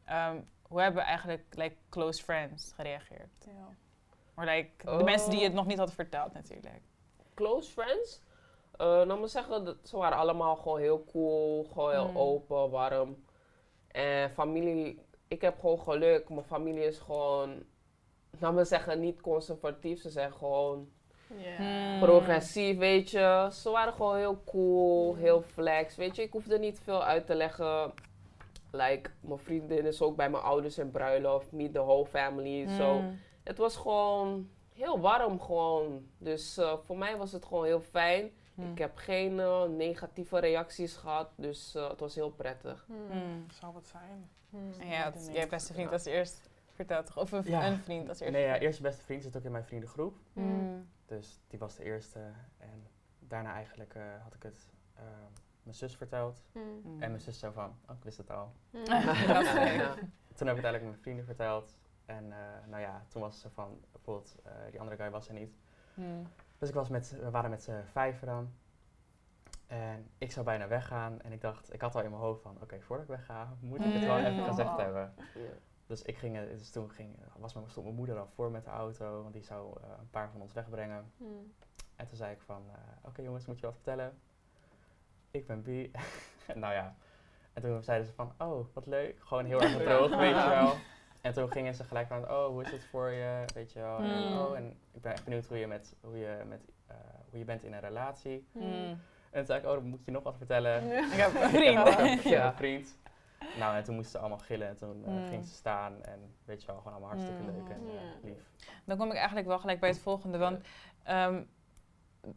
ehm, 0.04 0.40
hoe 0.62 0.80
hebben 0.80 1.02
eigenlijk 1.02 1.44
like, 1.50 1.76
close 1.88 2.22
friends 2.22 2.72
gereageerd? 2.72 3.30
Ja. 3.46 3.68
Of 4.36 4.44
like, 4.44 4.98
de 4.98 5.04
mensen 5.04 5.30
die 5.30 5.42
het 5.44 5.52
nog 5.52 5.66
niet 5.66 5.76
hadden 5.78 5.94
verteld 5.94 6.32
natuurlijk. 6.32 6.80
Close 7.34 7.70
friends? 7.70 8.20
Eh 8.76 8.86
nou 8.86 9.18
moet 9.18 9.30
zeggen, 9.30 9.64
dat, 9.64 9.76
ze 9.82 9.96
waren 9.96 10.18
allemaal 10.18 10.56
gewoon 10.56 10.78
heel 10.80 11.04
cool, 11.04 11.64
gewoon 11.72 11.90
heel 11.90 12.08
Mm. 12.08 12.16
open, 12.18 12.70
warm. 12.70 13.24
En 13.88 14.30
familie, 14.30 15.04
ik 15.28 15.40
heb 15.40 15.60
gewoon 15.60 15.78
geluk. 15.80 16.28
Mijn 16.28 16.44
familie 16.44 16.84
is 16.86 16.98
gewoon, 16.98 17.62
nou 18.38 18.54
maar 18.54 18.66
zeggen, 18.66 19.00
niet 19.00 19.20
conservatief. 19.20 20.00
Ze 20.00 20.10
zijn 20.10 20.32
gewoon 20.32 20.90
Ja. 21.36 21.56
Hmm. 21.56 21.98
progressief, 22.00 22.78
weet 22.78 23.10
je. 23.10 23.48
Ze 23.52 23.70
waren 23.70 23.92
gewoon 23.92 24.16
heel 24.16 24.42
cool, 24.44 25.14
heel 25.14 25.42
flex. 25.42 25.96
Weet 25.96 26.16
je, 26.16 26.22
ik 26.22 26.32
hoefde 26.32 26.58
niet 26.58 26.80
veel 26.84 27.04
uit 27.04 27.26
te 27.26 27.34
leggen. 27.34 27.92
Like, 28.70 29.10
mijn 29.20 29.38
vriendin 29.38 29.86
is 29.86 30.02
ook 30.02 30.16
bij 30.16 30.30
mijn 30.30 30.42
ouders 30.42 30.78
in 30.78 30.90
bruiloft, 30.90 31.52
meet 31.52 31.72
the 31.72 31.78
whole 31.80 32.06
family. 32.06 32.68
Zo. 32.68 32.98
Mm. 33.00 33.18
Het 33.42 33.58
was 33.58 33.76
gewoon 33.76 34.48
heel 34.74 35.00
warm 35.00 35.40
gewoon. 35.40 36.06
Dus 36.18 36.56
eh, 36.56 36.74
voor 36.84 36.98
mij 36.98 37.16
was 37.16 37.32
het 37.32 37.44
gewoon 37.44 37.64
heel 37.64 37.80
fijn. 37.80 38.30
Mm. 38.54 38.70
Ik 38.72 38.78
heb 38.78 38.96
geen 38.96 39.40
eh, 39.40 39.64
negatieve 39.64 40.38
reacties 40.38 40.96
gehad, 40.96 41.30
dus 41.36 41.74
eh, 41.74 41.88
het 41.88 42.00
was 42.00 42.14
heel 42.14 42.30
prettig. 42.30 42.84
Hmm. 42.86 43.18
Mm. 43.18 43.46
Zou 43.60 43.74
het 43.74 43.86
zijn? 43.86 44.30
Hmm. 44.50 44.72
En 44.80 45.32
jij 45.32 45.48
beste 45.48 45.72
vriend 45.72 45.92
als 45.92 46.04
eerst 46.04 46.50
verteld 46.74 47.06
toch? 47.06 47.18
Of 47.18 47.32
een, 47.32 47.42
Ja. 47.44 47.66
een 47.66 47.78
vriend 47.78 48.08
als 48.08 48.20
eerst? 48.20 48.32
Nee, 48.32 48.44
ja, 48.44 48.58
eerste 48.58 48.82
beste 48.82 49.02
vriend 49.02 49.22
zit 49.22 49.36
ook 49.36 49.44
in 49.44 49.52
mijn 49.52 49.64
vriendengroep. 49.64 50.16
Dus 51.16 51.40
die 51.48 51.58
was 51.58 51.76
de 51.76 51.84
eerste. 51.84 52.18
En 52.58 52.86
daarna 53.18 53.52
eigenlijk 53.52 53.94
eh, 53.94 54.02
had 54.22 54.34
ik 54.34 54.42
het 54.42 54.68
ehm, 54.94 55.30
mijn 55.62 55.76
zus 55.76 55.96
verteld. 55.96 56.42
Mm. 56.52 57.02
En 57.02 57.10
mijn 57.10 57.20
zus 57.20 57.38
zo 57.38 57.50
van, 57.50 57.76
oh, 57.88 57.96
ik 57.96 58.04
wist 58.04 58.16
het 58.18 58.30
al. 58.30 58.52
Mm. 58.70 58.84
Ja. 59.82 59.94
Toen 60.34 60.46
heb 60.46 60.56
ik 60.56 60.62
het 60.62 60.72
eigenlijk 60.72 60.82
mijn 60.82 60.96
vrienden 61.02 61.24
verteld. 61.24 61.76
En 62.04 62.32
eh, 62.32 62.66
nou 62.66 62.82
ja, 62.82 63.04
toen 63.08 63.22
was 63.22 63.40
ze 63.40 63.50
van, 63.50 63.80
bijvoorbeeld, 63.92 64.36
eh, 64.44 64.52
die 64.70 64.80
andere 64.80 64.96
guy 64.96 65.10
was 65.10 65.28
er 65.28 65.34
niet. 65.34 65.56
Mm. 65.94 66.26
Dus 66.58 66.68
ik 66.68 66.74
was 66.74 66.88
met, 66.88 67.10
we 67.20 67.30
waren 67.30 67.50
met 67.50 67.62
z'n 67.62 67.82
vijven 67.84 68.26
dan. 68.26 68.52
En 69.66 70.10
ik 70.18 70.32
zou 70.32 70.44
bijna 70.44 70.68
weggaan. 70.68 71.20
En 71.20 71.32
ik 71.32 71.40
dacht, 71.40 71.72
ik 71.72 71.80
had 71.80 71.94
al 71.94 72.02
in 72.02 72.10
mijn 72.10 72.22
hoofd 72.22 72.42
van, 72.42 72.56
oké, 72.60 72.80
voordat 72.80 73.04
ik 73.08 73.16
wegga, 73.16 73.56
moet 73.60 73.84
ik 73.84 73.92
het 73.92 74.04
wel 74.04 74.18
even 74.18 74.44
gezegd 74.44 74.70
Oh. 74.70 74.78
hebben. 74.78 75.14
Ja. 75.34 75.40
Dus, 75.92 76.02
ik 76.02 76.16
ging, 76.18 76.36
eh, 76.36 76.42
dus 76.42 76.70
toen 76.70 76.90
ging, 76.90 77.16
was 77.36 77.54
mijn, 77.54 77.70
stond 77.70 77.84
mijn 77.86 77.96
moeder 77.98 78.18
al 78.18 78.28
voor 78.34 78.50
met 78.50 78.64
de 78.64 78.70
auto, 78.70 79.22
want 79.22 79.32
die 79.32 79.42
zou 79.42 79.76
eh, 79.82 79.88
een 80.00 80.10
paar 80.10 80.30
van 80.30 80.40
ons 80.40 80.52
wegbrengen. 80.52 81.12
Mm. 81.16 81.52
En 81.96 82.06
toen 82.06 82.16
zei 82.16 82.32
ik 82.32 82.40
van, 82.40 82.62
eh, 82.72 82.78
oké 83.08 83.22
jongens, 83.22 83.46
moet 83.46 83.60
je 83.60 83.66
wat 83.66 83.74
vertellen? 83.74 84.18
Ik 85.30 85.46
ben 85.46 85.62
bi. 85.62 85.90
nou 86.54 86.72
ja. 86.74 86.94
En 87.52 87.62
toen 87.62 87.82
zeiden 87.82 88.06
ze 88.06 88.12
van, 88.12 88.32
oh, 88.38 88.66
wat 88.72 88.86
leuk. 88.86 89.20
Gewoon 89.20 89.44
heel 89.44 89.60
erg 89.60 89.76
droog, 89.82 90.16
weet 90.16 90.42
je 90.42 90.48
wel. 90.48 90.72
En 91.20 91.32
toen 91.32 91.50
gingen 91.52 91.74
ze 91.74 91.84
gelijk 91.84 92.06
van, 92.08 92.30
oh, 92.30 92.46
hoe 92.46 92.62
is 92.62 92.70
het 92.70 92.84
voor 92.84 93.10
je, 93.10 93.44
weet 93.54 93.72
je 93.72 93.80
wel. 93.80 93.98
En, 93.98 94.04
Mm. 94.28 94.38
oh, 94.38 94.56
en 94.56 94.76
ik 94.92 95.02
ben 95.02 95.12
echt 95.12 95.24
benieuwd 95.24 95.46
hoe 95.46 95.58
je, 95.58 95.66
met, 95.66 95.94
hoe 96.00 96.18
je, 96.18 96.42
met, 96.48 96.60
eh, 96.86 96.96
hoe 97.30 97.38
je 97.38 97.44
bent 97.44 97.62
in 97.62 97.72
een 97.72 97.80
relatie. 97.80 98.46
Mm. 98.52 98.62
En 98.62 98.98
toen 99.30 99.46
zei 99.46 99.58
ik, 99.60 99.66
oh, 99.66 99.72
dan 99.72 99.84
moet 99.84 100.04
je 100.04 100.10
nog 100.10 100.22
wat 100.22 100.36
vertellen. 100.36 100.92
Ik 100.92 101.12
heb 101.12 101.34
een 101.34 101.48
vriend. 101.50 101.88
Ik 101.88 101.94
heb 101.94 102.22
Ja. 102.22 102.46
een 102.46 102.54
vriend. 102.56 102.98
Nou, 103.58 103.76
en 103.76 103.84
toen 103.84 103.94
moesten 103.94 104.12
ze 104.12 104.18
allemaal 104.18 104.38
gillen 104.38 104.68
en 104.68 104.76
toen 104.76 105.04
eh, 105.04 105.10
Mm. 105.12 105.26
gingen 105.28 105.44
ze 105.44 105.54
staan. 105.54 106.02
En 106.04 106.34
weet 106.44 106.60
je 106.60 106.66
wel, 106.66 106.76
gewoon 106.76 106.92
allemaal 106.92 107.10
hartstikke 107.10 107.42
Mm. 107.42 107.48
leuk 107.50 107.68
en 107.68 107.80
eh, 107.86 108.24
lief. 108.30 108.50
Dan 108.84 108.96
kom 108.98 109.10
ik 109.10 109.16
eigenlijk 109.16 109.46
wel 109.46 109.58
gelijk 109.58 109.80
bij 109.80 109.88
het 109.88 109.98
volgende. 109.98 110.38
Want 110.38 110.60
ehm, 111.02 111.42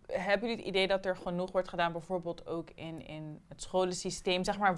hebben 0.07 0.47
jullie 0.49 0.63
het 0.65 0.73
idee 0.75 0.87
dat 0.87 1.05
er 1.05 1.17
genoeg 1.17 1.51
wordt 1.51 1.69
gedaan, 1.69 1.91
bijvoorbeeld 1.91 2.47
ook 2.47 2.69
in, 2.75 3.05
in 3.07 3.41
het 3.47 3.61
scholensysteem? 3.61 4.43
Zeg 4.43 4.57
maar, 4.57 4.77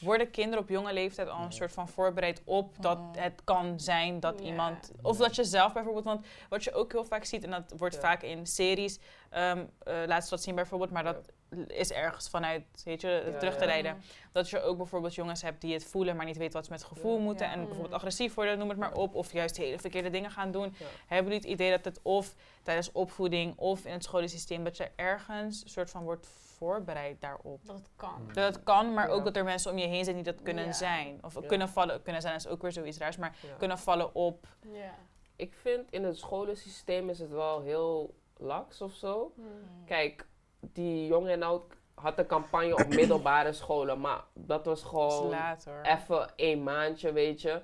worden 0.00 0.30
kinderen 0.30 0.58
op 0.62 0.68
jonge 0.68 0.92
leeftijd 0.92 1.28
al 1.28 1.36
een 1.36 1.40
Nee. 1.42 1.52
soort 1.52 1.72
van 1.72 1.88
voorbereid 1.88 2.42
op 2.44 2.74
dat 2.82 2.98
Mm. 2.98 3.14
het 3.14 3.44
kan 3.44 3.80
zijn 3.80 4.20
dat 4.20 4.40
iemand. 4.40 4.92
Of 5.02 5.16
dat 5.16 5.36
je 5.36 5.44
zelf 5.44 5.72
bijvoorbeeld, 5.72 6.04
want 6.04 6.26
wat 6.48 6.64
je 6.64 6.72
ook 6.72 6.92
heel 6.92 7.04
vaak 7.04 7.24
ziet, 7.24 7.44
en 7.44 7.50
dat 7.50 7.72
wordt 7.76 7.94
Ja. 7.94 8.00
vaak 8.00 8.22
in 8.22 8.46
series, 8.46 8.98
ehm 9.30 9.64
eh 9.78 10.02
laat 10.06 10.24
ze 10.24 10.30
dat 10.30 10.42
zien 10.42 10.54
bijvoorbeeld, 10.54 10.90
maar 10.90 11.04
dat 11.04 11.32
is 11.66 11.92
ergens 11.92 12.28
vanuit, 12.28 12.62
weet 12.84 13.00
je, 13.00 13.22
Ja, 13.32 13.38
terug 13.38 13.54
te 13.54 13.60
ja. 13.60 13.66
leiden. 13.66 14.02
Dat 14.32 14.50
je 14.50 14.60
ook 14.60 14.76
bijvoorbeeld 14.76 15.14
jongens 15.14 15.42
hebt 15.42 15.60
die 15.60 15.72
het 15.72 15.84
voelen, 15.84 16.16
maar 16.16 16.24
niet 16.26 16.36
weten 16.36 16.52
wat 16.52 16.64
ze 16.64 16.70
met 16.70 16.80
het 16.80 16.88
gevoel 16.88 17.16
Ja. 17.16 17.22
moeten. 17.22 17.46
Ja. 17.46 17.52
En 17.52 17.58
Mm. 17.58 17.64
bijvoorbeeld 17.64 17.94
agressief 17.94 18.34
worden, 18.34 18.58
noem 18.58 18.68
het 18.68 18.78
maar 18.78 18.94
op. 18.94 19.14
Of 19.14 19.32
juist 19.32 19.56
hele 19.56 19.78
verkeerde 19.78 20.10
dingen 20.10 20.30
gaan 20.30 20.50
doen. 20.50 20.74
Ja. 20.78 20.86
Hebben 21.06 21.32
jullie 21.32 21.48
het 21.48 21.60
idee 21.60 21.70
dat 21.70 21.84
het 21.84 22.00
of 22.02 22.34
tijdens 22.62 22.92
opvoeding 22.92 23.58
of 23.58 23.84
in 23.84 23.92
het 23.92 24.04
scholensysteem, 24.04 24.64
dat 24.64 24.76
je 24.76 24.90
ergens 24.96 25.62
een 25.62 25.68
soort 25.70 25.90
van 25.90 26.02
wordt 26.04 26.26
voorbereid 26.56 27.20
daarop? 27.20 27.60
Dat 27.66 27.76
het 27.76 27.88
kan. 27.96 28.22
Mm. 28.22 28.32
Dat 28.32 28.54
het 28.54 28.62
kan, 28.64 28.94
maar 28.94 29.06
Ja. 29.08 29.12
ook 29.14 29.24
dat 29.24 29.36
er 29.36 29.44
mensen 29.44 29.70
om 29.70 29.78
je 29.78 29.86
heen 29.86 30.04
zijn 30.04 30.16
die 30.16 30.24
dat 30.24 30.42
kunnen 30.42 30.64
Ja. 30.64 30.72
zijn. 30.72 31.18
Of 31.22 31.34
Ja. 31.34 31.46
kunnen 31.46 31.68
vallen, 31.68 32.02
kunnen 32.02 32.22
zijn 32.22 32.34
is 32.34 32.46
ook 32.46 32.62
weer 32.62 32.72
zoiets 32.72 32.98
raars, 32.98 33.16
maar 33.16 33.36
Ja. 33.42 33.48
kunnen 33.58 33.78
vallen 33.78 34.14
op. 34.14 34.46
Ja. 34.72 34.94
Ik 35.36 35.54
vind 35.54 35.90
in 35.90 36.04
het 36.04 36.16
scholensysteem 36.18 37.08
is 37.08 37.18
het 37.18 37.30
wel 37.30 37.60
heel 37.62 38.14
laks 38.36 38.80
of 38.80 38.92
zo. 38.92 39.32
Mm. 39.36 39.44
Kijk, 39.86 40.26
die 40.72 41.06
jong 41.06 41.28
en 41.28 41.42
oud 41.42 41.62
had 41.94 42.18
een 42.18 42.26
campagne 42.26 42.74
op 42.74 42.88
middelbare 43.00 43.52
scholen, 43.52 44.00
maar 44.00 44.24
dat 44.34 44.64
was 44.64 44.82
gewoon 44.82 45.34
even 45.82 46.32
een 46.36 46.62
maandje, 46.62 47.12
weet 47.12 47.42
je. 47.42 47.60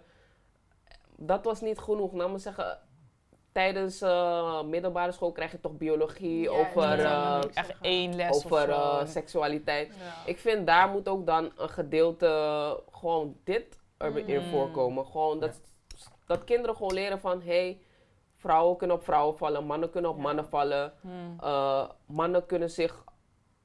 Dat 1.16 1.44
was 1.44 1.60
niet 1.60 1.78
genoeg. 1.78 2.12
Nou, 2.12 2.30
maar 2.30 2.40
zeggen, 2.40 2.78
tijdens 3.52 4.00
eh, 4.00 4.62
middelbare 4.62 5.12
school 5.12 5.32
krijg 5.32 5.50
je 5.52 5.60
toch 5.60 5.76
biologie 5.76 6.40
Ja, 6.42 6.50
over, 6.50 6.98
eh, 7.00 7.40
Echt 7.54 7.74
één 7.80 8.14
les 8.16 8.44
over 8.44 8.70
eh, 8.70 9.06
seksualiteit. 9.06 9.88
Ja. 9.88 10.30
Ik 10.30 10.38
vind 10.38 10.66
daar 10.66 10.88
moet 10.88 11.08
ook 11.08 11.26
dan 11.26 11.52
een 11.56 11.68
gedeelte 11.68 12.80
gewoon 12.92 13.36
dit 13.44 13.80
erin 13.98 14.42
Mm. 14.42 14.50
voorkomen. 14.50 15.06
Gewoon 15.06 15.40
dat, 15.40 15.60
dat 16.26 16.44
kinderen 16.44 16.76
gewoon 16.76 16.94
leren 16.94 17.20
van 17.20 17.40
hé, 17.42 17.46
hey, 17.46 17.80
vrouwen 18.42 18.76
kunnen 18.76 18.96
op 18.96 19.04
vrouwen 19.04 19.36
vallen, 19.36 19.64
mannen 19.64 19.90
kunnen 19.90 20.10
op 20.10 20.16
Ja. 20.16 20.22
mannen 20.22 20.44
vallen. 20.46 20.92
Hmm. 21.00 21.36
Eh, 21.40 21.88
mannen 22.06 22.46
kunnen 22.46 22.70
zich 22.70 23.04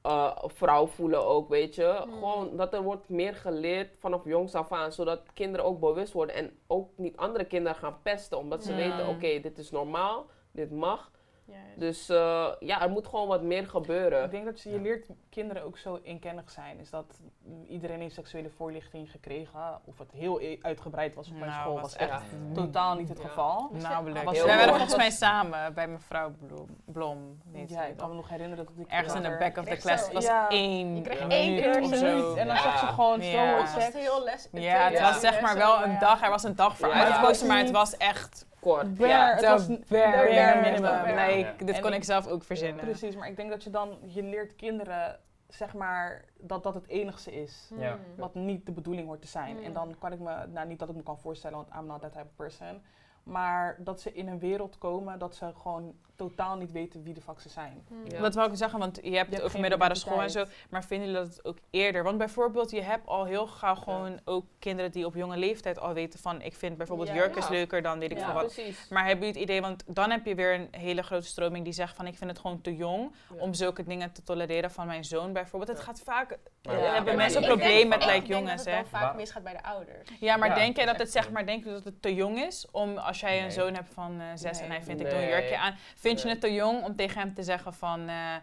eh, 0.02 0.36
vrouw 0.46 0.86
voelen 0.86 1.26
ook, 1.26 1.48
weet 1.48 1.74
je. 1.74 2.02
Mm. 2.06 2.12
Gewoon 2.12 2.56
dat 2.56 2.72
er 2.74 2.82
wordt 2.82 3.08
meer 3.08 3.34
geleerd 3.34 3.90
vanaf 3.98 4.24
jongs 4.24 4.54
af 4.54 4.72
aan, 4.72 4.92
zodat 4.92 5.20
kinderen 5.34 5.66
ook 5.66 5.80
bewust 5.80 6.12
worden 6.12 6.34
en 6.36 6.58
ook 6.66 6.90
niet 6.96 7.16
andere 7.16 7.44
kinderen 7.44 7.78
gaan 7.78 7.98
pesten, 8.02 8.38
omdat 8.38 8.64
ze 8.64 8.70
Ja. 8.74 8.76
weten, 8.76 9.08
oké, 9.08 9.40
dit 9.40 9.58
is 9.58 9.70
normaal, 9.70 10.26
dit 10.52 10.70
mag. 10.70 11.10
Juist. 11.50 11.78
Dus 11.80 12.08
eh, 12.08 12.46
ja, 12.58 12.82
er 12.82 12.90
moet 12.90 13.06
gewoon 13.06 13.28
wat 13.28 13.42
meer 13.42 13.62
Ik 13.62 13.68
gebeuren. 13.68 14.30
denk 14.30 14.44
dat 14.44 14.60
je, 14.60 14.68
je 14.70 14.74
Ja. 14.76 14.82
leert 14.82 15.06
kinderen 15.30 15.62
ook 15.64 15.78
zo 15.78 15.98
inkennig 16.02 16.50
zijn. 16.50 16.78
Is 16.78 16.90
dat 16.90 17.20
iedereen 17.68 18.00
heeft 18.00 18.14
seksuele 18.14 18.50
voorlichting 18.50 19.10
gekregen. 19.10 19.80
Of 19.84 19.98
het 19.98 20.12
heel 20.12 20.40
e- 20.40 20.58
uitgebreid 20.62 21.14
was 21.14 21.26
op 21.28 21.32
mijn 21.32 21.50
Nou, 21.50 21.60
school, 21.60 21.74
was 21.74 21.82
was 21.82 21.96
echt 21.96 22.22
totaal 22.54 22.94
niet 22.94 23.08
het 23.08 23.18
Ja. 23.22 23.28
geval. 23.28 23.70
Namelijk. 23.72 24.24
Was 24.24 24.42
Wij 24.42 24.56
waren 24.56 24.68
volgens 24.68 24.96
mij 24.96 25.10
samen 25.10 25.74
bij 25.74 25.88
mevrouw 25.88 26.32
Blom. 26.40 26.66
Blom 26.84 27.40
heet 27.52 27.70
Ja, 27.70 27.82
ze 27.82 27.88
ik 27.88 27.96
kan 27.96 28.08
me 28.08 28.14
nog 28.14 28.28
herinneren 28.28 28.64
dat 28.64 28.74
ik 28.78 28.86
Ergens 28.90 29.14
in 29.14 29.22
de 29.22 29.36
back 29.38 29.56
of 29.56 29.64
the 29.64 29.76
class 29.76 30.06
zo- 30.06 30.12
was 30.12 30.24
ja. 30.24 30.48
één 30.48 30.96
Je 30.96 31.02
kreeg 31.02 31.18
Ja. 31.18 31.28
één 31.28 31.54
minuut 31.54 31.88
keer 31.88 31.96
zo. 31.98 32.34
En 32.34 32.46
dan 32.46 32.56
Ja. 32.56 32.62
zag 32.62 32.80
je 32.80 32.86
gewoon 32.86 33.22
Ja. 33.22 33.50
zo 33.56 33.60
was 33.62 33.74
het 33.74 33.82
seks. 33.82 33.94
heel 33.94 34.24
les. 34.24 34.48
Ja, 34.52 34.84
het 34.84 34.92
Ja. 34.98 35.02
was 35.12 35.20
zeg 35.20 35.40
maar 35.40 35.56
wel 35.56 35.82
een 35.84 35.98
dag. 35.98 36.22
Er 36.22 36.30
was 36.30 36.42
een 36.44 36.56
dag 36.56 36.76
voor 36.76 36.88
Ja. 36.88 37.04
uitgekozen, 37.04 37.46
maar 37.46 37.58
het 37.58 37.66
Ja. 37.66 37.72
was 37.72 37.96
echt 37.96 38.46
Kort. 38.60 38.94
Bare, 38.94 39.08
Ja. 39.08 39.30
het 39.34 39.44
was 39.44 39.66
bare, 39.66 39.84
bare 39.88 40.60
minimum. 40.60 41.56
dit 41.58 41.76
En 41.76 41.82
kon 41.82 41.90
ik- 41.90 41.96
ik 41.96 42.04
zelf 42.04 42.26
ook 42.26 42.44
verzinnen. 42.44 42.84
Precies, 42.84 43.16
maar 43.16 43.28
ik 43.28 43.36
denk 43.36 43.50
dat 43.50 43.64
je 43.64 43.70
dan, 43.70 43.98
je 44.06 44.22
leert 44.22 44.56
kinderen, 44.56 45.18
zeg 45.48 45.74
maar, 45.74 46.24
dat 46.38 46.62
dat 46.62 46.74
het 46.74 46.88
enigste 46.88 47.32
is. 47.42 47.68
Mm. 47.72 47.80
Ja. 47.80 47.98
Wat 48.16 48.34
niet 48.34 48.66
de 48.66 48.72
bedoeling 48.72 49.06
hoort 49.06 49.20
te 49.20 49.26
zijn. 49.26 49.56
Mm. 49.56 49.62
En 49.64 49.72
dan 49.72 49.94
kan 49.98 50.12
ik 50.12 50.18
me, 50.18 50.46
nou 50.46 50.66
niet 50.68 50.78
dat 50.78 50.88
ik 50.88 50.94
me 50.96 51.02
kan 51.02 51.18
voorstellen, 51.18 51.56
want 51.56 51.68
I'm 51.80 51.86
not 51.86 52.00
that 52.00 52.12
type 52.12 52.24
of 52.24 52.34
person. 52.36 52.82
Maar 53.22 53.76
dat 53.78 54.00
ze 54.00 54.12
in 54.12 54.28
een 54.28 54.38
wereld 54.38 54.78
komen 54.78 55.18
dat 55.18 55.34
ze 55.34 55.52
gewoon 55.62 55.94
totaal 56.18 56.56
niet 56.56 56.72
weten 56.72 57.02
wie 57.02 57.14
de 57.14 57.20
fuck 57.20 57.40
ze 57.40 57.48
zijn. 57.48 57.84
Mm. 57.88 58.04
Ja. 58.10 58.20
Dat 58.20 58.34
wou 58.34 58.50
ik 58.50 58.56
zeggen, 58.56 58.78
want 58.78 58.98
je 59.02 59.10
hebt 59.10 59.24
het 59.24 59.30
hebt 59.30 59.42
over 59.42 59.60
middelbare 59.60 59.94
school 59.94 60.22
en 60.22 60.30
zo. 60.30 60.44
Maar 60.70 60.84
vinden 60.84 61.08
jullie 61.08 61.22
dat 61.22 61.36
het 61.36 61.44
ook 61.44 61.58
eerder? 61.70 62.02
Want 62.02 62.18
bijvoorbeeld, 62.18 62.70
je 62.70 62.82
hebt 62.82 63.06
al 63.06 63.24
heel 63.24 63.46
gauw 63.46 63.74
gewoon 63.74 64.20
ook 64.24 64.44
kinderen 64.58 64.92
die 64.92 65.06
op 65.06 65.14
jonge 65.14 65.36
leeftijd 65.36 65.78
al 65.78 65.92
weten 65.92 66.18
van... 66.18 66.42
ik 66.42 66.54
vind 66.54 66.76
bijvoorbeeld 66.76 67.08
Ja. 67.08 67.14
jurkjes 67.14 67.44
Ja. 67.44 67.50
leuker 67.52 67.82
dan 67.82 67.98
weet 67.98 68.10
ik 68.10 68.18
Ja. 68.18 68.24
veel 68.24 68.34
wat. 68.34 68.54
precies. 68.54 68.88
Maar 68.88 69.06
hebben 69.06 69.26
jullie 69.26 69.40
het 69.40 69.50
idee, 69.50 69.60
want 69.60 69.84
dan 69.86 70.10
heb 70.10 70.26
je 70.26 70.34
weer 70.34 70.54
een 70.54 70.68
hele 70.70 71.02
grote 71.02 71.26
stroming 71.26 71.64
die 71.64 71.72
zegt 71.72 71.96
van... 71.96 72.06
ik 72.06 72.16
vind 72.16 72.30
het 72.30 72.38
gewoon 72.38 72.60
te 72.60 72.76
jong 72.76 73.14
Ja. 73.34 73.40
om 73.42 73.54
zulke 73.54 73.82
dingen 73.84 74.12
te 74.12 74.22
tolereren 74.22 74.70
van 74.70 74.86
mijn 74.86 75.04
zoon 75.04 75.32
bijvoorbeeld. 75.32 75.76
Het 75.76 75.86
gaat 75.86 76.00
vaak... 76.00 76.38
Ja, 76.62 76.72
hebben 76.72 77.16
mensen 77.16 77.42
een 77.42 77.48
probleem 77.48 77.88
met 77.88 78.02
ik 78.02 78.04
like, 78.08 78.18
denk 78.26 78.26
jongens, 78.26 78.64
dat 78.64 78.72
hè? 78.72 78.78
het 78.78 78.88
vaak 78.88 79.14
misgaat 79.16 79.42
bij 79.42 79.52
de 79.52 79.62
ouders. 79.62 80.10
Ja, 80.20 80.36
maar 80.36 80.48
Ja, 80.48 80.54
denk 80.54 80.76
jij 80.76 80.84
dat 80.86 80.94
is 80.94 81.00
het 81.00 81.10
zeg 81.12 81.30
maar, 81.30 81.46
denk 81.46 81.64
je 81.64 81.70
dat 81.70 81.84
het 81.84 82.02
te 82.02 82.14
jong 82.14 82.38
is 82.38 82.66
om 82.70 82.96
als 82.96 83.20
jij 83.20 83.44
een 83.44 83.52
zoon 83.52 83.74
hebt 83.74 83.94
van 83.94 84.20
eh, 84.20 84.26
zes 84.34 84.60
en 84.60 84.70
hij 84.70 84.82
vindt 84.82 85.00
ik 85.00 85.10
doe 85.10 85.18
een 85.18 85.28
jurkje 85.28 85.58
aan, 85.58 85.76
vind 86.08 86.22
je 86.22 86.28
het 86.28 86.40
te 86.40 86.52
jong 86.54 86.84
om 86.84 86.96
tegen 86.96 87.20
hem 87.20 87.34
te 87.34 87.42
zeggen 87.42 87.74
van 87.74 88.08
eh, 88.08 88.34
eh, 88.34 88.40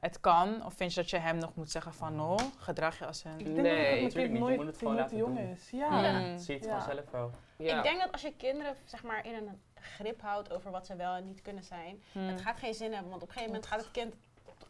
het 0.00 0.20
kan? 0.20 0.64
Of 0.64 0.74
vind 0.74 0.94
je 0.94 1.00
dat 1.00 1.10
je 1.10 1.18
hem 1.18 1.38
nog 1.38 1.54
moet 1.54 1.70
zeggen 1.70 1.94
van 1.94 2.16
no, 2.16 2.36
gedrag 2.58 2.98
je 2.98 3.06
als 3.06 3.22
Ik 3.24 3.30
een... 3.30 3.38
denk 3.38 3.56
Nee, 3.56 3.62
dat 3.62 3.64
mijn 3.64 4.08
tuurlijk 4.08 4.12
kind 4.12 4.28
niet. 4.30 4.32
Je 4.32 4.38
nooit, 4.38 4.56
moet 4.56 4.66
het 4.66 4.78
gewoon 4.78 4.94
laten 4.94 5.16
jong 5.16 5.36
doen. 5.38 5.46
is. 5.48 5.70
Ja. 5.70 6.00
Ja. 6.00 6.18
Mm. 6.18 6.38
Zie 6.38 6.54
je 6.54 6.60
het 6.60 6.68
Ja. 6.70 6.80
gewoon 6.80 6.94
zelf 6.96 7.10
wel. 7.10 7.30
Ja. 7.56 7.76
Ik 7.76 7.82
denk 7.82 8.00
dat 8.00 8.12
als 8.12 8.22
je 8.22 8.32
kinderen 8.36 8.74
zeg 8.84 9.02
maar, 9.02 9.26
in 9.26 9.34
een 9.34 9.60
grip 9.74 10.20
houdt 10.20 10.52
over 10.52 10.70
wat 10.70 10.86
ze 10.86 10.96
wel 10.96 11.14
en 11.14 11.26
niet 11.26 11.42
kunnen 11.42 11.64
zijn, 11.64 12.02
Hmm. 12.12 12.28
het 12.28 12.40
gaat 12.40 12.58
geen 12.58 12.74
zin 12.74 12.92
hebben. 12.92 13.10
Want 13.10 13.22
op 13.22 13.28
een 13.28 13.34
gegeven 13.34 13.52
moment 13.54 13.70
gaat 13.72 13.80
het 13.80 13.90
kind 13.90 14.14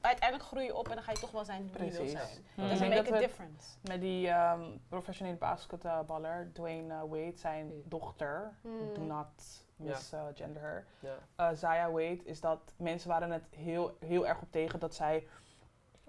uiteindelijk 0.03 0.49
groeien 0.49 0.77
op 0.77 0.89
en 0.89 0.95
dan 0.95 1.05
ga 1.05 1.13
je 1.13 1.19
toch 1.19 1.31
wel 1.31 1.45
zijn 1.45 1.71
wie 1.73 1.85
je 1.85 1.91
wil 1.93 2.07
zijn. 2.09 2.29
Hmm. 2.55 2.65
Make 2.69 2.95
dat 2.95 3.07
a 3.09 3.11
we- 3.11 3.19
difference. 3.19 3.77
Met 3.81 4.01
die 4.01 4.29
ehm, 4.29 4.63
professionele 4.89 5.37
basketballer, 5.37 6.51
Dwayne 6.53 6.95
eh, 6.95 7.01
Wade, 7.01 7.33
zijn 7.37 7.73
dochter, 7.85 8.57
Hmm. 8.63 8.95
do 8.95 9.01
not 9.03 9.65
misgender 9.77 10.63
her, 10.63 10.87
Ja. 11.01 11.15
eh, 11.37 11.57
Zaya 11.57 11.91
Wade, 11.91 12.21
is 12.25 12.41
dat 12.41 12.73
mensen 12.77 13.09
waren 13.09 13.31
het 13.31 13.45
heel, 13.51 13.97
heel 14.01 14.27
erg 14.27 14.43
op 14.43 14.51
tegen 14.53 14.81
dat 14.81 14.95
zij, 14.95 15.27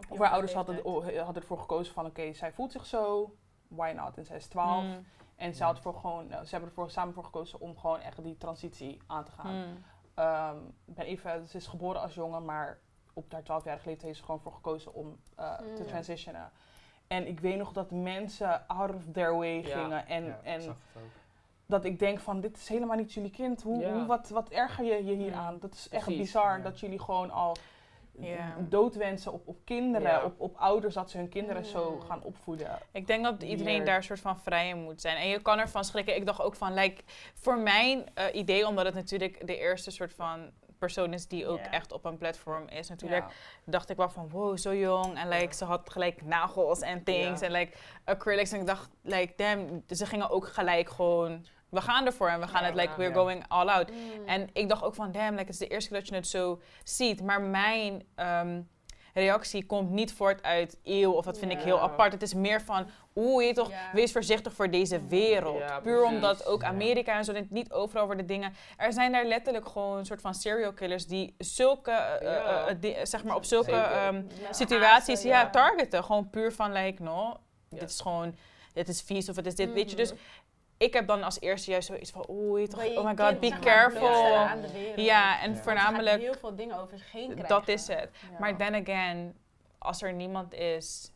of 0.09 0.17
haar 0.19 0.31
ouders 0.31 0.53
hadden, 0.53 0.75
hadden 1.23 1.41
ervoor 1.41 1.59
gekozen 1.59 1.93
van 1.93 2.05
oké, 2.05 2.33
zij 2.33 2.51
voelt 2.53 2.71
zich 2.71 2.85
zo, 2.85 3.35
why 3.67 3.93
not? 3.95 4.17
En 4.17 4.25
zij 4.25 4.37
is 4.37 4.47
12 4.47 4.83
Mm. 4.83 5.05
en 5.35 5.53
ze, 5.55 5.63
had 5.63 5.79
voor 5.79 5.93
gewoon, 5.95 6.27
nou, 6.27 6.43
ze 6.45 6.51
hebben 6.51 6.69
ervoor 6.69 6.89
samen 6.89 7.13
voor 7.13 7.23
gekozen 7.23 7.59
om 7.59 7.77
gewoon 7.77 7.99
echt 7.99 8.23
die 8.23 8.37
transitie 8.37 9.01
aan 9.07 9.23
te 9.23 9.31
gaan. 9.31 9.55
Mm. 9.55 9.83
Ehm, 10.13 10.57
ik 10.85 10.95
ben 10.95 11.05
even, 11.05 11.47
ze 11.47 11.57
is 11.57 11.67
geboren 11.67 12.01
als 12.01 12.13
jongen, 12.13 12.45
maar 12.45 12.79
op 13.13 13.31
haar 13.31 13.41
12-jarige 13.41 13.85
leeftijd 13.87 14.01
heeft 14.01 14.17
ze 14.17 14.23
gewoon 14.23 14.39
voor 14.39 14.51
gekozen 14.53 14.93
om 14.93 15.17
eh, 15.35 15.55
te 15.57 15.81
Mm. 15.81 15.87
transitionen. 15.87 16.51
En 17.07 17.27
ik 17.27 17.39
weet 17.39 17.57
nog 17.57 17.71
dat 17.71 17.91
mensen 17.91 18.67
out 18.67 18.93
of 18.95 19.01
their 19.13 19.35
way 19.37 19.61
Ja. 19.67 19.81
gingen. 19.81 20.07
En, 20.07 20.23
Ja, 20.25 20.29
ik 20.29 20.43
en 20.43 20.61
zag 20.61 20.75
het 20.93 21.03
ook. 21.03 21.09
dat 21.65 21.85
ik 21.85 21.99
denk 21.99 22.19
van, 22.19 22.41
dit 22.41 22.57
is 22.57 22.67
helemaal 22.69 22.97
niet 22.97 23.13
jullie 23.13 23.29
kind. 23.31 23.61
Hoe, 23.61 23.79
Ja. 23.81 23.93
hoe, 23.93 24.05
wat, 24.05 24.29
wat 24.29 24.49
erger 24.49 24.85
je 24.85 25.05
je 25.05 25.13
hier 25.15 25.29
Ja. 25.31 25.37
aan? 25.37 25.57
Dat 25.59 25.73
is 25.73 25.89
echt 25.89 26.03
Precies. 26.03 26.21
bizar 26.21 26.57
Ja. 26.57 26.63
dat 26.63 26.79
jullie 26.79 26.99
gewoon 26.99 27.31
al 27.31 27.55
Ja. 28.19 28.55
doodwensen 28.59 29.31
op, 29.33 29.47
op 29.47 29.57
kinderen, 29.65 30.11
Ja. 30.11 30.23
op, 30.23 30.39
op 30.39 30.55
ouders, 30.57 30.93
dat 30.93 31.09
ze 31.09 31.17
hun 31.17 31.29
kinderen 31.29 31.65
zo 31.65 31.91
Mm. 31.91 32.01
gaan 32.01 32.23
opvoeden. 32.23 32.79
Ik 32.91 33.07
denk 33.07 33.23
dat 33.23 33.43
iedereen 33.43 33.83
daar 33.85 33.95
een 33.95 34.03
soort 34.03 34.19
van 34.19 34.39
vrij 34.39 34.69
in 34.69 34.77
moet 34.83 35.01
zijn. 35.01 35.17
En 35.17 35.27
je 35.27 35.41
kan 35.41 35.59
ervan 35.59 35.83
schrikken. 35.83 36.15
Ik 36.15 36.25
dacht 36.25 36.41
ook 36.41 36.55
van, 36.55 36.73
like, 36.73 37.01
voor 37.33 37.57
mijn 37.57 38.05
eh, 38.13 38.25
idee, 38.35 38.67
omdat 38.67 38.85
het 38.85 38.93
natuurlijk 38.93 39.47
de 39.47 39.57
eerste 39.57 39.91
soort 39.91 40.13
van 40.13 40.51
persoon 40.85 41.13
is 41.13 41.27
die 41.27 41.47
ook 41.47 41.59
echt 41.59 41.91
op 41.91 42.05
een 42.05 42.17
platform 42.17 42.67
is 42.67 42.89
natuurlijk. 42.89 43.25
Dacht 43.65 43.89
ik 43.89 43.97
wel 43.97 44.09
van, 44.09 44.29
wow, 44.29 44.57
zo 44.57 44.75
jong. 44.75 45.17
En 45.17 45.27
like, 45.27 45.55
ze 45.55 45.65
had 45.65 45.89
gelijk 45.89 46.21
nagels 46.25 46.79
en 46.81 47.03
things. 47.03 47.41
En 47.41 47.51
like, 47.51 47.77
acrylics. 48.05 48.51
En 48.51 48.59
ik 48.59 48.65
dacht, 48.67 48.89
like, 49.01 49.33
damn. 49.35 49.83
Ze 49.87 50.05
gingen 50.05 50.29
ook 50.29 50.47
gelijk 50.47 50.89
gewoon, 50.89 51.45
we 51.69 51.81
gaan 51.81 52.05
ervoor. 52.05 52.29
En 52.29 52.39
we 52.39 52.47
gaan 52.47 52.61
Ja, 52.61 52.67
het, 52.67 52.75
like, 52.75 52.89
ja. 52.89 52.97
we're 52.97 53.09
Ja. 53.09 53.15
going 53.15 53.45
all 53.47 53.67
out. 53.67 53.91
Mm. 53.91 54.27
En 54.27 54.49
ik 54.53 54.69
dacht 54.69 54.83
ook 54.83 54.95
van, 54.95 55.11
damn, 55.11 55.29
like, 55.31 55.39
het 55.45 55.49
is 55.49 55.57
de 55.57 55.67
eerste 55.67 55.89
keer 55.89 55.99
dat 55.99 56.07
je 56.07 56.15
het 56.15 56.27
zo 56.27 56.61
ziet. 56.83 57.21
Maar 57.23 57.41
mijn 57.41 58.03
ehm, 58.15 58.61
reactie 59.13 59.65
komt 59.65 59.89
niet 59.89 60.13
voort 60.13 60.43
uit 60.43 60.77
eeuw 60.83 61.11
of 61.11 61.25
dat 61.25 61.37
vind 61.39 61.51
ik 61.51 61.59
heel 61.59 61.79
apart. 61.81 62.11
Het 62.13 62.21
is 62.21 62.33
meer 62.33 62.61
van, 62.61 62.87
oeh, 63.15 63.45
je 63.45 63.53
toch, 63.53 63.69
Ja. 63.69 63.89
wees 63.93 64.11
voorzichtig 64.11 64.53
voor 64.53 64.69
deze 64.69 65.05
wereld. 65.07 65.57
Ja, 65.59 65.79
Puur 65.79 66.03
omdat 66.03 66.45
ook. 66.45 66.63
Amerika 66.63 67.17
en 67.17 67.23
zo, 67.25 67.33
niet 67.49 67.71
overal 67.71 68.05
worden 68.05 68.25
dingen. 68.25 68.53
Er 68.77 68.93
zijn 68.93 69.11
daar 69.11 69.25
letterlijk 69.25 69.67
gewoon 69.67 69.97
een 69.97 70.05
soort 70.05 70.21
van 70.21 70.33
serial 70.33 70.73
killers 70.73 71.05
die 71.07 71.35
zulke, 71.37 71.91
eh, 71.91 72.21
Ja. 72.21 72.65
eh, 72.65 72.69
eh, 72.71 72.77
di- 72.79 72.95
zeg 73.03 73.23
maar 73.23 73.35
op 73.35 73.45
zulke 73.45 73.71
ehm, 73.71 74.15
Ja. 74.41 74.53
situaties, 74.53 75.21
ja, 75.21 75.49
targeten. 75.49 76.03
Gewoon 76.03 76.29
puur 76.29 76.51
van, 76.53 76.71
like, 76.71 77.03
no, 77.03 77.37
Ja. 77.69 77.79
dit 77.79 77.89
is 77.89 77.99
gewoon, 77.99 78.35
dit 78.73 78.87
is 78.87 79.01
vies 79.01 79.29
of 79.29 79.35
het 79.35 79.45
is 79.45 79.55
dit, 79.55 79.73
weet 79.73 79.89
je. 79.89 79.95
Dus 79.95 80.13
ik 80.77 80.93
heb 80.93 81.07
dan 81.07 81.23
als 81.23 81.39
eerste 81.41 81.71
juist 81.71 81.87
zoiets 81.87 82.11
van, 82.11 82.25
oeh, 82.29 82.59
je 82.61 82.67
toch, 82.67 82.85
oh 82.85 83.03
my 83.05 83.15
god, 83.17 83.39
kind, 83.39 83.39
be 83.39 83.59
careful. 83.59 83.99
blootstellen 83.99 84.49
aan 84.49 84.61
de 84.61 84.71
wereld. 84.71 84.99
Ja, 85.05 85.33
en 85.33 85.39
Ja. 85.39 85.45
Want 85.45 85.57
ze 85.57 85.63
voornamelijk, 85.63 86.21
heel 86.21 86.33
veel 86.33 86.55
dingen 86.55 86.77
over 86.79 86.97
zich 86.97 87.11
heen 87.11 87.25
krijgen. 87.29 87.47
dat 87.47 87.67
is 87.67 87.87
het. 87.87 88.09
Ja. 88.31 88.39
Maar 88.39 88.57
then 88.57 88.73
again, 88.75 89.37
als 89.77 90.01
er 90.01 90.13
niemand 90.13 90.53
is, 90.53 91.11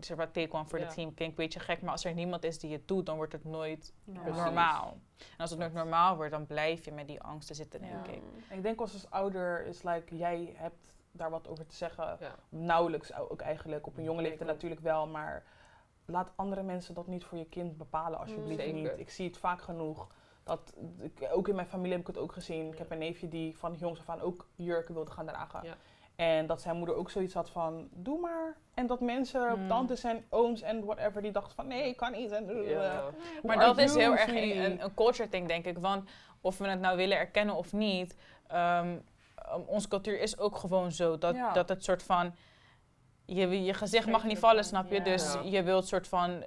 zeg 0.00 0.16
maar 0.16 0.30
take 0.30 0.52
one 0.52 0.64
voor 0.68 0.78
Ja. 0.78 0.88
de 0.88 0.94
team, 0.94 1.14
klinkt 1.14 1.38
een 1.38 1.44
beetje 1.44 1.60
gek, 1.60 1.80
maar 1.82 1.90
als 1.92 2.04
er 2.04 2.14
niemand 2.14 2.44
is 2.44 2.58
die 2.58 2.72
het 2.72 2.88
doet, 2.88 3.06
dan 3.06 3.16
wordt 3.16 3.32
het 3.32 3.44
nooit 3.44 3.92
Normaal. 4.04 4.44
normaal. 4.44 4.98
En 5.18 5.36
als 5.38 5.50
het 5.50 5.58
nooit 5.58 5.72
normaal 5.72 6.16
wordt, 6.16 6.30
dan 6.32 6.46
blijf 6.46 6.84
je 6.84 6.92
met 6.92 7.06
die 7.06 7.20
angsten 7.22 7.54
zitten, 7.54 7.80
denk 7.80 8.06
Ja. 8.06 8.12
ik. 8.12 8.22
Ik 8.50 8.62
denk 8.62 8.80
als 8.80 8.92
als 8.92 9.10
ouder 9.10 9.66
is 9.66 9.82
like, 9.82 10.16
jij 10.16 10.52
hebt 10.56 10.96
daar 11.12 11.30
wat 11.30 11.48
over 11.48 11.66
te 11.66 11.74
zeggen. 11.76 12.16
Ja. 12.20 12.34
Nauwelijks 12.48 13.14
ook 13.14 13.40
eigenlijk. 13.40 13.86
Op 13.86 13.96
een 13.96 14.04
jonge 14.04 14.22
leeftijd 14.22 14.48
natuurlijk 14.48 14.80
wel, 14.80 15.06
maar 15.06 15.42
laat 16.10 16.32
andere 16.36 16.62
mensen 16.62 16.94
dat 16.94 17.06
niet 17.06 17.24
voor 17.24 17.38
je 17.38 17.44
kind 17.48 17.76
bepalen 17.76 18.18
alsjeblieft 18.18 18.60
Zeker. 18.60 18.74
niet. 18.80 18.92
Ik 18.96 19.10
zie 19.10 19.26
het 19.26 19.38
vaak 19.38 19.62
genoeg. 19.62 20.06
Dat, 20.44 20.74
ook 21.32 21.48
in 21.48 21.54
mijn 21.54 21.66
familie 21.66 21.92
heb 21.92 22.00
ik 22.00 22.06
het 22.06 22.18
ook 22.18 22.32
gezien. 22.32 22.72
Ik 22.72 22.78
heb 22.78 22.90
een 22.90 22.98
neefje 22.98 23.28
die 23.28 23.56
van 23.58 23.74
jongs 23.74 24.00
af 24.00 24.08
aan 24.08 24.20
ook 24.20 24.46
jurken 24.54 24.94
wilde 24.94 25.10
gaan 25.10 25.26
dragen. 25.26 25.60
Ja. 25.64 25.74
En 26.16 26.46
dat 26.46 26.60
zijn 26.62 26.76
moeder 26.76 26.94
ook 26.94 27.10
zoiets 27.10 27.34
had 27.34 27.50
van, 27.50 27.88
doe 27.92 28.20
maar. 28.20 28.56
En 28.74 28.86
dat 28.86 29.00
mensen, 29.00 29.58
Mm. 29.60 29.68
tantes 29.68 30.04
en 30.04 30.24
ooms 30.28 30.62
en 30.62 30.84
whatever, 30.84 31.22
die 31.22 31.30
dachten 31.32 31.54
van, 31.54 31.66
nee, 31.66 31.88
ik 31.88 31.96
kan 31.96 32.12
niet. 32.12 32.30
En, 32.30 32.46
Maar 33.42 33.58
dat 33.58 33.78
is 33.78 33.94
heel 33.94 34.12
erg 34.16 34.28
een, 34.28 34.64
een, 34.64 34.82
een 34.84 34.94
culture 34.94 35.28
thing, 35.28 35.48
denk 35.48 35.64
ik. 35.64 35.78
Want 35.78 36.10
of 36.40 36.58
we 36.58 36.68
het 36.68 36.80
nou 36.80 36.96
willen 36.96 37.16
erkennen 37.18 37.54
of 37.54 37.72
niet, 37.72 38.16
ehm, 38.46 38.88
um, 39.54 39.62
onze 39.66 39.88
cultuur 39.88 40.20
is 40.20 40.38
ook 40.38 40.56
gewoon 40.56 40.92
zo. 40.92 41.18
Dat, 41.18 41.34
Ja. 41.34 41.52
dat 41.52 41.68
het 41.68 41.84
soort 41.84 42.02
van, 42.02 42.34
je, 43.36 43.64
je 43.64 43.74
gezicht 43.74 44.06
mag 44.06 44.24
niet 44.24 44.38
vallen, 44.38 44.64
snap 44.64 44.88
je? 44.90 44.94
ja. 44.96 45.04
Dus 45.04 45.32
Ja. 45.32 45.40
je 45.44 45.62
wilt 45.62 45.86
soort 45.86 46.08
van 46.08 46.44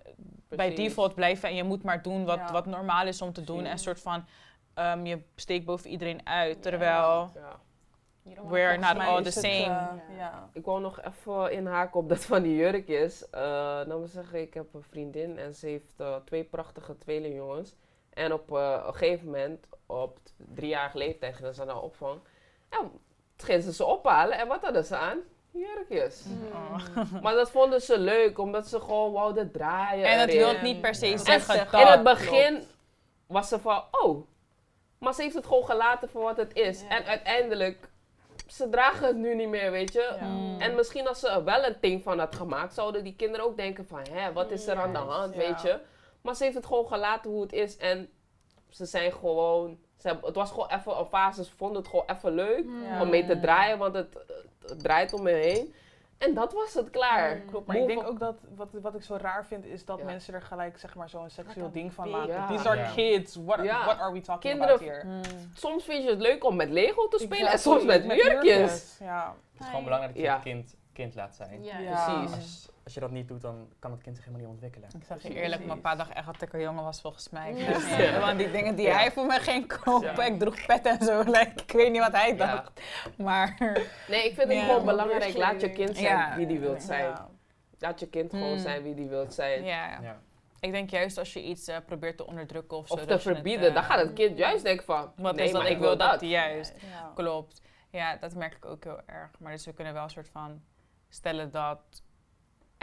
bij 0.50 0.76
default 0.76 1.15
blijven 1.15 1.50
en 1.50 1.56
je 1.56 1.63
moet 1.63 1.84
maar 1.84 2.02
doen 2.02 2.26
wat, 2.26 2.38
Ja. 2.38 2.52
wat 2.52 2.65
normaal 2.65 3.08
is 3.08 3.22
om 3.22 3.34
te 3.34 3.44
doen. 3.44 3.65
En 3.65 3.78
soort 3.80 4.00
van, 4.02 4.26
ehm, 4.74 5.06
je 5.06 5.22
steekt 5.36 5.65
boven 5.65 5.89
iedereen 5.89 6.28
uit. 6.28 6.62
Terwijl, 6.62 7.32
We're 8.48 8.78
not 8.78 8.98
all 8.98 9.17
the 9.24 9.24
het, 9.24 9.34
same. 9.34 10.00
eh, 10.10 10.17
ja. 10.17 10.50
Ik 10.54 10.65
wou 10.65 10.82
nog 10.82 11.02
even 11.02 11.52
inhaken 11.52 12.00
op 12.00 12.10
dat 12.10 12.26
van 12.26 12.41
die 12.41 12.56
jurkjes. 12.56 13.24
Uh, 13.34 13.39
nou, 13.86 14.02
we 14.02 14.08
zeggen, 14.08 14.41
ik 14.41 14.54
heb 14.54 14.74
een 14.74 14.84
vriendin 14.84 15.38
en 15.38 15.54
ze 15.54 15.67
heeft 15.67 15.94
eh, 16.00 16.15
twee 16.26 16.44
prachtige 16.44 16.98
tweelingjongens. 16.98 17.76
En 18.13 18.34
op 18.34 18.52
eh, 18.58 18.82
een 18.86 18.94
gegeven 18.96 19.26
moment, 19.26 19.67
op 19.86 20.20
driejarige 20.38 20.98
leeftijd, 20.98 21.36
gingen 21.36 21.54
ze 21.56 21.63
naar 21.65 21.82
opvang. 21.82 22.20
En 22.70 22.80
toen 23.36 23.48
gingen 23.48 23.62
ze 23.63 23.74
ze 23.74 23.86
ophalen 23.86 24.38
en 24.38 24.48
wat 24.48 24.62
hadden 24.62 24.86
ze 24.86 24.96
aan? 24.98 25.17
Jurkjes. 25.52 26.24
Mm. 26.28 26.48
Oh. 26.54 26.98
Maar 27.24 27.34
dat 27.34 27.52
vonden 27.52 27.82
ze 27.82 28.00
leuk, 28.00 28.38
omdat 28.40 28.68
ze 28.68 28.80
gewoon 28.80 29.12
wouden 29.12 29.52
draaien. 29.52 30.06
en 30.06 30.20
erin. 30.30 30.38
wil 30.38 30.62
niet 30.62 30.82
per 30.82 30.96
se 30.96 31.08
Ja. 31.08 31.18
zeggen 31.18 31.60
En 31.60 31.68
dat. 31.72 31.82
In 31.82 31.88
het 31.88 32.04
begin 32.04 32.64
was 33.28 33.48
ze 33.48 33.60
van, 33.60 33.84
oh. 33.92 34.28
Maar 34.98 35.14
ze 35.14 35.22
heeft 35.22 35.36
het 35.36 35.46
gewoon 35.46 35.66
gelaten 35.66 36.10
voor 36.10 36.22
wat 36.24 36.38
het 36.38 36.54
is. 36.54 36.82
Ja. 36.82 36.88
En 36.90 37.06
uiteindelijk, 37.06 37.90
ze 38.48 38.70
dragen 38.70 39.08
het 39.08 39.16
nu 39.16 39.36
niet 39.36 39.48
meer, 39.50 39.72
weet 39.72 39.94
je. 39.94 40.16
Ja. 40.20 40.26
Mm. 40.28 40.60
En 40.62 40.76
misschien 40.76 41.08
als 41.08 41.20
ze 41.20 41.28
er 41.30 41.44
wel 41.44 41.66
een 41.66 41.76
ding 41.82 42.04
van 42.04 42.20
had 42.20 42.36
gemaakt, 42.36 42.74
zouden 42.74 43.04
die 43.04 43.16
kinderen 43.16 43.46
ook 43.46 43.58
denken 43.58 43.88
van, 43.88 44.02
hè, 44.12 44.34
wat 44.34 44.52
is 44.52 44.68
er 44.68 44.78
aan 44.78 44.94
de 44.94 45.00
hand, 45.00 45.34
ja. 45.34 45.40
weet 45.40 45.62
je. 45.62 45.80
Maar 46.22 46.36
ze 46.36 46.44
heeft 46.44 46.56
het 46.56 46.66
gewoon 46.66 46.88
gelaten 46.88 47.32
hoe 47.32 47.42
het 47.42 47.54
is 47.54 47.78
en 47.78 48.10
ze 48.70 48.86
zijn 48.86 49.12
gewoon, 49.12 49.80
ze 49.98 50.08
hebben, 50.08 50.26
het 50.26 50.36
was 50.36 50.50
gewoon 50.50 50.70
even 50.70 50.98
een 51.00 51.06
fase, 51.06 51.44
ze 51.44 51.52
vonden 51.56 51.78
het 51.78 51.88
gewoon 51.90 52.06
even 52.08 52.32
leuk 52.34 52.66
Ja. 52.86 53.02
om 53.02 53.10
mee 53.10 53.26
te 53.26 53.40
draaien, 53.40 53.78
want 53.78 53.96
het, 53.96 54.18
het 54.67 54.80
draait 54.80 55.13
om 55.13 55.24
me 55.24 55.32
heen. 55.32 55.74
En 56.17 56.34
dat 56.34 56.54
was 56.54 56.74
het 56.74 56.89
klaar. 56.89 57.36
Mm. 57.36 57.45
Klopt, 57.45 57.67
maar 57.67 57.76
ik 57.76 57.88
denk 57.88 58.08
ook 58.08 58.19
dat 58.19 58.36
wat, 58.56 58.67
wat 58.82 58.95
ik 58.95 59.04
zo 59.04 59.15
raar 59.21 59.45
vind 59.45 59.65
is 59.65 59.86
dat 59.86 59.97
Ja. 60.00 60.06
mensen 60.06 60.34
er 60.34 60.41
gelijk 60.41 60.78
zeg 60.80 60.95
maar 60.95 61.10
zo'n 61.10 61.30
seksueel 61.30 61.71
ding 61.71 61.93
van 61.93 62.10
maken. 62.10 62.34
Ja. 62.34 62.47
These 62.47 62.69
are 62.69 62.93
kids. 62.95 63.36
What, 63.36 63.65
what 63.65 64.00
are 64.00 64.12
we 64.13 64.21
talking 64.21 64.39
Kinderen- 64.54 64.74
about 64.76 64.88
here? 64.88 65.04
Mm. 65.06 65.21
Soms 65.54 65.84
vind 65.84 66.04
je 66.04 66.10
het 66.10 66.19
leuk 66.19 66.43
om 66.43 66.56
met 66.56 66.69
Lego 66.69 67.08
te 67.08 67.17
spelen 67.19 67.52
en 67.52 67.60
soms 67.60 67.84
met, 67.84 68.04
jurkjes. 68.04 68.97
Ja. 69.00 69.36
Het 69.54 69.62
is 69.62 69.67
gewoon 69.67 69.84
belangrijk 69.84 70.13
dat 70.13 70.21
je 70.24 70.28
Ja. 70.30 70.34
het 70.36 70.43
kind 70.43 70.76
kind 70.93 71.15
laat 71.15 71.36
zijn. 71.36 71.63
Ja, 71.63 71.80
Ja. 71.80 72.24
Precies. 72.24 72.69
Als, 72.84 72.94
je 72.94 73.00
dat 73.00 73.12
niet 73.12 73.28
doet, 73.28 73.41
dan 73.41 73.67
kan 73.80 73.91
het 73.91 74.02
kind 74.02 74.15
zich 74.15 74.26
helemaal 74.26 74.46
niet 74.48 74.56
ontwikkelen. 74.56 74.89
Ik 75.00 75.04
zeg 75.06 75.22
je 75.24 75.34
eerlijk, 75.41 75.65
mijn 75.65 75.82
pa 75.82 75.96
dacht 75.96 76.12
echt 76.13 76.26
dat 76.26 76.41
ik 76.41 76.54
een 76.54 76.60
jongen 76.62 76.84
was 76.84 77.02
volgens 77.02 77.30
mij. 77.30 77.54
Ja. 77.56 77.98
Ja. 77.98 78.20
Want 78.20 78.38
die 78.38 78.52
dingen 78.52 78.76
die 78.76 78.86
Ja. 78.86 78.94
hij 78.98 79.12
voor 79.12 79.26
me 79.26 79.39
ging 79.39 79.78
kopen, 79.84 80.15
Ja. 80.15 80.24
ik 80.24 80.39
droeg 80.39 80.65
pet 80.65 80.86
en 80.86 81.02
zo. 81.06 81.22
Like, 81.36 81.52
ik 81.65 81.72
weet 81.72 81.91
niet 81.91 82.02
wat 82.02 82.12
hij 82.12 82.30
Ja. 82.36 82.36
dacht. 82.56 82.82
Maar 83.17 83.56
Nee, 84.08 84.26
ik 84.30 84.36
vind 84.36 84.48
het 84.48 84.52
Ja. 84.58 84.63
gewoon 84.65 84.86
belangrijk, 84.86 85.38
laat 85.38 85.62
je 85.62 85.70
kind 85.72 85.96
zijn 85.98 86.08
Ja. 86.08 86.36
wie 86.36 86.46
die 86.48 86.60
wilt 86.60 86.84
zijn. 86.84 87.04
Ja. 87.04 87.30
Laat 87.80 88.00
je 88.00 88.08
kind 88.08 88.32
gewoon 88.32 88.52
Mm. 88.52 88.58
zijn 88.60 88.84
wie 88.84 88.94
die 88.96 89.08
wilt 89.08 89.34
zijn. 89.34 89.63
ja, 89.63 90.02
Ja. 90.02 90.20
ik 90.60 90.72
denk 90.72 90.89
juist 90.89 91.17
als 91.17 91.34
je 91.34 91.44
iets 91.44 91.67
eh, 91.67 91.78
probeert 91.86 92.17
te 92.17 92.26
onderdrukken 92.28 92.78
of 92.78 92.88
zo. 92.88 92.94
Of 92.94 93.00
te 93.00 93.06
dat 93.06 93.24
het, 93.24 93.34
verbieden, 93.36 93.67
eh, 93.67 93.74
dan 93.74 93.84
gaat 93.84 94.00
het 94.00 94.13
kind 94.13 94.38
juist 94.38 94.63
denken 94.63 94.86
van, 94.86 95.12
Wat 95.15 95.36
nee, 95.36 95.46
is 95.46 95.52
dat? 95.52 95.62
maar 95.62 95.72
Ik 95.72 95.78
wil 95.80 95.98
dat. 95.98 96.22
Juist. 96.22 96.74
Ja. 96.91 97.12
Klopt. 97.15 97.62
Ja, 97.89 98.15
dat 98.17 98.36
merk 98.36 98.56
ik 98.56 98.65
ook 98.65 98.84
heel 98.84 99.00
erg. 99.06 99.30
Maar 99.39 99.52
dus 99.52 99.65
we 99.65 99.74
kunnen 99.74 99.94
wel 99.94 100.04
een 100.04 100.10
soort 100.10 100.30
van 100.30 100.62
stellen 101.10 101.52
dat. 101.52 101.80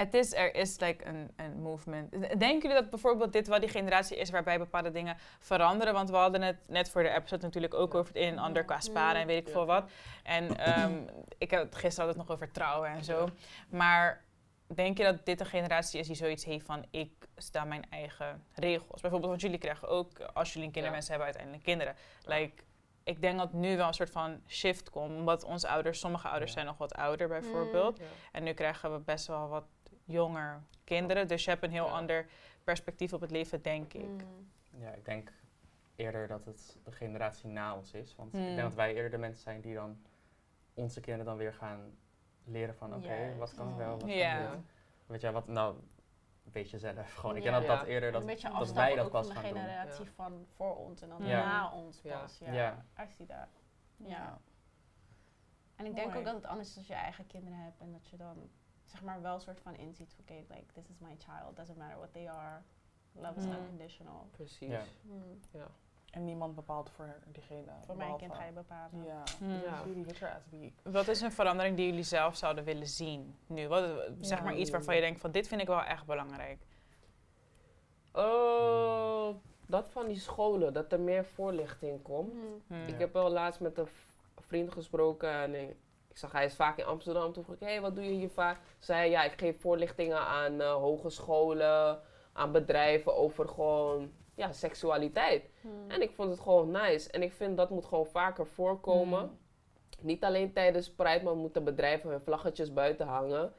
Het 0.01 0.15
is, 0.15 0.35
er 0.35 0.55
is 0.55 0.81
like 0.81 1.05
een, 1.07 1.31
een 1.37 1.61
movement. 1.63 2.11
Denken 2.21 2.59
jullie 2.69 2.75
dat 2.77 2.91
bijvoorbeeld 2.91 3.33
dit 3.33 3.49
wel 3.49 3.61
die 3.61 3.69
generatie 3.69 4.17
is 4.17 4.31
waarbij 4.31 4.59
bepaalde 4.59 4.91
dingen 4.91 5.17
veranderen? 5.39 5.93
Want 5.95 6.11
we 6.11 6.17
hadden 6.17 6.43
het 6.43 6.57
net 6.67 6.91
voor 6.91 7.03
de 7.03 7.09
episode 7.09 7.43
natuurlijk 7.43 7.75
ook 7.75 7.95
over 7.95 8.15
het 8.15 8.23
een 8.23 8.29
en 8.29 8.39
ander 8.39 8.65
qua 8.65 8.81
sparen 8.81 9.21
en 9.21 9.27
weet 9.27 9.39
ik 9.41 9.47
Ja. 9.47 9.53
veel 9.53 9.67
wat. 9.67 9.91
En 10.23 10.57
ehm, 10.59 10.93
ik 11.39 11.51
heb 11.51 11.63
het 11.63 11.75
gisteren 11.77 12.07
had 12.09 12.17
het 12.19 12.27
nog 12.27 12.37
over 12.37 12.53
trouwen 12.53 12.89
en 12.91 13.05
zo. 13.05 13.29
Maar 13.71 14.25
denk 14.75 14.99
je 14.99 15.05
dat 15.05 15.25
dit 15.27 15.41
een 15.41 15.47
generatie 15.47 16.01
is 16.01 16.07
die 16.07 16.17
zoiets 16.17 16.45
heeft 16.45 16.67
van 16.67 16.85
ik 16.91 17.13
sta 17.37 17.65
mijn 17.65 17.85
eigen 17.91 18.45
regels? 18.55 19.01
Bijvoorbeeld, 19.01 19.31
want 19.31 19.43
jullie 19.43 19.59
krijgen 19.59 19.89
ook, 19.89 20.21
als 20.21 20.53
jullie 20.53 20.67
een 20.67 20.73
kinderwens 20.75 21.09
hebben, 21.09 21.25
uiteindelijk 21.27 21.65
kinderen. 21.65 21.95
Like, 22.25 22.63
ik 23.05 23.21
denk 23.21 23.39
dat 23.39 23.53
nu 23.53 23.77
wel 23.77 23.87
een 23.87 23.95
soort 23.95 24.11
van 24.11 24.41
shift 24.47 24.91
komt. 24.91 25.11
Omdat 25.19 25.45
onze 25.45 25.69
ouders, 25.69 25.99
sommige 26.01 26.29
ouders 26.29 26.51
Ja. 26.51 26.55
zijn 26.57 26.67
nog 26.67 26.79
wat 26.79 26.95
ouder 26.95 27.29
bijvoorbeeld. 27.29 27.99
Ja. 27.99 28.05
En 28.33 28.43
nu 28.43 28.53
krijgen 28.53 28.93
we 28.93 28.99
best 28.99 29.27
wel 29.27 29.49
wat 29.49 29.65
jonger 30.09 30.63
kinderen. 30.85 31.29
Dus 31.29 31.45
je 31.45 31.51
hebt 31.51 31.63
een 31.63 31.71
heel 31.71 31.87
Ja. 31.87 31.93
ander 31.93 32.27
perspectief 32.65 33.13
op 33.13 33.21
het 33.21 33.31
leven, 33.31 33.63
denk 33.63 33.93
ik. 33.93 34.07
Mm. 34.09 34.51
ja, 34.81 34.91
ik 34.91 35.05
denk 35.05 35.33
eerder 35.97 36.27
dat 36.29 36.45
het 36.45 36.77
de 36.85 36.93
generatie 36.93 37.49
na 37.49 37.75
ons 37.77 37.93
is. 37.93 38.15
Want 38.17 38.35
ik 38.35 38.41
denk 38.43 38.59
dat 38.61 38.75
wij 38.75 38.95
eerder 38.95 39.11
de 39.11 39.19
mensen 39.19 39.43
zijn 39.43 39.61
die 39.61 39.75
dan 39.75 39.99
onze 40.75 41.01
kinderen 41.01 41.27
dan 41.27 41.37
weer 41.37 41.55
gaan 41.55 41.97
leren 42.45 42.75
van 42.75 42.95
oké, 42.95 43.37
wat 43.37 43.55
kan 43.55 43.77
wel, 43.77 43.99
wat 44.01 44.11
Ja. 44.11 44.43
kan 44.47 44.57
niet. 44.57 44.65
Weet 45.07 45.21
je, 45.21 45.31
wat 45.33 45.49
nou, 45.49 45.77
weet 46.53 46.71
je 46.71 46.79
zelf 46.79 47.15
gewoon. 47.15 47.37
Ik 47.37 47.43
Ja. 47.43 47.51
denk 47.51 47.67
dat 47.67 47.79
dat 47.79 47.87
eerder, 47.87 48.13
dat, 48.13 48.21
een 48.23 48.53
dat 48.59 48.73
wij 48.73 48.95
dat 48.95 49.11
pas 49.11 49.31
gaan 49.31 49.43
doen. 49.43 49.53
generatie 49.53 50.05
Ja. 50.05 50.11
van 50.15 50.47
voor 50.57 50.77
ons 50.77 51.03
en 51.03 51.09
dan 51.09 51.25
Ja. 51.27 51.45
na 51.45 51.73
ons 51.73 52.01
Ja. 52.03 52.19
pas. 52.21 52.39
Ja, 52.39 52.53
Ja. 52.53 52.85
I 53.01 53.07
see 53.17 53.27
that. 53.27 53.49
Ja. 53.97 54.09
Ja. 54.09 54.39
En 55.77 55.87
ik 55.87 55.95
denk 55.95 56.07
Mooi. 56.07 56.19
ook 56.19 56.25
dat 56.25 56.35
het 56.35 56.45
anders 56.47 56.69
is 56.71 56.77
als 56.77 56.87
je 56.87 56.95
eigen 56.95 57.27
kinderen 57.27 57.59
hebt 57.59 57.81
en 57.81 57.93
dat 57.93 58.09
je 58.09 58.17
dan 58.17 58.51
zeg 58.91 59.03
maar 59.03 59.23
wel 59.23 59.35
een 59.35 59.41
soort 59.41 59.61
van 59.61 59.75
inziet 59.77 60.17
oké, 60.21 60.33
like 60.49 60.73
this 60.73 60.89
is 60.89 60.99
my 60.99 61.17
child, 61.19 61.57
doesn't 61.57 61.79
matter 61.79 61.97
what 61.97 62.13
they 62.13 62.29
are, 62.31 62.61
love 63.13 63.39
is 63.39 63.45
Mm. 63.45 63.53
unconditional. 63.53 64.27
Precies. 64.31 64.69
Ja. 64.69 64.83
Mm. 65.03 65.39
En 66.11 66.25
niemand 66.25 66.55
bepaalt 66.55 66.91
voor 66.91 67.15
diegene. 67.27 67.73
Voor 67.87 67.97
mijn 67.97 68.17
kind 68.17 68.35
ga 68.35 68.45
je 68.45 68.53
bepalen. 68.53 69.05
Ja. 69.05 69.23
Ja. 69.41 69.83
Your 69.87 70.35
ass 70.35 70.49
be. 70.49 70.73
Wat 70.83 71.09
is 71.09 71.21
een 71.21 71.33
verandering 71.33 71.77
die 71.77 71.87
jullie 71.87 72.03
zelf 72.03 72.37
zouden 72.37 72.65
willen 72.65 72.87
zien 72.87 73.37
nu? 73.47 73.69
Wat, 73.69 73.85
zeg 74.21 74.39
Ja. 74.39 74.45
maar 74.45 74.55
iets 74.57 74.71
waarvan 74.71 74.95
je 74.95 75.01
denkt 75.01 75.21
van 75.21 75.31
dit 75.31 75.49
vind 75.49 75.61
ik 75.61 75.67
wel 75.67 75.83
echt 75.83 76.07
belangrijk. 76.07 76.67
Oh, 78.13 79.35
dat 79.67 79.89
van 79.89 80.07
die 80.07 80.19
scholen, 80.19 80.73
dat 80.73 80.93
er 80.93 81.01
meer 81.01 81.25
voorlichting 81.25 82.03
komt. 82.03 82.33
Mm. 82.35 82.63
Hmm. 82.67 82.87
Ik 82.87 82.99
heb 82.99 83.13
wel 83.13 83.31
laatst 83.31 83.61
met 83.61 83.79
een 83.79 83.89
vriend 84.37 84.73
gesproken 84.73 85.31
en 85.33 85.77
zag 86.19 86.33
hij 86.33 86.45
is 86.45 86.55
vaak 86.55 86.79
in 86.79 86.85
Amsterdam. 86.85 87.33
Toen 87.33 87.45
vroeg 87.45 87.57
ik, 87.57 87.63
hé, 87.63 87.73
hey, 87.73 87.81
wat 87.81 87.95
doe 87.95 88.05
je 88.05 88.11
hier 88.11 88.31
vaak? 88.31 88.61
Zei 88.79 89.11
ja, 89.11 89.25
ik 89.25 89.39
geef 89.39 89.61
voorlichtingen 89.61 90.19
aan 90.19 90.61
eh, 90.61 90.73
hogescholen, 90.73 92.01
aan 92.33 92.53
bedrijven 92.53 93.17
over 93.17 93.49
gewoon, 93.49 94.13
ja, 94.35 94.53
seksualiteit. 94.53 95.51
Mm. 95.61 95.91
En 95.91 96.03
ik 96.03 96.11
vond 96.11 96.31
het 96.31 96.41
gewoon 96.41 96.71
nice. 96.71 97.11
En 97.11 97.23
ik 97.23 97.33
vind 97.33 97.57
dat 97.57 97.71
moet 97.71 97.85
gewoon 97.87 98.07
vaker 98.07 98.47
voorkomen. 98.47 99.23
Mm. 99.23 99.39
niet 100.01 100.25
alleen 100.25 100.53
tijdens 100.53 100.91
Pride, 100.91 101.25
maar 101.25 101.37
moeten 101.37 101.65
bedrijven 101.65 102.11
hun 102.11 102.21
vlaggetjes 102.21 102.73
buiten 102.73 103.07
hangen. 103.07 103.53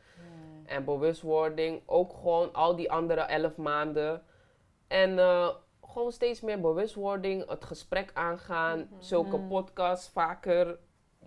En 0.66 0.86
bewustwording, 0.86 1.82
ook 1.86 2.14
gewoon 2.14 2.54
al 2.54 2.76
die 2.76 2.92
andere 2.92 3.22
elf 3.22 3.58
maanden. 3.58 4.24
En 4.88 5.20
eh, 5.20 5.50
gewoon 5.82 6.12
steeds 6.12 6.42
meer 6.42 6.62
bewustwording, 6.62 7.50
het 7.50 7.66
gesprek 7.66 8.12
aangaan. 8.14 8.80
Mhm. 8.80 9.02
Zulke 9.02 9.38
Mm. 9.38 9.48
podcasts 9.48 10.10
vaker, 10.10 10.80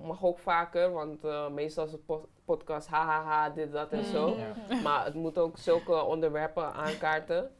mag 0.03 0.25
ook 0.25 0.39
vaker, 0.39 0.93
want 0.93 1.25
eh, 1.25 1.49
meestal 1.49 1.85
is 1.85 1.93
het 1.93 2.07
po- 2.07 2.29
podcast 2.45 2.89
hahaha, 2.89 3.51
dit, 3.51 3.73
dat 3.73 3.91
en 3.93 4.05
zo. 4.05 4.37
Ja. 4.37 4.81
Maar 4.83 5.05
het 5.05 5.15
moet 5.15 5.39
ook 5.39 5.59
zulke 5.59 6.03
onderwerpen 6.03 6.73
aankaarten. 6.73 7.51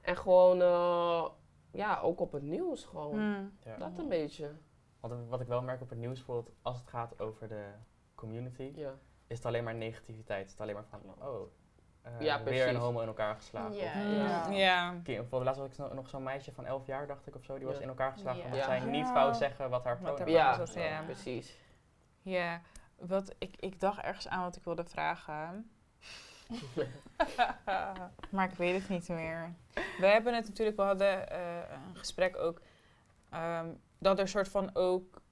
En 0.00 0.16
gewoon, 0.16 0.62
eh, 0.62 1.24
ja, 1.70 2.00
ook 2.00 2.20
op 2.20 2.32
het 2.32 2.42
nieuws 2.42 2.84
gewoon. 2.84 3.18
Mm. 3.18 3.52
Ja. 3.64 3.76
Dat 3.76 3.90
een 3.98 4.08
beetje. 4.08 4.50
Want 5.00 5.28
wat 5.28 5.40
ik 5.40 5.46
wel 5.46 5.62
merk 5.62 5.80
op 5.80 5.88
het 5.88 5.98
nieuws, 5.98 6.16
bijvoorbeeld 6.16 6.54
als 6.62 6.78
het 6.78 6.88
gaat 6.88 7.20
over 7.20 7.48
de 7.48 7.64
community, 8.14 8.72
Ja. 8.74 8.90
is 9.26 9.36
het 9.36 9.46
alleen 9.46 9.64
maar 9.64 9.74
negativiteit. 9.74 10.42
Het 10.42 10.52
is 10.54 10.60
alleen 10.60 10.74
maar 10.74 10.84
van, 10.90 11.00
oh, 11.28 11.40
eh, 12.02 12.20
Ja, 12.20 12.42
weer 12.42 12.68
een 12.68 12.76
homo 12.76 13.00
in 13.00 13.06
elkaar 13.06 13.34
geslagen. 13.34 13.74
Ja, 13.76 13.86
Of, 13.86 14.16
Ja. 14.16 14.46
Mm, 14.48 14.52
Ja. 14.54 14.94
Bijvoorbeeld 15.02 15.44
laatst 15.44 15.78
had 15.78 15.88
ik 15.88 15.94
nog 15.94 16.08
zo'n 16.08 16.22
meisje 16.22 16.52
van 16.52 16.66
11 16.66 16.86
jaar, 16.86 17.06
dacht 17.06 17.26
ik 17.26 17.34
of 17.34 17.44
zo, 17.44 17.58
die 17.58 17.66
was 17.66 17.78
in 17.78 17.88
elkaar 17.88 18.12
geslagen 18.12 18.38
Ja. 18.38 18.44
omdat 18.44 18.60
Ja. 18.60 18.64
zij 18.66 18.80
niet 18.80 19.12
wou 19.12 19.34
zeggen 19.34 19.70
wat 19.70 19.84
haar 19.84 19.98
Ja, 20.30 20.58
was, 20.58 20.72
ja. 20.72 21.02
precies. 21.04 21.58
Ja, 22.24 22.60
wat 22.96 23.34
ik, 23.38 23.54
ik 23.58 23.80
dacht 23.80 24.02
ergens 24.02 24.28
aan 24.28 24.42
wat 24.42 24.56
ik 24.56 24.64
wilde 24.64 24.84
vragen. 24.84 25.70
maar 28.30 28.50
ik 28.50 28.56
weet 28.56 28.80
het 28.80 28.88
niet 28.88 29.08
meer. 29.08 29.54
We 29.98 30.06
hebben 30.06 30.34
het 30.34 30.46
natuurlijk, 30.48 30.76
we 30.76 30.82
hadden 30.82 31.30
eh, 31.30 31.56
een 31.88 31.96
gesprek 31.96 32.36
ook, 32.36 32.60
ehm, 33.30 33.68
dat 33.98 34.18
er 34.18 34.28
soort 34.28 34.48
van 34.48 34.70
ook, 34.74 35.22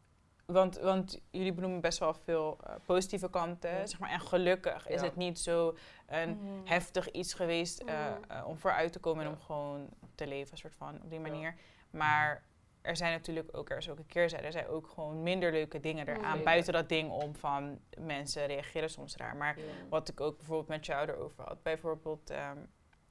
want, 0.46 0.78
want 0.78 1.20
jullie 1.30 1.52
benoemen 1.52 1.80
best 1.80 1.98
wel 1.98 2.14
veel 2.14 2.58
eh, 2.66 2.74
positieve 2.86 3.30
kanten, 3.30 3.70
Ja. 3.70 3.86
zeg 3.86 3.98
maar, 3.98 4.10
en 4.10 4.20
gelukkig 4.20 4.88
is 4.88 5.00
het 5.00 5.16
niet 5.16 5.38
zo 5.38 5.76
een 6.06 6.30
Mhm. 6.30 6.66
heftig 6.66 7.10
iets 7.10 7.34
geweest 7.34 7.80
eh, 7.80 8.06
eh, 8.28 8.46
om 8.46 8.58
vooruit 8.58 8.92
te 8.92 8.98
komen 8.98 9.24
en 9.24 9.30
Ja. 9.30 9.36
om 9.36 9.42
gewoon 9.42 9.88
te 10.14 10.26
leven, 10.26 10.56
soort 10.56 10.74
van, 10.74 11.02
op 11.02 11.10
die 11.10 11.20
manier. 11.20 11.54
Maar 11.90 12.42
er 12.82 12.96
zijn 12.96 13.12
natuurlijk 13.12 13.56
ook, 13.56 13.70
er 13.70 13.76
is 13.76 13.90
ook 13.90 13.98
een 13.98 14.06
keerzijde, 14.06 14.46
er 14.46 14.52
zijn 14.52 14.66
ook 14.66 14.88
gewoon 14.88 15.22
minder 15.22 15.52
leuke 15.52 15.80
dingen 15.80 16.08
eraan, 16.08 16.42
buiten 16.42 16.72
dat 16.72 16.88
ding 16.88 17.10
om 17.10 17.34
van 17.34 17.78
mensen 17.98 18.46
reageren 18.46 18.90
soms 18.90 19.16
raar. 19.16 19.36
Maar 19.36 19.56
wat 19.88 20.08
ik 20.08 20.20
ook 20.20 20.36
bijvoorbeeld 20.36 20.68
met 20.68 20.86
jou 20.86 21.08
erover 21.08 21.44
had, 21.44 21.62
bijvoorbeeld, 21.62 22.30
ehm, 22.30 22.58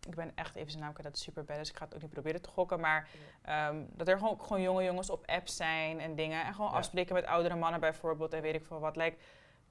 ik 0.08 0.16
ben 0.16 0.32
echt 0.36 0.56
even 0.56 0.72
zijn 0.72 0.84
naam 0.84 0.94
kwijt, 0.94 1.08
dat 1.08 1.18
is 1.18 1.24
super 1.24 1.44
bad, 1.44 1.58
dus 1.58 1.70
ik 1.70 1.78
ga 1.78 1.86
het 1.86 1.96
ook 1.96 2.02
niet 2.02 2.12
proberen 2.12 2.42
te 2.42 2.50
gokken, 2.50 2.80
maar 2.80 3.10
ehm, 3.42 3.84
dat 3.90 4.08
er 4.08 4.18
gewoon, 4.18 4.42
gewoon 4.42 4.62
jonge 4.62 4.84
jongens 4.84 5.10
op 5.10 5.26
apps 5.26 5.56
zijn 5.56 6.00
en 6.00 6.16
dingen, 6.16 6.46
en 6.46 6.54
gewoon 6.54 6.72
afspreken 6.72 7.16
met 7.16 7.26
oudere 7.26 7.56
mannen 7.56 7.80
bijvoorbeeld, 7.80 8.34
en 8.34 8.42
weet 8.42 8.56
ik 8.56 8.66
veel 8.66 8.80
wat, 8.80 8.96
like, 8.96 9.18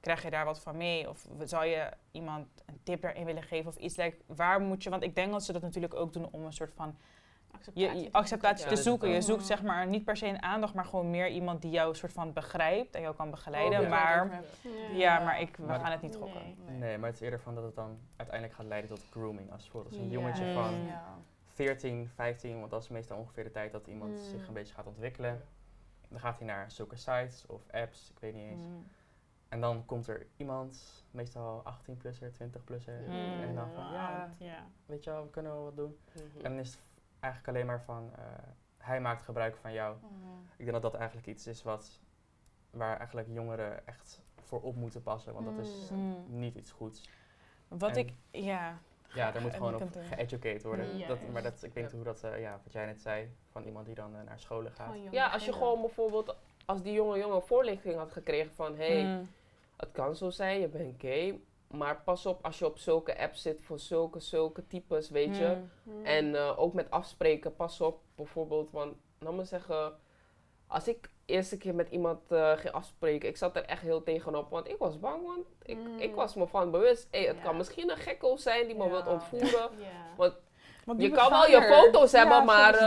krijg 0.01 0.23
je 0.23 0.31
daar 0.31 0.45
wat 0.45 0.61
van 0.61 0.77
mee? 0.77 1.09
Of 1.09 1.27
zou 1.45 1.65
je 1.65 1.91
iemand 2.11 2.47
een 2.67 2.81
tip 2.83 3.01
daarin 3.01 3.25
willen 3.25 3.43
geven 3.43 3.71
of 3.71 3.77
iets, 3.77 3.97
like, 3.97 4.17
waar 4.27 4.61
moet 4.61 4.83
je, 4.83 4.91
want 4.91 5.03
ik 5.03 5.15
denk 5.15 5.33
dat 5.33 5.45
ze 5.45 5.53
dat 5.53 5.63
natuurlijk 5.63 5.95
ook 5.95 6.13
doen 6.13 6.29
om 6.31 6.45
een 6.45 6.53
soort 6.53 6.75
van 6.75 6.99
je, 7.73 7.95
je 7.95 8.09
acceptatie 8.13 8.69
Ja, 8.69 8.75
te 8.75 8.83
zoeken. 8.83 9.09
Je 9.09 9.21
zoekt 9.21 9.47
zeg 9.47 9.63
maar 9.63 9.87
niet 9.87 10.05
per 10.05 10.17
se 10.17 10.27
een 10.27 10.43
aandacht, 10.43 10.75
maar 10.75 10.85
gewoon 10.85 11.11
meer 11.11 11.29
iemand 11.29 11.63
die 11.63 11.71
jou 11.71 11.95
soort 11.95 12.13
van 12.13 12.33
begrijpt 12.33 12.95
en 12.95 13.01
jou 13.03 13.15
kan 13.15 13.31
begeleiden. 13.31 13.79
Oh, 13.79 13.85
ja. 13.85 13.91
Maar 13.91 14.43
ja, 14.93 15.19
maar 15.19 15.41
ik, 15.41 15.57
we 15.57 15.63
Maar- 15.63 15.81
gaan 15.81 15.91
het 15.91 16.03
niet 16.03 16.17
gokken. 16.17 16.43
Nee. 16.67 16.77
Nee, 16.79 16.99
maar 16.99 17.07
het 17.09 17.17
is 17.19 17.25
eerder 17.25 17.41
van 17.41 17.55
dat 17.55 17.65
het 17.65 17.75
dan 17.75 17.99
uiteindelijk 18.17 18.59
gaat 18.59 18.67
leiden 18.67 18.91
tot 18.91 19.05
grooming. 19.11 19.53
Als 19.53 19.63
bijvoorbeeld 19.63 19.95
als 19.95 20.03
een 20.03 20.11
Ja. 20.11 20.19
jongetje 20.19 20.53
van 20.55 20.81
Mm. 20.81 20.87
Ja. 20.87 21.19
14, 21.47 22.09
15, 22.15 22.59
want 22.59 22.71
dat 22.71 22.83
is 22.83 22.89
meestal 22.89 23.19
ongeveer 23.19 23.45
de 23.45 23.51
tijd 23.51 23.73
dat 23.73 23.87
iemand 23.87 24.11
Mm. 24.11 24.19
zich 24.19 24.47
een 24.49 24.55
beetje 24.55 24.75
gaat 24.75 24.87
ontwikkelen. 24.87 25.43
Dan 26.09 26.21
gaat 26.21 26.39
hij 26.39 26.47
naar 26.47 26.71
zulke 26.71 26.97
sites 26.97 27.45
of 27.47 27.63
apps, 27.71 28.11
ik 28.11 28.19
weet 28.19 28.35
niet 28.35 28.51
eens. 28.51 28.65
Mm. 28.65 28.87
En 29.49 29.61
dan 29.61 29.87
komt 29.87 30.07
er 30.09 30.27
iemand, 30.37 31.05
meestal 31.11 31.63
18-plusser, 31.65 32.33
20-plusser. 32.33 33.01
Mm. 33.07 33.41
En 33.43 33.55
dan 33.55 33.71
van, 33.75 33.93
ja, 33.93 34.31
ja. 34.39 34.67
weet 34.87 35.05
je 35.05 35.11
wel, 35.11 35.23
we 35.23 35.31
kunnen 35.31 35.53
wel 35.53 35.65
wat 35.65 35.77
doen. 35.77 35.99
Mhm. 36.13 36.45
En 36.45 36.51
dan 36.51 36.59
is 36.61 36.71
het 36.71 36.81
eigenlijk 37.21 37.55
alleen 37.57 37.67
maar 37.67 37.83
van, 37.83 38.11
eh, 38.17 38.23
hij 38.79 39.01
maakt 39.01 39.23
gebruik 39.23 39.57
van 39.57 39.73
jou. 39.73 39.97
Ik 40.57 40.65
denk 40.67 40.73
dat 40.73 40.83
dat 40.83 40.95
eigenlijk 40.95 41.27
iets 41.27 41.47
is 41.47 41.63
wat, 41.63 42.01
waar 42.71 42.97
eigenlijk 42.99 43.29
jongeren 43.31 43.87
echt 43.87 44.21
voor 44.45 44.61
op 44.61 44.77
moeten 44.77 45.03
passen. 45.03 45.33
Want 45.35 45.47
dat 45.57 45.67
is 45.67 45.91
Mm. 45.91 46.25
niet 46.29 46.55
iets 46.55 46.71
goeds. 46.73 47.09
Wat 47.69 47.91
En- 47.91 47.97
ik, 47.97 48.13
ja. 48.31 48.79
Ja, 49.15 49.31
daar 49.31 49.43
moet 49.43 49.55
gewoon 49.55 49.73
op 49.75 49.81
kunt 49.81 49.97
er- 49.97 50.03
geëducate 50.03 50.67
worden. 50.67 50.99
Ja, 50.99 51.09
dat, 51.09 51.19
maar 51.33 51.43
dat, 51.43 51.63
ik 51.63 51.73
weet 51.75 51.85
niet 51.85 51.93
hoe 51.93 52.05
dat, 52.05 52.23
eh, 52.25 52.41
ja, 52.41 52.61
wat 52.65 52.73
jij 52.73 52.87
net 52.87 53.01
zei, 53.01 53.31
van 53.51 53.63
iemand 53.65 53.87
die 53.87 53.95
dan 53.95 54.17
eh, 54.17 54.23
naar 54.23 54.39
scholen 54.41 54.73
gaat. 54.73 54.95
Ja, 55.11 55.29
als 55.31 55.45
je 55.45 55.53
gewoon 55.53 55.81
bijvoorbeeld, 55.81 56.37
als 56.65 56.83
die 56.83 56.93
jonge 56.93 57.19
jongen 57.19 57.43
voorlichting 57.43 57.97
had 57.97 58.13
gekregen 58.13 58.55
van, 58.55 58.77
hé, 58.77 59.01
hey, 59.01 59.17
Mm. 59.19 59.29
het 59.77 59.93
kan 59.93 60.17
zo 60.17 60.31
zijn, 60.31 60.61
je 60.61 60.69
bent 60.69 61.01
gay, 61.01 61.41
maar 61.71 62.01
pas 62.05 62.27
op 62.27 62.45
als 62.45 62.59
je 62.59 62.67
op 62.67 62.79
zulke 62.79 63.19
apps 63.19 63.43
zit 63.43 63.61
voor 63.63 63.79
zulke, 63.79 64.21
zulke 64.21 64.67
types, 64.67 65.11
weet 65.11 65.37
je. 65.37 65.57
Mm. 65.83 65.99
Mm. 65.99 66.05
En 66.05 66.35
eh, 66.35 66.59
ook 66.61 66.73
met 66.73 66.91
afspreken, 66.91 67.57
pas 67.57 67.81
op 67.81 68.01
bijvoorbeeld, 68.15 68.71
want 68.71 68.95
laat 69.19 69.33
me 69.33 69.45
zeggen, 69.45 69.93
als 70.67 70.89
ik 70.89 71.11
eerste 71.25 71.57
keer 71.59 71.75
met 71.75 71.89
iemand 71.89 72.33
eh, 72.33 72.53
ging 72.53 72.75
afspreken, 72.75 73.29
ik 73.29 73.37
zat 73.37 73.57
er 73.57 73.65
echt 73.65 73.83
heel 73.83 74.03
tegenop, 74.03 74.51
want 74.51 74.69
ik 74.69 74.77
was 74.79 75.01
bang, 75.01 75.27
want 75.27 75.47
ik, 75.63 75.77
Mm. 75.79 75.99
ik 75.99 76.15
was 76.15 76.35
me 76.35 76.47
van 76.47 76.71
bewust, 76.71 77.09
hey, 77.11 77.23
het 77.25 77.37
Ja. 77.37 77.43
kan 77.43 77.57
misschien 77.57 77.91
een 77.91 77.97
gekko 77.97 78.37
zijn 78.37 78.67
die 78.67 78.77
me 78.77 78.85
Ja. 78.85 78.91
wilt 78.91 79.07
ontvoeren. 79.07 79.71
Ja. 79.79 80.15
Want 80.17 80.35
Je 81.03 81.11
kan 81.11 81.31
wel 81.31 81.47
je 81.47 81.63
foto's 81.63 82.13
hebben, 82.13 82.37
Ja, 82.37 82.43
maar, 82.45 82.75
eh, 82.75 82.81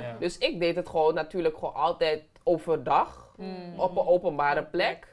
Ja. 0.00 0.16
Dus 0.18 0.38
ik 0.38 0.60
deed 0.60 0.76
het 0.76 0.88
gewoon 0.88 1.14
natuurlijk 1.14 1.54
gewoon 1.58 1.74
altijd 1.74 2.24
overdag, 2.42 3.28
Mm. 3.36 3.80
op 3.80 3.96
een 3.96 4.06
openbare 4.06 4.64
plek. 4.64 5.09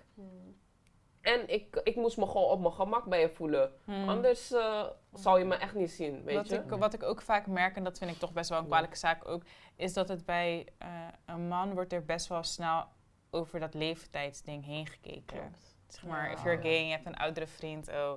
En 1.27 1.49
ik, 1.49 1.81
ik 1.83 1.95
moest 1.95 2.17
me 2.17 2.25
gewoon 2.25 2.49
op 2.49 2.59
mijn 2.59 2.73
gemak 2.73 3.05
bij 3.05 3.19
je 3.19 3.29
voelen. 3.29 3.71
Mm. 3.83 4.09
Anders 4.09 4.51
eh, 4.51 4.83
zou 5.13 5.39
je 5.39 5.45
me 5.45 5.55
echt 5.55 5.73
niet 5.75 5.91
zien, 5.91 6.23
weet 6.23 6.35
wat, 6.35 6.49
je. 6.49 6.55
ik, 6.55 6.69
wat 6.69 6.93
ik 6.93 7.03
ook 7.03 7.21
vaak 7.21 7.47
merk, 7.47 7.75
en 7.75 7.83
dat 7.83 7.97
vind 7.97 8.11
ik 8.11 8.17
toch 8.17 8.33
best 8.33 8.49
wel 8.49 8.59
een 8.59 8.65
kwalijke 8.65 8.97
zaak 8.97 9.27
ook, 9.27 9.43
is 9.75 9.93
dat 9.93 10.07
het 10.07 10.25
bij 10.25 10.67
eh, 10.77 10.89
een 11.25 11.47
man 11.47 11.73
wordt 11.73 11.93
er 11.93 12.05
best 12.05 12.27
wel 12.27 12.43
snel 12.43 12.85
over 13.29 13.59
dat 13.59 13.73
leeftijdsding 13.73 14.65
heen 14.65 14.87
gekeken. 14.87 15.37
Klopt. 15.37 15.75
Zeg 15.87 16.03
maar, 16.03 16.31
if 16.31 16.43
you're 16.43 16.61
gay 16.61 16.77
en 16.77 16.85
je 16.85 16.91
hebt 16.91 17.05
een 17.05 17.17
oudere 17.17 17.47
vriend, 17.47 17.89
oh. 17.89 18.13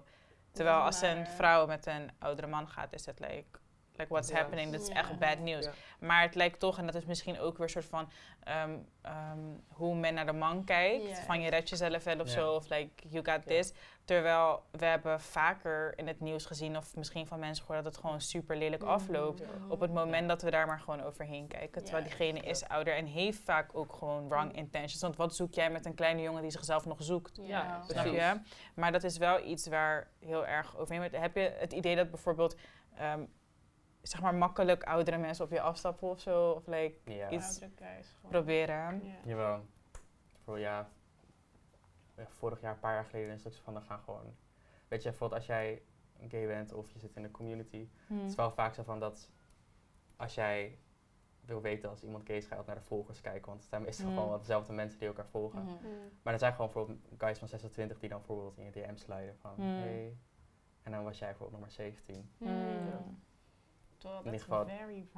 Terwijl 0.53 0.77
als 0.77 1.03
een 1.03 1.17
matter. 1.17 1.35
vrouw 1.35 1.67
met 1.67 1.87
een 1.87 2.11
oudere 2.19 2.47
man 2.47 2.69
gaat, 2.69 2.93
is 2.93 3.07
het 3.07 3.21
like, 3.21 3.59
like 4.01 4.13
what's 4.13 4.29
Ja. 4.31 4.37
happening, 4.37 4.73
dat 4.73 4.81
is 4.81 4.89
echt 4.89 5.19
bad 5.19 5.39
news. 5.39 5.65
Ja. 5.65 5.73
Maar 6.01 6.23
het 6.23 6.35
lijkt 6.35 6.59
toch, 6.59 6.79
en 6.79 6.87
dat 6.87 6.95
is 6.95 7.05
misschien 7.05 7.39
ook 7.41 7.53
weer 7.57 7.67
een 7.67 7.73
soort 7.73 7.85
van 7.85 8.11
ehm, 8.41 8.79
ehm, 9.03 9.39
hoe 9.69 9.95
men 9.97 10.15
naar 10.15 10.27
de 10.27 10.33
man 10.33 10.65
kijkt. 10.65 11.03
Yes. 11.09 11.19
Van 11.19 11.41
je 11.41 11.51
redt 11.51 11.69
jezelf 11.69 12.05
wel 12.05 12.21
of 12.21 12.27
Ja. 12.27 12.33
zo, 12.33 12.55
of 12.55 12.69
like 12.69 13.09
you 13.09 13.25
got 13.25 13.35
Ja. 13.45 13.57
this. 13.57 13.73
Terwijl 14.05 14.63
we 14.71 14.85
hebben 14.85 15.21
vaker 15.21 15.93
in 15.99 16.07
het 16.07 16.21
nieuws 16.21 16.45
gezien, 16.47 16.77
of 16.77 16.97
misschien 16.97 17.27
van 17.27 17.39
mensen 17.39 17.65
gehoord, 17.65 17.85
dat 17.85 17.95
het 17.95 18.03
gewoon 18.05 18.21
super 18.21 18.57
lelijk 18.57 18.83
Mhm. 18.83 18.91
afloopt. 18.91 19.39
Ja. 19.39 19.47
Op 19.69 19.81
het 19.81 19.93
moment 19.93 20.29
dat 20.29 20.43
we 20.43 20.51
daar 20.51 20.67
maar 20.67 20.81
gewoon 20.81 21.03
overheen 21.03 21.47
kijken. 21.49 21.83
Terwijl 21.85 22.05
Ja. 22.05 22.09
diegene 22.09 22.41
is 22.41 22.65
ouder 22.69 22.95
en 22.95 23.07
heeft 23.07 23.39
vaak 23.39 23.71
ook 23.77 23.93
gewoon 23.93 24.29
wrong 24.29 24.57
intentions. 24.57 25.03
Want 25.03 25.17
wat 25.17 25.35
zoek 25.35 25.55
jij 25.55 25.71
met 25.71 25.87
een 25.87 25.95
kleine 25.95 26.23
jongen 26.23 26.43
die 26.43 26.51
zichzelf 26.51 26.85
nog 26.87 27.03
zoekt? 27.03 27.39
Ja, 27.43 27.83
Snap 27.83 28.03
precies. 28.03 28.21
je? 28.21 28.41
Maar 28.75 28.93
dat 28.93 29.05
is 29.05 29.17
wel 29.19 29.45
iets 29.45 29.67
waar 29.67 30.11
heel 30.19 30.47
erg 30.47 30.77
overheen 30.77 31.01
wordt. 31.01 31.17
Heb 31.17 31.37
je 31.37 31.55
het 31.59 31.73
idee 31.73 31.97
dat 31.97 32.11
bijvoorbeeld, 32.11 32.57
ehm, 32.97 33.25
zeg 34.03 34.21
maar, 34.23 34.35
makkelijk 34.35 34.85
oudere 34.85 35.17
mensen 35.19 35.45
op 35.45 35.51
je 35.51 35.61
afstappen 35.61 36.09
of 36.09 36.21
zo? 36.21 36.51
Of 36.51 36.67
like, 36.67 36.95
Ja, 37.13 37.31
iets- 37.31 37.61
proberen? 38.29 39.05
Ja. 39.05 39.15
jawel. 39.25 39.65
Voor 40.45 40.59
ja, 40.59 40.89
eh, 42.15 42.25
vorig 42.29 42.61
jaar, 42.61 42.73
een 42.73 42.79
paar 42.81 42.95
jaar 42.95 43.05
geleden, 43.05 43.33
is 43.35 43.39
het 43.45 43.47
ook 43.53 43.59
zo 43.59 43.65
van, 43.65 43.75
dan 43.75 43.83
gaan 43.83 44.01
gewoon... 44.01 44.35
Weet 44.89 45.03
je, 45.03 45.09
bijvoorbeeld 45.09 45.41
als 45.41 45.49
jij 45.49 45.83
gay 46.29 46.47
bent 46.47 46.73
of 46.73 46.91
je 46.91 46.99
zit 46.99 47.17
in 47.17 47.23
de 47.23 47.31
community, 47.31 47.89
Hmm. 48.07 48.19
het 48.21 48.29
is 48.31 48.35
wel 48.35 48.51
vaak 48.51 48.75
zo 48.75 48.83
van 48.83 49.01
dat 49.01 49.31
als 50.17 50.35
jij 50.35 50.79
wil 51.45 51.61
weten 51.61 51.91
als 51.91 52.03
iemand 52.03 52.27
gay 52.27 52.37
is, 52.37 52.43
ga 52.47 52.51
je 52.51 52.57
altijd 52.57 52.75
naar 52.77 52.85
de 52.85 52.89
volgers 52.91 53.21
kijken. 53.21 53.47
Want 53.47 53.61
het 53.61 53.69
zijn 53.69 53.83
meestal 53.83 54.07
Mm. 54.07 54.13
gewoon 54.15 54.29
wel 54.29 54.39
dezelfde 54.39 54.73
mensen 54.73 54.99
die 54.99 55.09
elkaar 55.09 55.27
volgen. 55.27 55.63
Mhm. 55.63 55.73
Mm. 55.73 56.11
Maar 56.23 56.33
er 56.33 56.39
zijn 56.39 56.53
gewoon 56.53 56.71
bijvoorbeeld 56.73 57.01
guys 57.19 57.39
van 57.39 57.49
26 57.49 57.99
die 57.99 58.09
dan 58.09 58.19
bijvoorbeeld 58.19 58.59
in 58.59 58.65
je 58.65 58.71
DM 58.71 58.97
sliden 58.97 59.37
van 59.41 59.55
Mm. 59.57 59.65
hey. 59.79 60.17
En 60.83 60.93
dan 60.93 61.05
was 61.05 61.19
jij 61.19 61.29
bijvoorbeeld 61.29 61.61
nummer 61.61 61.71
17. 61.71 62.31
Hmm. 62.39 63.19
In 64.05 64.11
dat 64.17 64.25
ieder 64.25 64.41
geval, 64.41 64.67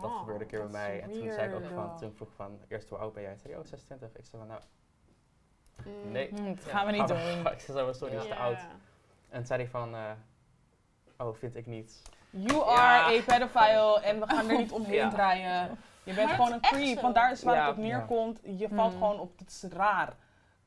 Dat 0.01 0.11
gebeurde 0.19 0.45
een 0.45 0.51
keer 0.51 0.61
bij 0.61 0.69
mij. 0.71 1.01
En 1.01 1.11
toen 1.11 1.33
zei 1.33 1.49
ik 1.49 1.55
ook 1.55 1.71
van, 1.75 1.97
toen 1.99 2.13
vroeg 2.13 2.29
ik 2.29 2.35
van, 2.35 2.59
eerst 2.69 2.89
hoe 2.89 2.99
oud 2.99 3.13
ben 3.13 3.23
jij? 3.23 3.37
Zei 3.37 3.53
hij, 3.53 3.63
oh 3.63 3.69
26. 3.69 4.09
Ik 4.09 4.25
zei 4.25 4.43
van, 4.43 4.47
nou, 4.47 4.61
Mm. 5.85 6.13
nee. 6.13 6.29
Hmm, 6.29 6.55
dat 6.55 6.65
ja, 6.65 6.71
gaan 6.71 6.87
we 6.87 6.93
niet 6.93 7.01
gaan 7.11 7.43
doen. 7.43 7.53
ik 7.53 7.61
zei 7.61 7.95
sorry, 7.95 8.15
dat 8.15 8.23
is 8.23 8.29
te 8.31 8.35
oud. 8.37 8.59
En 9.29 9.37
toen 9.39 9.47
zei 9.47 9.63
hij 9.63 9.71
van, 9.71 9.95
eh, 9.95 10.11
oh, 11.19 11.35
vind 11.35 11.57
ik 11.57 11.67
niet. 11.67 12.03
You 12.31 12.57
Ja. 12.57 12.65
are 12.65 13.19
a 13.19 13.23
pedophile 13.23 14.01
en 14.01 14.21
we 14.21 14.27
gaan 14.27 14.49
er 14.51 14.57
niet 14.57 14.73
omheen 14.73 14.95
Ja. 15.07 15.11
draaien. 15.11 15.79
Je 16.03 16.15
bent 16.15 16.27
Maar 16.27 16.37
gewoon 16.37 16.53
een 16.53 16.61
creep, 16.61 17.01
want 17.01 17.15
daar 17.15 17.31
is 17.33 17.43
waar 17.43 17.55
Ja. 17.55 17.67
het 17.67 17.77
op 17.77 17.83
neerkomt. 17.83 18.41
Je 18.43 18.69
valt 18.69 18.91
Hmm. 18.93 19.01
gewoon 19.01 19.21
op, 19.21 19.39
het 19.39 19.49
is 19.51 19.63
raar. 19.63 20.17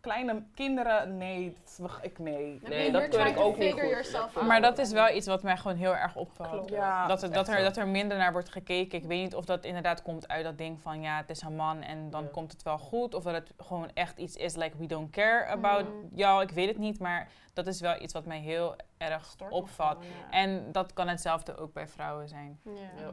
Kleine 0.05 0.43
kinderen, 0.55 1.17
nee, 1.17 1.57
dat- 1.77 1.99
ik 2.01 2.19
nee. 2.19 2.59
Nee, 2.63 2.91
dat 2.91 3.01
keur 3.01 3.03
ik 3.03 3.11
trying 3.11 3.35
to 3.35 3.43
ook 3.43 3.57
niet 3.57 3.63
figure 3.69 3.81
goed. 3.85 3.91
yourself 3.91 4.25
Dat- 4.25 4.35
out. 4.35 4.47
Maar 4.47 4.61
dat 4.61 4.77
is 4.77 4.91
wel 4.91 5.09
iets 5.15 5.27
wat 5.27 5.43
mij 5.43 5.57
gewoon 5.57 5.77
heel 5.77 5.95
erg 5.95 6.15
opvalt. 6.15 6.69
Ja, 6.69 7.07
dat, 7.07 7.21
er, 7.23 7.29
is 7.29 7.35
dat, 7.35 7.47
er, 7.47 7.63
dat 7.63 7.77
er 7.77 7.87
minder 7.87 8.17
naar 8.17 8.31
wordt 8.31 8.49
gekeken. 8.49 8.97
Ik 8.97 9.05
weet 9.05 9.21
niet 9.21 9.35
of 9.35 9.45
dat 9.45 9.63
inderdaad 9.65 10.01
komt 10.01 10.27
uit 10.27 10.43
dat 10.43 10.57
ding 10.57 10.81
van 10.81 11.01
ja, 11.01 11.17
het 11.17 11.29
is 11.29 11.41
een 11.41 11.55
man 11.55 11.81
en 11.81 12.09
dan 12.09 12.21
Ja. 12.23 12.29
komt 12.31 12.51
het 12.51 12.63
wel 12.63 12.77
goed. 12.77 13.13
Of 13.13 13.23
dat 13.23 13.33
het 13.33 13.51
gewoon 13.57 13.89
echt 13.93 14.17
iets 14.17 14.35
is 14.35 14.55
like 14.55 14.77
we 14.77 14.85
don't 14.85 15.09
care 15.11 15.45
about 15.45 15.83
Mm. 15.87 16.09
jou. 16.13 16.41
Ik 16.43 16.49
weet 16.51 16.67
het 16.67 16.77
niet, 16.77 16.99
maar 16.99 17.27
dat 17.53 17.67
is 17.67 17.79
wel 17.81 18.01
iets 18.01 18.13
wat 18.13 18.25
mij 18.25 18.39
heel 18.39 18.75
erg 19.11 19.25
Stort 19.25 19.69
gewoon, 19.69 19.97
ja. 20.01 20.31
En 20.31 20.71
dat 20.71 20.93
kan 20.93 21.07
hetzelfde 21.07 21.57
ook 21.57 21.73
bij 21.73 21.87
vrouwen 21.87 22.27
zijn. 22.29 22.59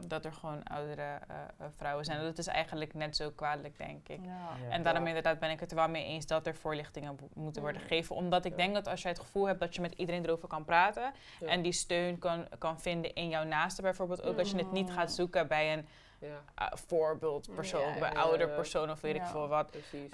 Dat 0.07 0.25
er 0.25 0.33
gewoon 0.33 0.63
oudere 0.63 1.01
eh, 1.01 1.35
eh, 1.57 1.67
vrouwen 1.75 2.05
zijn. 2.05 2.21
Dat 2.21 2.37
is 2.37 2.47
eigenlijk 2.47 2.93
net 2.93 3.15
zo 3.15 3.31
kwalijk, 3.31 3.77
denk 3.77 4.07
ik. 4.07 4.19
Ja. 4.25 4.31
Ja. 4.31 4.69
En 4.69 4.83
daarom 4.83 5.07
inderdaad 5.07 5.39
ben 5.39 5.49
ik 5.49 5.59
het 5.59 5.71
er 5.71 5.77
wel 5.77 5.89
mee 5.89 6.05
eens 6.05 6.25
dat 6.27 6.47
er 6.47 6.55
voorlichtingen 6.55 7.17
moeten 7.33 7.61
worden 7.61 7.81
gegeven. 7.81 8.15
Omdat 8.15 8.45
ik 8.45 8.51
Ja. 8.51 8.57
denk 8.57 8.73
dat 8.73 8.87
als 8.87 9.01
jij 9.01 9.11
het 9.11 9.19
gevoel 9.19 9.45
hebt 9.47 9.59
dat 9.59 9.75
je 9.75 9.81
met 9.81 9.93
iedereen 9.93 10.25
erover 10.25 10.47
kan 10.47 10.65
praten 10.65 11.13
Ja. 11.39 11.47
en 11.47 11.61
die 11.61 11.71
steun 11.73 12.19
kan, 12.19 12.47
kan 12.57 12.79
vinden 12.79 13.13
in 13.13 13.29
jouw 13.29 13.43
naaste 13.43 13.81
bijvoorbeeld. 13.81 14.23
Ook 14.23 14.39
als 14.39 14.51
je 14.51 14.57
het 14.57 14.71
niet 14.71 14.87
Mm. 14.89 14.93
gaat 14.95 15.11
zoeken 15.11 15.47
bij 15.47 15.73
een 15.73 15.87
Ja, 16.19 16.27
uh, 16.61 16.67
voorbeeldpersoon, 16.87 17.81
Ja, 17.81 17.87
of 17.89 17.99
bij 17.99 18.11
ja, 18.13 18.19
ouder 18.21 18.47
ja. 18.49 18.55
persoon 18.55 18.91
of 18.91 19.01
weet 19.01 19.15
ik 19.15 19.25
veel 19.25 19.47
wat. 19.47 19.71
precies. 19.71 20.11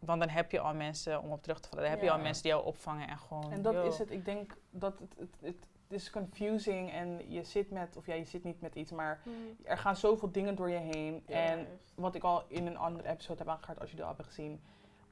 Want 0.00 0.20
dan 0.20 0.28
heb 0.28 0.50
je 0.50 0.60
al 0.60 0.74
mensen, 0.74 1.22
om 1.22 1.32
op 1.32 1.42
terug 1.42 1.60
te 1.60 1.68
vallen, 1.68 1.84
dan 1.84 1.92
heb 1.92 2.02
je 2.02 2.10
al 2.10 2.18
mensen 2.18 2.42
die 2.42 2.52
jou 2.52 2.64
opvangen 2.64 3.08
en 3.08 3.18
gewoon... 3.18 3.52
En 3.52 3.62
dat 3.62 3.74
yo. 3.74 3.82
is 3.86 3.98
het. 3.98 4.10
Ik 4.10 4.24
denk 4.24 4.56
dat 4.70 4.98
het, 4.98 5.14
het, 5.18 5.36
het, 5.40 5.66
het 5.88 6.00
is 6.00 6.10
confusing 6.10 6.92
en 6.92 7.30
je 7.32 7.42
zit 7.44 7.70
met, 7.70 7.96
of 7.96 8.06
ja, 8.06 8.14
je 8.14 8.24
zit 8.24 8.44
niet 8.44 8.60
met 8.60 8.74
iets, 8.74 8.90
maar 8.92 9.20
Mm. 9.24 9.32
er 9.64 9.78
gaan 9.78 9.96
zoveel 9.96 10.32
dingen 10.32 10.54
door 10.54 10.70
je 10.70 10.76
heen. 10.78 11.22
Ja. 11.26 11.34
En 11.34 11.66
wat 11.94 12.14
ik 12.14 12.22
al 12.22 12.44
in 12.48 12.66
een 12.66 12.76
andere 12.76 13.08
episode 13.08 13.38
heb 13.38 13.48
aangehaald, 13.48 13.80
als 13.80 13.88
jullie 13.88 14.02
al 14.04 14.08
hebben 14.08 14.26
gezien. 14.26 14.60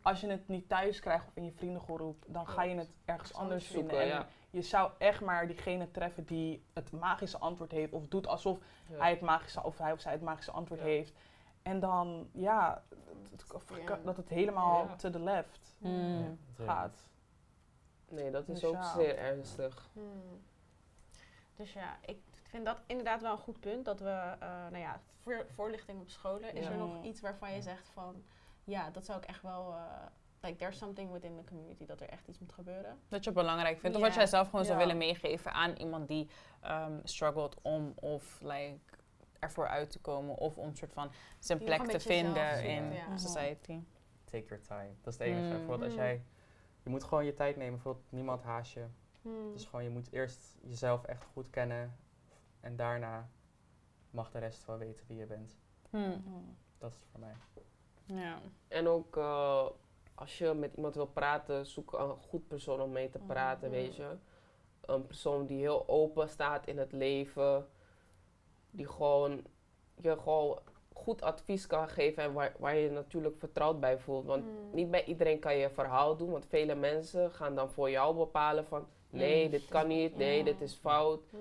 Als 0.02 0.20
je 0.20 0.26
het 0.30 0.48
niet 0.48 0.68
thuis 0.68 1.00
krijgt 1.00 1.26
of 1.26 1.36
in 1.36 1.44
je 1.44 1.52
vriendengroep, 1.52 2.24
dan 2.26 2.46
ga 2.46 2.62
je 2.62 2.74
het 2.76 2.90
ergens 3.04 3.34
anders 3.34 3.70
Zoeken, 3.70 3.96
vinden. 3.96 4.14
En 4.14 4.18
ja. 4.20 4.26
je 4.50 4.62
zou 4.62 4.90
echt 4.98 5.20
maar 5.20 5.46
diegene 5.46 5.90
treffen 5.90 6.24
die 6.24 6.62
het 6.72 6.92
magische 6.92 7.38
antwoord 7.38 7.70
heeft. 7.70 7.92
Of 7.92 8.06
doet 8.08 8.26
alsof 8.26 8.58
Ja. 8.90 8.98
hij 8.98 9.10
het 9.10 9.20
magische, 9.20 9.62
of 9.64 9.78
hij 9.78 9.92
of 9.92 10.00
zij 10.00 10.12
het 10.12 10.22
magische 10.22 10.50
antwoord 10.50 10.80
Ja. 10.80 10.86
heeft. 10.86 11.12
En 11.68 11.80
dan, 11.80 12.28
ja, 12.32 12.82
Ja. 13.86 13.98
dat 14.04 14.16
het 14.16 14.28
helemaal 14.28 14.86
Ja. 14.86 14.96
to 14.96 15.10
the 15.10 15.20
left 15.20 15.76
Mm. 15.78 16.38
Gaat. 16.54 17.08
Nee, 18.08 18.30
dat 18.30 18.48
is 18.48 18.60
Dus 18.60 18.64
ook 18.64 18.74
ja. 18.74 18.92
zeer 18.94 19.18
ernstig. 19.18 19.88
Hmm. 19.92 20.40
Dus 21.56 21.72
ja, 21.72 21.96
ik 22.04 22.18
vind 22.42 22.64
dat 22.64 22.82
inderdaad 22.86 23.20
wel 23.22 23.32
een 23.32 23.38
goed 23.38 23.60
punt. 23.60 23.84
Dat 23.84 24.00
we, 24.00 24.08
eh, 24.38 24.48
nou 24.48 24.78
ja, 24.78 25.00
voor, 25.22 25.46
voorlichting 25.50 26.00
op 26.00 26.08
scholen. 26.08 26.54
Is 26.54 26.64
Ja. 26.64 26.70
er 26.70 26.76
nog 26.76 27.02
iets 27.04 27.20
waarvan 27.20 27.52
je 27.52 27.62
zegt 27.62 27.88
van, 27.88 28.22
ja, 28.64 28.90
dat 28.90 29.04
zou 29.04 29.18
ik 29.18 29.24
echt 29.24 29.42
wel, 29.42 29.72
eh, 29.74 29.82
like 30.40 30.56
there's 30.56 30.78
something 30.78 31.12
within 31.12 31.36
the 31.36 31.44
community 31.44 31.86
dat 31.86 32.00
er 32.00 32.08
echt 32.08 32.28
iets 32.28 32.38
moet 32.38 32.52
gebeuren. 32.52 32.98
Dat 33.08 33.24
je 33.24 33.30
het 33.30 33.38
belangrijk 33.38 33.78
vindt. 33.78 33.96
Of 33.96 34.02
wat 34.02 34.14
jij 34.14 34.26
zelf 34.26 34.48
gewoon 34.50 34.64
zou 34.64 34.78
willen 34.78 34.96
meegeven 34.98 35.52
aan 35.52 35.72
iemand 35.76 36.08
die 36.08 36.28
ehm 36.60 36.98
struggelt 37.04 37.56
om 37.62 37.92
of 38.00 38.40
like, 38.42 38.78
ervoor 39.38 39.66
uit 39.68 39.90
te 39.90 39.98
komen. 40.00 40.36
Of 40.36 40.58
om 40.58 40.74
soort 40.74 40.92
van 40.92 41.10
zijn 41.38 41.58
plek 41.58 41.82
te 41.82 42.00
vinden 42.00 42.64
in 42.64 42.92
ja. 42.92 43.16
society. 43.16 43.80
Take 44.24 44.44
your 44.46 44.62
time. 44.62 44.90
Dat 45.00 45.12
is 45.12 45.18
het 45.18 45.28
enige. 45.28 45.42
Mm. 45.42 45.50
Bijvoorbeeld 45.50 45.82
als 45.82 45.92
Mm. 45.92 45.98
jij... 45.98 46.22
Je 46.82 46.90
moet 46.90 47.04
gewoon 47.04 47.24
je 47.24 47.34
tijd 47.34 47.56
nemen. 47.56 47.72
Bijvoorbeeld 47.74 48.12
niemand 48.12 48.42
haast 48.42 48.72
je. 48.72 48.86
Hmm. 49.22 49.52
Dus 49.52 49.64
gewoon 49.64 49.84
je 49.84 49.90
moet 49.90 50.12
eerst 50.12 50.56
jezelf 50.62 51.04
echt 51.04 51.24
goed 51.24 51.50
kennen. 51.50 51.96
En 52.60 52.76
daarna 52.76 53.30
mag 54.10 54.30
de 54.30 54.38
rest 54.38 54.64
wel 54.64 54.78
weten 54.78 55.04
wie 55.08 55.16
je 55.16 55.26
bent. 55.26 55.58
Hmm. 55.90 56.56
Dat 56.78 56.90
is 56.90 56.96
het 56.96 57.06
voor 57.10 57.20
mij. 57.20 57.34
Ja. 58.04 58.38
En 58.68 58.88
ook 58.88 59.16
eh, 59.16 59.66
als 60.14 60.38
je 60.38 60.52
met 60.54 60.74
iemand 60.74 60.94
wil 60.94 61.06
praten, 61.06 61.66
zoek 61.66 61.92
een 61.92 62.16
goed 62.16 62.48
persoon 62.48 62.80
om 62.80 62.92
mee 62.92 63.08
te 63.10 63.18
praten, 63.18 63.68
Mhm. 63.68 63.78
weet 63.78 63.96
je. 63.96 64.16
Een 64.80 65.06
persoon 65.06 65.46
die 65.46 65.58
heel 65.58 65.88
open 65.88 66.28
staat 66.28 66.66
in 66.66 66.78
het 66.78 66.92
leven. 66.92 67.66
Die 68.70 68.86
gewoon 68.88 69.44
je 70.00 70.16
gewoon 70.18 70.58
goed 70.92 71.22
advies 71.22 71.66
kan 71.66 71.88
geven 71.88 72.22
en 72.22 72.32
waar, 72.32 72.54
waar 72.58 72.74
je 72.76 72.82
je 72.82 72.90
natuurlijk 72.90 73.38
vertrouwd 73.38 73.80
bij 73.80 73.98
voelt. 73.98 74.26
Want 74.26 74.44
Hmm. 74.44 74.52
niet 74.72 74.90
bij 74.90 75.04
iedereen 75.04 75.38
kan 75.38 75.56
je 75.56 75.64
een 75.64 75.70
verhaal 75.70 76.16
doen, 76.16 76.30
want 76.30 76.46
vele 76.46 76.74
mensen 76.74 77.30
gaan 77.30 77.54
dan 77.54 77.70
voor 77.70 77.90
jou 77.90 78.16
bepalen 78.16 78.64
van 78.66 78.86
nee, 79.10 79.44
Mm. 79.44 79.50
dit 79.50 79.68
kan 79.68 79.86
niet, 79.86 80.16
nee, 80.16 80.38
Ja. 80.38 80.44
dit 80.44 80.60
is 80.60 80.74
fout. 80.74 81.20
Hmm. 81.30 81.40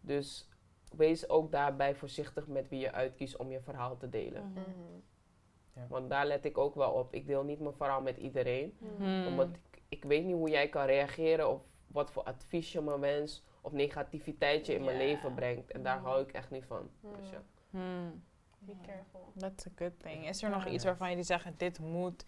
Dus 0.00 0.48
wees 0.96 1.28
ook 1.28 1.52
daarbij 1.52 1.94
voorzichtig 1.94 2.46
met 2.46 2.68
wie 2.68 2.80
je 2.80 2.92
uitkiest 2.92 3.36
om 3.36 3.50
je 3.50 3.60
verhaal 3.60 3.96
te 3.96 4.08
delen. 4.08 4.42
Mhm. 4.54 4.60
Mhm. 4.60 5.88
Want 5.88 6.10
daar 6.10 6.26
let 6.26 6.44
ik 6.44 6.58
ook 6.58 6.74
wel 6.74 6.90
op. 6.92 7.14
Ik 7.14 7.26
deel 7.26 7.42
niet 7.42 7.60
mijn 7.60 7.74
verhaal 7.74 8.00
met 8.02 8.16
iedereen. 8.16 8.76
Hmm. 8.96 9.26
Omdat 9.26 9.48
ik, 9.48 9.82
ik 9.88 10.04
weet 10.04 10.24
niet 10.24 10.34
hoe 10.34 10.48
jij 10.50 10.68
kan 10.68 10.84
reageren 10.86 11.48
of 11.48 11.60
wat 11.86 12.10
voor 12.10 12.22
advies 12.22 12.72
je 12.72 12.80
me 12.80 12.98
wenst 12.98 13.44
of 13.70 13.76
negativiteit 13.76 14.66
je 14.66 14.74
in 14.74 14.84
mijn 14.84 14.96
leven 14.96 15.34
brengt. 15.34 15.70
En 15.70 15.82
daar 15.82 15.98
hou 15.98 16.22
ik 16.22 16.32
echt 16.32 16.50
niet 16.50 16.64
van. 16.64 16.90
Hmm. 17.00 17.16
Dus 17.16 17.30
ja. 17.30 17.42
Hmm. 17.70 18.22
Be 18.58 18.72
careful. 18.86 19.32
That's 19.36 19.66
a 19.66 19.70
good 19.76 20.00
thing. 20.00 20.28
Is 20.28 20.42
er 20.42 20.50
nog 20.50 20.66
iets 20.66 20.84
waarvan 20.84 21.08
jullie 21.08 21.24
zeggen, 21.24 21.54
dit 21.56 21.78
moet 21.78 22.24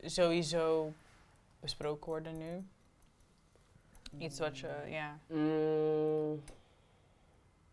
sowieso 0.00 0.92
besproken 1.60 2.08
worden 2.08 2.38
nu? 2.38 2.66
Iets 4.18 4.38
wat 4.38 4.58
je, 4.58 4.84
ja. 4.86 5.18
Mm, 5.26 6.42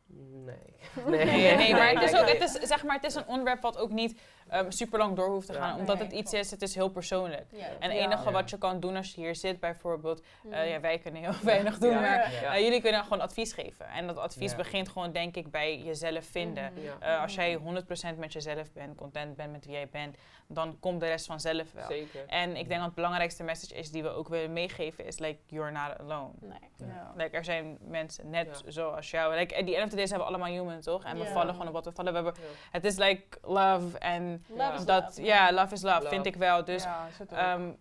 nee. 0.46 1.26
Nee, 1.26 1.56
nee, 1.56 1.74
maar 1.74 1.94
het 1.94 2.04
is, 2.04 2.20
ook, 2.20 2.28
het, 2.28 2.42
is, 2.42 2.52
zeg 2.52 2.84
maar, 2.84 2.96
het 2.96 3.06
is 3.06 3.16
een 3.16 3.28
onderwerp 3.28 3.62
wat 3.62 3.78
ook 3.78 3.92
niet 3.92 4.20
ehm, 4.56 4.72
super 4.72 5.00
lang 5.00 5.16
door 5.16 5.30
hoeft 5.30 5.48
te 5.48 5.54
Ja. 5.54 5.60
gaan. 5.60 5.80
Omdat 5.80 5.96
Nee, 5.98 6.04
het 6.08 6.14
iets 6.16 6.30
klopt. 6.30 6.46
is, 6.46 6.52
het 6.52 6.62
is 6.62 6.76
heel 6.76 6.90
persoonlijk. 6.90 7.46
Ja. 7.52 7.66
En 7.80 7.90
het 7.92 8.00
enige 8.00 8.24
Ja. 8.24 8.32
wat 8.32 8.50
je 8.50 8.58
kan 8.58 8.80
doen 8.80 8.96
als 8.96 9.14
je 9.16 9.22
hier 9.22 9.36
zit, 9.36 9.60
bijvoorbeeld, 9.60 10.22
eh, 10.52 10.70
ja, 10.70 10.80
wij 10.80 10.98
kunnen 11.00 11.22
heel 11.22 11.34
weinig 11.44 11.78
doen, 11.78 11.90
Ja. 11.92 12.00
maar 12.00 12.32
Ja. 12.42 12.54
eh, 12.56 12.62
jullie 12.64 12.82
kunnen 12.82 13.04
gewoon 13.04 13.22
advies 13.22 13.54
geven. 13.54 13.88
En 13.88 14.08
dat 14.08 14.18
advies 14.18 14.52
Ja. 14.52 14.58
begint 14.58 14.90
gewoon, 14.90 15.12
denk 15.12 15.36
ik, 15.36 15.52
bij 15.52 15.78
jezelf 15.78 16.26
vinden. 16.26 16.72
Ja. 16.82 16.96
Eh, 17.16 17.22
als 17.22 17.36
jij 17.36 17.56
100% 17.56 18.18
met 18.18 18.34
jezelf 18.34 18.72
bent, 18.74 18.96
content 18.96 19.36
bent 19.36 19.52
met 19.52 19.66
wie 19.66 19.74
jij 19.74 19.90
bent, 19.90 20.18
dan 20.48 20.78
komt 20.80 21.00
de 21.00 21.06
rest 21.08 21.26
vanzelf 21.26 21.72
wel. 21.74 21.88
Zeker. 21.88 22.26
En 22.28 22.50
ik 22.50 22.68
denk 22.68 22.70
dat 22.80 22.86
het 22.86 22.94
belangrijkste 22.96 23.44
message 23.44 23.76
is 23.76 23.92
die 23.92 24.04
we 24.04 24.10
ook 24.10 24.28
willen 24.28 24.54
meegeven, 24.54 25.06
is 25.06 25.20
like, 25.20 25.40
you're 25.46 25.72
not 25.72 26.00
alone. 26.00 26.30
Nee. 26.40 26.60
Ja. 26.88 27.14
Like, 27.18 27.38
er 27.38 27.44
zijn 27.44 27.78
mensen 27.82 28.30
net 28.30 28.62
Ja. 28.66 28.72
zoals 28.72 29.12
jou. 29.12 29.36
Like, 29.36 29.58
at 29.58 29.66
the 29.68 29.76
end 29.76 29.84
of 29.84 29.90
the 29.90 29.96
day 29.96 30.08
zijn 30.08 30.20
we 30.20 30.26
allemaal 30.26 30.48
human, 30.52 30.80
toch? 30.82 31.04
En 31.04 31.18
we 31.18 31.24
Ja. 31.24 31.32
vallen 31.32 31.52
gewoon 31.54 31.68
op 31.68 31.74
wat 31.74 31.86
we 31.86 31.92
vallen. 31.92 32.14
We 32.14 32.18
hebben, 32.24 32.42
Ja. 32.44 32.48
het 32.72 32.86
is 32.86 32.98
like 32.98 33.24
love 33.42 33.98
en 33.98 34.45
Love 34.48 34.74
is 34.74 34.86
dat, 34.86 35.04
love, 35.04 35.22
ja, 35.24 35.52
love 35.54 35.74
is 35.74 35.82
love, 35.82 35.96
Love. 35.98 36.10
vind 36.10 36.26
ik 36.26 36.36
wel. 36.36 36.64
Dus 36.66 36.86
ehm, 37.30 37.72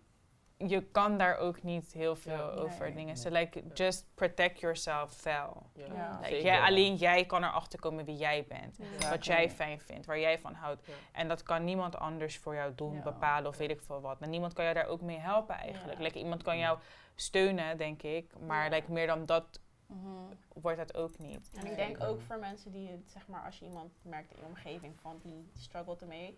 je 0.57 0.81
kan 0.91 1.17
daar 1.17 1.37
ook 1.37 1.63
niet 1.63 1.93
heel 1.93 2.15
veel 2.15 2.33
Ja. 2.55 2.61
over 2.61 2.85
Nee. 2.85 2.93
dingen. 2.95 3.05
Nee. 3.05 3.15
So 3.15 3.29
like, 3.29 3.63
just 3.73 4.05
protect 4.13 4.59
yourself 4.59 5.23
wel. 5.23 5.69
Ja. 5.73 5.85
Ja. 5.93 6.09
Like, 6.17 6.29
Zeker. 6.29 6.45
jij, 6.45 6.59
alleen 6.61 6.95
jij 6.95 7.25
kan 7.25 7.43
erachter 7.43 7.79
komen 7.79 8.05
wie 8.05 8.15
jij 8.15 8.45
bent. 8.47 8.77
Ja. 8.99 9.09
Wat 9.09 9.25
jij 9.25 9.49
fijn 9.49 9.79
vindt, 9.79 10.05
waar 10.05 10.19
jij 10.19 10.39
van 10.39 10.53
houdt. 10.53 10.85
Ja. 10.85 10.93
En 11.11 11.27
dat 11.27 11.43
kan 11.43 11.63
niemand 11.63 11.97
anders 11.97 12.37
voor 12.37 12.55
jou 12.55 12.75
doen, 12.75 12.93
Ja. 12.93 13.01
bepalen 13.01 13.49
of 13.49 13.57
weet 13.57 13.69
ik 13.69 13.81
veel 13.81 14.01
wat. 14.01 14.21
En 14.21 14.29
niemand 14.29 14.53
kan 14.53 14.63
jou 14.63 14.75
daar 14.75 14.87
ook 14.87 15.01
mee 15.01 15.17
helpen 15.19 15.55
eigenlijk. 15.55 15.97
Ja. 15.97 16.03
Like, 16.03 16.17
iemand 16.19 16.43
kan 16.43 16.57
jou 16.57 16.79
steunen, 17.15 17.77
denk 17.77 18.01
ik. 18.03 18.31
Maar 18.39 18.63
Ja. 18.63 18.75
like, 18.75 18.91
meer 18.91 19.07
dan 19.07 19.25
dat 19.25 19.59
Mhm. 19.87 20.33
wordt 20.53 20.77
het 20.77 20.95
ook 20.95 21.17
niet. 21.17 21.49
En 21.53 21.65
ik 21.65 21.75
denk 21.75 22.03
ook 22.03 22.21
voor 22.21 22.39
mensen 22.39 22.71
die 22.71 22.89
het, 22.89 23.09
zeg 23.09 23.27
maar, 23.27 23.43
als 23.45 23.59
je 23.59 23.65
iemand 23.65 23.93
merkt 24.01 24.31
in 24.31 24.39
je 24.39 24.45
omgeving 24.45 24.99
van 24.99 25.19
die 25.21 25.49
struggelt 25.53 26.01
ermee, 26.01 26.37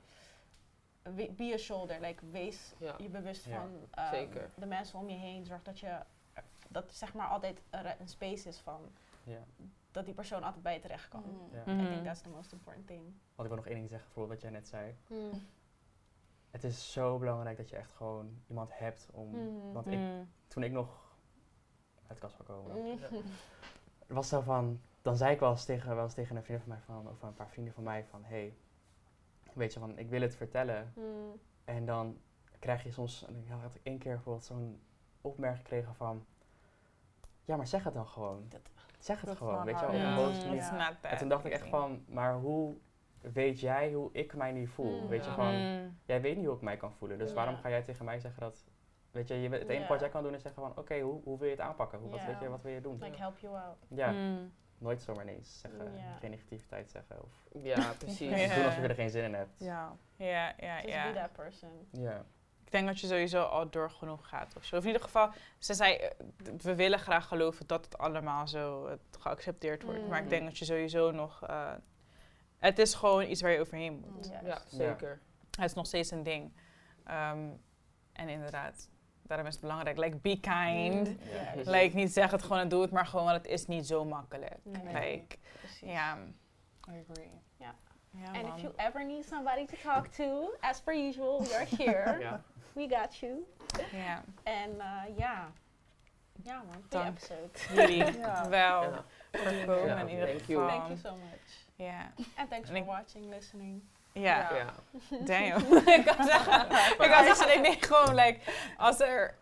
be 1.31 1.51
a 1.53 1.57
shoulder. 1.57 1.99
Like, 2.01 2.25
wees 2.31 2.73
Ja. 2.79 2.95
je 2.97 3.09
bewust 3.09 3.45
Ja, 3.45 3.59
van 3.59 3.71
ehm, 3.91 4.13
zeker. 4.13 4.49
de 4.55 4.65
mensen 4.65 4.99
om 4.99 5.09
je 5.09 5.15
heen. 5.17 5.45
Zorg 5.45 5.63
dat 5.63 5.79
je, 5.79 5.99
dat 6.67 6.93
zeg 6.93 7.13
maar 7.13 7.27
altijd 7.27 7.61
een, 7.99 8.07
space 8.07 8.47
is 8.47 8.57
van, 8.59 8.81
Ja. 9.23 9.43
dat 9.91 10.05
die 10.05 10.13
persoon 10.13 10.43
altijd 10.43 10.63
bij 10.63 10.73
je 10.73 10.79
terecht 10.79 11.07
kan. 11.07 11.21
Mhm. 11.21 11.55
Ja. 11.55 11.73
I 11.73 11.75
Mhm. 11.75 11.91
think 11.91 12.03
that's 12.05 12.21
the 12.21 12.29
most 12.29 12.51
important 12.51 12.87
thing. 12.87 13.01
Want 13.35 13.49
ik 13.49 13.55
wil 13.55 13.55
nog 13.55 13.65
één 13.65 13.75
ding 13.75 13.89
zeggen, 13.89 14.07
bijvoorbeeld 14.07 14.41
wat 14.41 14.49
jij 14.51 14.59
net 14.59 14.67
zei. 14.67 14.95
Mm. 15.07 15.47
Het 16.51 16.63
is 16.63 16.91
zo 16.91 17.17
belangrijk 17.17 17.57
dat 17.57 17.69
je 17.69 17.75
echt 17.75 17.91
gewoon 17.91 18.41
iemand 18.47 18.77
hebt 18.77 19.07
om... 19.11 19.29
Mhm. 19.29 19.71
Want 19.73 19.87
ik, 19.87 19.97
Mm. 19.97 20.29
toen 20.47 20.63
ik 20.63 20.71
nog 20.71 21.06
uit 22.07 22.21
de 22.21 22.27
kast 22.27 22.43
komen, 22.43 22.75
Mm. 22.81 22.97
het 24.07 24.15
was 24.15 24.29
zo 24.29 24.41
van... 24.41 24.79
Dan 25.01 25.17
zei 25.17 25.33
ik 25.33 25.39
wel 25.39 25.49
eens 25.51 25.65
tegen, 25.65 25.95
wel 25.95 26.03
eens 26.03 26.13
tegen 26.13 26.35
een 26.35 26.43
vriend 26.43 26.59
van 26.61 26.69
mij, 26.69 26.79
van, 26.85 27.07
of 27.09 27.21
een 27.21 27.33
paar 27.33 27.49
vrienden 27.49 27.73
van 27.73 27.83
mij, 27.83 28.05
van... 28.09 28.23
Hey, 28.23 28.53
weet 29.53 29.73
je, 29.73 29.79
van, 29.79 29.97
ik 29.97 30.09
wil 30.09 30.21
het 30.21 30.35
vertellen. 30.35 30.93
Mm. 30.95 31.39
En 31.65 31.85
dan 31.85 32.17
krijg 32.59 32.83
je 32.83 32.91
soms... 32.91 33.23
Ik 33.23 33.49
had 33.61 33.75
ik 33.75 33.81
één 33.83 33.97
keer 33.97 34.13
bijvoorbeeld 34.13 34.45
zo'n 34.45 34.79
opmerking 35.21 35.61
gekregen 35.61 35.95
van... 35.95 36.25
Ja, 37.45 37.55
maar 37.55 37.67
zeg 37.67 37.83
het 37.83 37.93
dan 37.93 38.07
gewoon. 38.07 38.45
Dat- 38.49 38.71
Zeg 38.99 39.21
het 39.21 39.37
gewoon, 39.37 39.65
weet 39.65 39.79
je 39.79 39.85
wel, 39.85 39.95
op 39.95 40.01
een 40.01 40.15
boze 40.15 40.45
manier. 40.47 40.97
En 41.01 41.17
toen 41.17 41.29
dacht 41.29 41.45
ik 41.45 41.51
echt 41.51 41.67
van, 41.67 42.03
maar 42.07 42.35
hoe 42.35 42.75
weet 43.19 43.59
jij 43.59 43.93
hoe 43.93 44.09
ik 44.13 44.33
mij 44.35 44.51
nu 44.51 44.67
voel? 44.67 45.01
Mm. 45.01 45.07
Weet 45.07 45.25
je, 45.25 45.31
van, 45.31 45.53
Mm. 45.55 45.97
jij 46.05 46.21
weet 46.21 46.35
niet 46.37 46.45
hoe 46.45 46.55
ik 46.55 46.61
mij 46.61 46.77
kan 46.77 46.91
voelen. 46.93 47.17
Dus 47.17 47.29
Ja. 47.29 47.35
waarom 47.35 47.55
ga 47.55 47.69
jij 47.69 47.81
tegen 47.83 48.05
mij 48.05 48.19
zeggen 48.19 48.41
dat... 48.41 48.65
Weet 49.11 49.27
je, 49.27 49.41
je 49.41 49.49
het 49.49 49.67
enige 49.69 49.87
wat 49.87 49.99
jij 49.99 50.09
kan 50.09 50.23
doen 50.23 50.33
is 50.33 50.41
zeggen 50.41 50.61
van, 50.61 50.77
oké, 50.77 50.99
hoe, 50.99 51.21
hoe 51.23 51.37
wil 51.37 51.47
je 51.47 51.53
het 51.55 51.63
aanpakken? 51.63 51.99
Hoe, 51.99 52.09
wat, 52.09 52.25
weet 52.25 52.39
je, 52.39 52.49
wat 52.49 52.61
wil 52.61 52.71
je 52.73 52.81
doen? 52.81 52.97
Like, 53.01 53.17
help 53.17 53.37
you 53.39 53.55
out. 53.57 53.77
Ja, 53.89 54.11
Mm. 54.11 54.51
nooit 54.77 55.01
zomaar 55.01 55.23
ineens 55.23 55.59
zeggen, 55.59 55.91
geen 56.19 56.29
negativiteit 56.31 56.89
zeggen. 56.89 57.23
Of 57.23 57.31
Ja, 57.63 57.91
precies. 57.99 58.29
Doen 58.29 58.63
alsof 58.65 58.75
je 58.81 58.87
er 58.87 58.95
geen 58.95 59.09
zin 59.09 59.23
in 59.23 59.33
hebt. 59.33 59.59
Ja. 59.59 59.95
Ja, 60.15 60.53
ja, 60.59 60.81
Just 60.81 61.13
be 61.13 61.19
that 61.19 61.31
person. 61.33 61.87
Ja. 61.91 62.25
Ik 62.65 62.71
denk 62.73 62.87
dat 62.87 62.99
je 62.99 63.07
sowieso 63.07 63.43
al 63.43 63.69
door 63.69 63.89
genoeg 63.91 64.27
gaat 64.27 64.55
of 64.55 64.63
zo. 64.65 64.75
Of 64.75 64.81
in 64.81 64.87
ieder 64.87 65.03
geval, 65.03 65.29
ze 65.59 65.73
zei, 65.73 65.95
eh, 65.95 66.09
we 66.57 66.75
willen 66.75 66.99
graag 66.99 67.27
geloven 67.27 67.67
dat 67.67 67.85
het 67.85 67.97
allemaal 67.97 68.47
zo 68.47 68.85
eh, 68.85 68.93
geaccepteerd 69.19 69.83
wordt. 69.83 70.07
Maar 70.07 70.17
ik 70.17 70.23
Mm. 70.23 70.29
denk 70.29 70.43
dat 70.45 70.57
je 70.57 70.65
sowieso 70.65 71.11
nog, 71.11 71.43
eh, 71.43 71.73
het 72.57 72.79
is 72.79 72.93
gewoon 72.93 73.23
iets 73.29 73.41
waar 73.41 73.51
je 73.51 73.59
overheen 73.59 74.03
moet. 74.11 74.27
Ja. 74.27 74.39
Ja, 74.43 74.61
zeker. 74.67 75.21
Het 75.51 75.65
is 75.65 75.73
nog 75.73 75.85
steeds 75.85 76.11
een 76.11 76.23
ding. 76.23 76.53
Ehm, 77.03 77.49
en 78.13 78.29
inderdaad, 78.29 78.89
daarom 79.27 79.47
is 79.47 79.51
het 79.53 79.61
belangrijk. 79.61 79.97
Like, 79.97 80.15
be 80.17 80.39
kind. 80.39 81.07
Mm, 81.09 81.17
Ja. 81.63 81.71
Like, 81.71 81.95
niet 81.95 82.13
zeggen 82.13 82.33
het 82.37 82.41
gewoon 82.45 82.61
en 82.61 82.67
doe 82.67 82.81
het 82.81 82.91
maar 82.91 83.05
gewoon, 83.05 83.25
want 83.25 83.37
het 83.37 83.47
is 83.47 83.65
niet 83.65 83.87
zo 83.87 84.05
makkelijk. 84.05 84.57
Nee. 84.63 84.83
Like, 84.93 85.35
ja. 85.81 86.17
I 86.89 87.03
agree. 87.09 87.31
ja 87.57 87.73
And 88.33 88.41
man. 88.47 88.55
if 88.55 88.61
you 88.61 88.73
ever 88.77 89.05
need 89.05 89.25
somebody 89.25 89.65
to 89.65 89.75
talk 89.83 90.07
to, 90.07 90.53
as 90.61 90.81
per 90.81 90.93
usual, 90.95 91.41
we 91.41 91.55
are 91.55 91.65
here. 91.83 92.19
Ja. 92.23 92.41
We 92.73 92.87
got 92.89 93.17
you. 93.17 93.45
Ja, 93.91 94.23
En 94.43 94.69
uh, 94.75 95.17
ja. 95.17 95.51
Ja 96.43 96.63
man, 96.67 96.83
Dank. 96.89 97.07
episode. 97.07 97.49
jullie 97.73 98.17
Ja. 98.19 98.49
wel 98.49 98.81
Ja. 98.83 99.03
voor 99.31 99.65
komen 99.65 99.97
in 99.97 100.09
ieder 100.09 100.27
thank 100.27 100.39
you. 100.41 100.61
geval. 100.61 100.67
Thank 100.67 100.87
you 100.87 100.97
so 100.97 101.15
much. 101.15 101.65
Ja, 101.75 102.11
And 102.35 102.49
thanks 102.49 102.69
En 102.69 102.75
for 102.75 102.85
watching, 102.85 103.29
listening. 103.29 103.81
Ja. 104.21 104.49
Ja. 104.53 104.73
Damn. 105.19 105.77
ik 105.97 106.05
kan 106.05 106.25
zeggen, 106.25 106.61
ik 107.03 107.11
kan 107.11 107.23
zeggen, 107.23 107.55
ik 107.55 107.63
denk 107.63 107.85
gewoon, 107.85 108.15
like, 108.15 108.39
als 108.77 108.99
er 108.99 109.35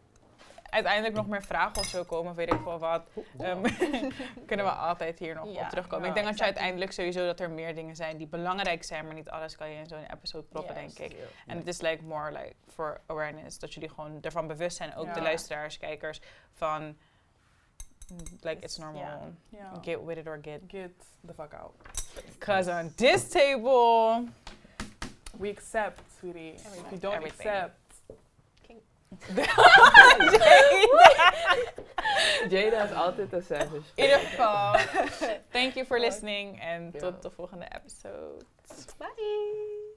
uiteindelijk 0.70 1.16
nog 1.16 1.28
meer 1.28 1.44
vragen 1.44 1.78
of 1.78 1.86
zo 1.86 2.04
komen, 2.04 2.36
weet 2.36 2.54
ik 2.54 2.60
veel 2.64 2.80
wat, 2.80 3.04
ehm, 3.40 3.62
kunnen 4.50 4.66
we 4.66 4.72
altijd 4.72 5.20
hier 5.20 5.36
nog 5.36 5.54
Ja. 5.54 5.62
op 5.64 5.70
terugkomen. 5.70 6.04
Ja, 6.04 6.10
ik 6.10 6.16
denk 6.16 6.28
dat 6.28 6.38
je 6.38 6.44
uiteindelijk 6.44 6.92
sowieso 6.92 7.26
dat 7.26 7.40
er 7.40 7.50
meer 7.50 7.76
dingen 7.76 7.96
zijn 7.96 8.18
die 8.18 8.28
belangrijk 8.28 8.84
zijn, 8.84 9.06
maar 9.06 9.14
niet 9.14 9.30
alles 9.30 9.56
kan 9.56 9.70
je 9.70 9.78
in 9.78 9.88
zo'n 9.88 10.06
episode 10.14 10.44
proppen, 10.44 10.76
denk 10.76 11.00
ik. 11.00 11.16
En 11.48 11.58
het 11.58 11.68
is 11.68 11.82
like 11.82 12.04
more 12.04 12.32
like 12.32 12.54
for 12.74 13.02
awareness, 13.06 13.60
dat 13.60 13.74
jullie 13.74 13.90
gewoon 13.90 14.18
ervan 14.22 14.48
bewust 14.48 14.78
zijn, 14.78 14.96
ook 14.96 15.14
de 15.14 15.22
luisteraars, 15.22 15.78
kijkers, 15.78 16.22
van 16.54 16.98
like 18.42 18.62
it's 18.62 18.78
normal. 18.78 19.34
Ja. 19.50 19.72
Get 19.82 20.04
with 20.06 20.18
it 20.18 20.28
or 20.28 20.40
get. 20.42 20.62
Get 20.68 20.92
the 21.26 21.34
fuck 21.34 21.54
out. 21.54 21.74
Cause 22.40 22.72
on 22.72 22.94
this 22.96 23.30
table, 23.30 24.24
We 25.38 25.50
accept, 25.50 26.02
sweetie. 26.20 26.54
If 26.56 26.64
you 26.64 26.70
Everything. 26.72 27.00
don't 27.02 27.16
Everything. 27.16 27.48
accept, 27.48 27.74
Jada 32.50 32.84
is 32.84 32.92
altijd 32.94 33.34
een 33.34 33.42
savage. 33.44 33.82
in 33.96 34.04
ieder 34.04 34.20
geval, 34.20 34.76
thank 35.52 35.74
you 35.74 35.86
for 35.86 36.00
listening 36.00 36.62
en 36.62 36.90
Ja. 36.94 37.00
tot 37.00 37.22
de 37.22 37.30
volgende 37.30 37.66
episode. 37.72 38.46
Bye. 38.98 39.94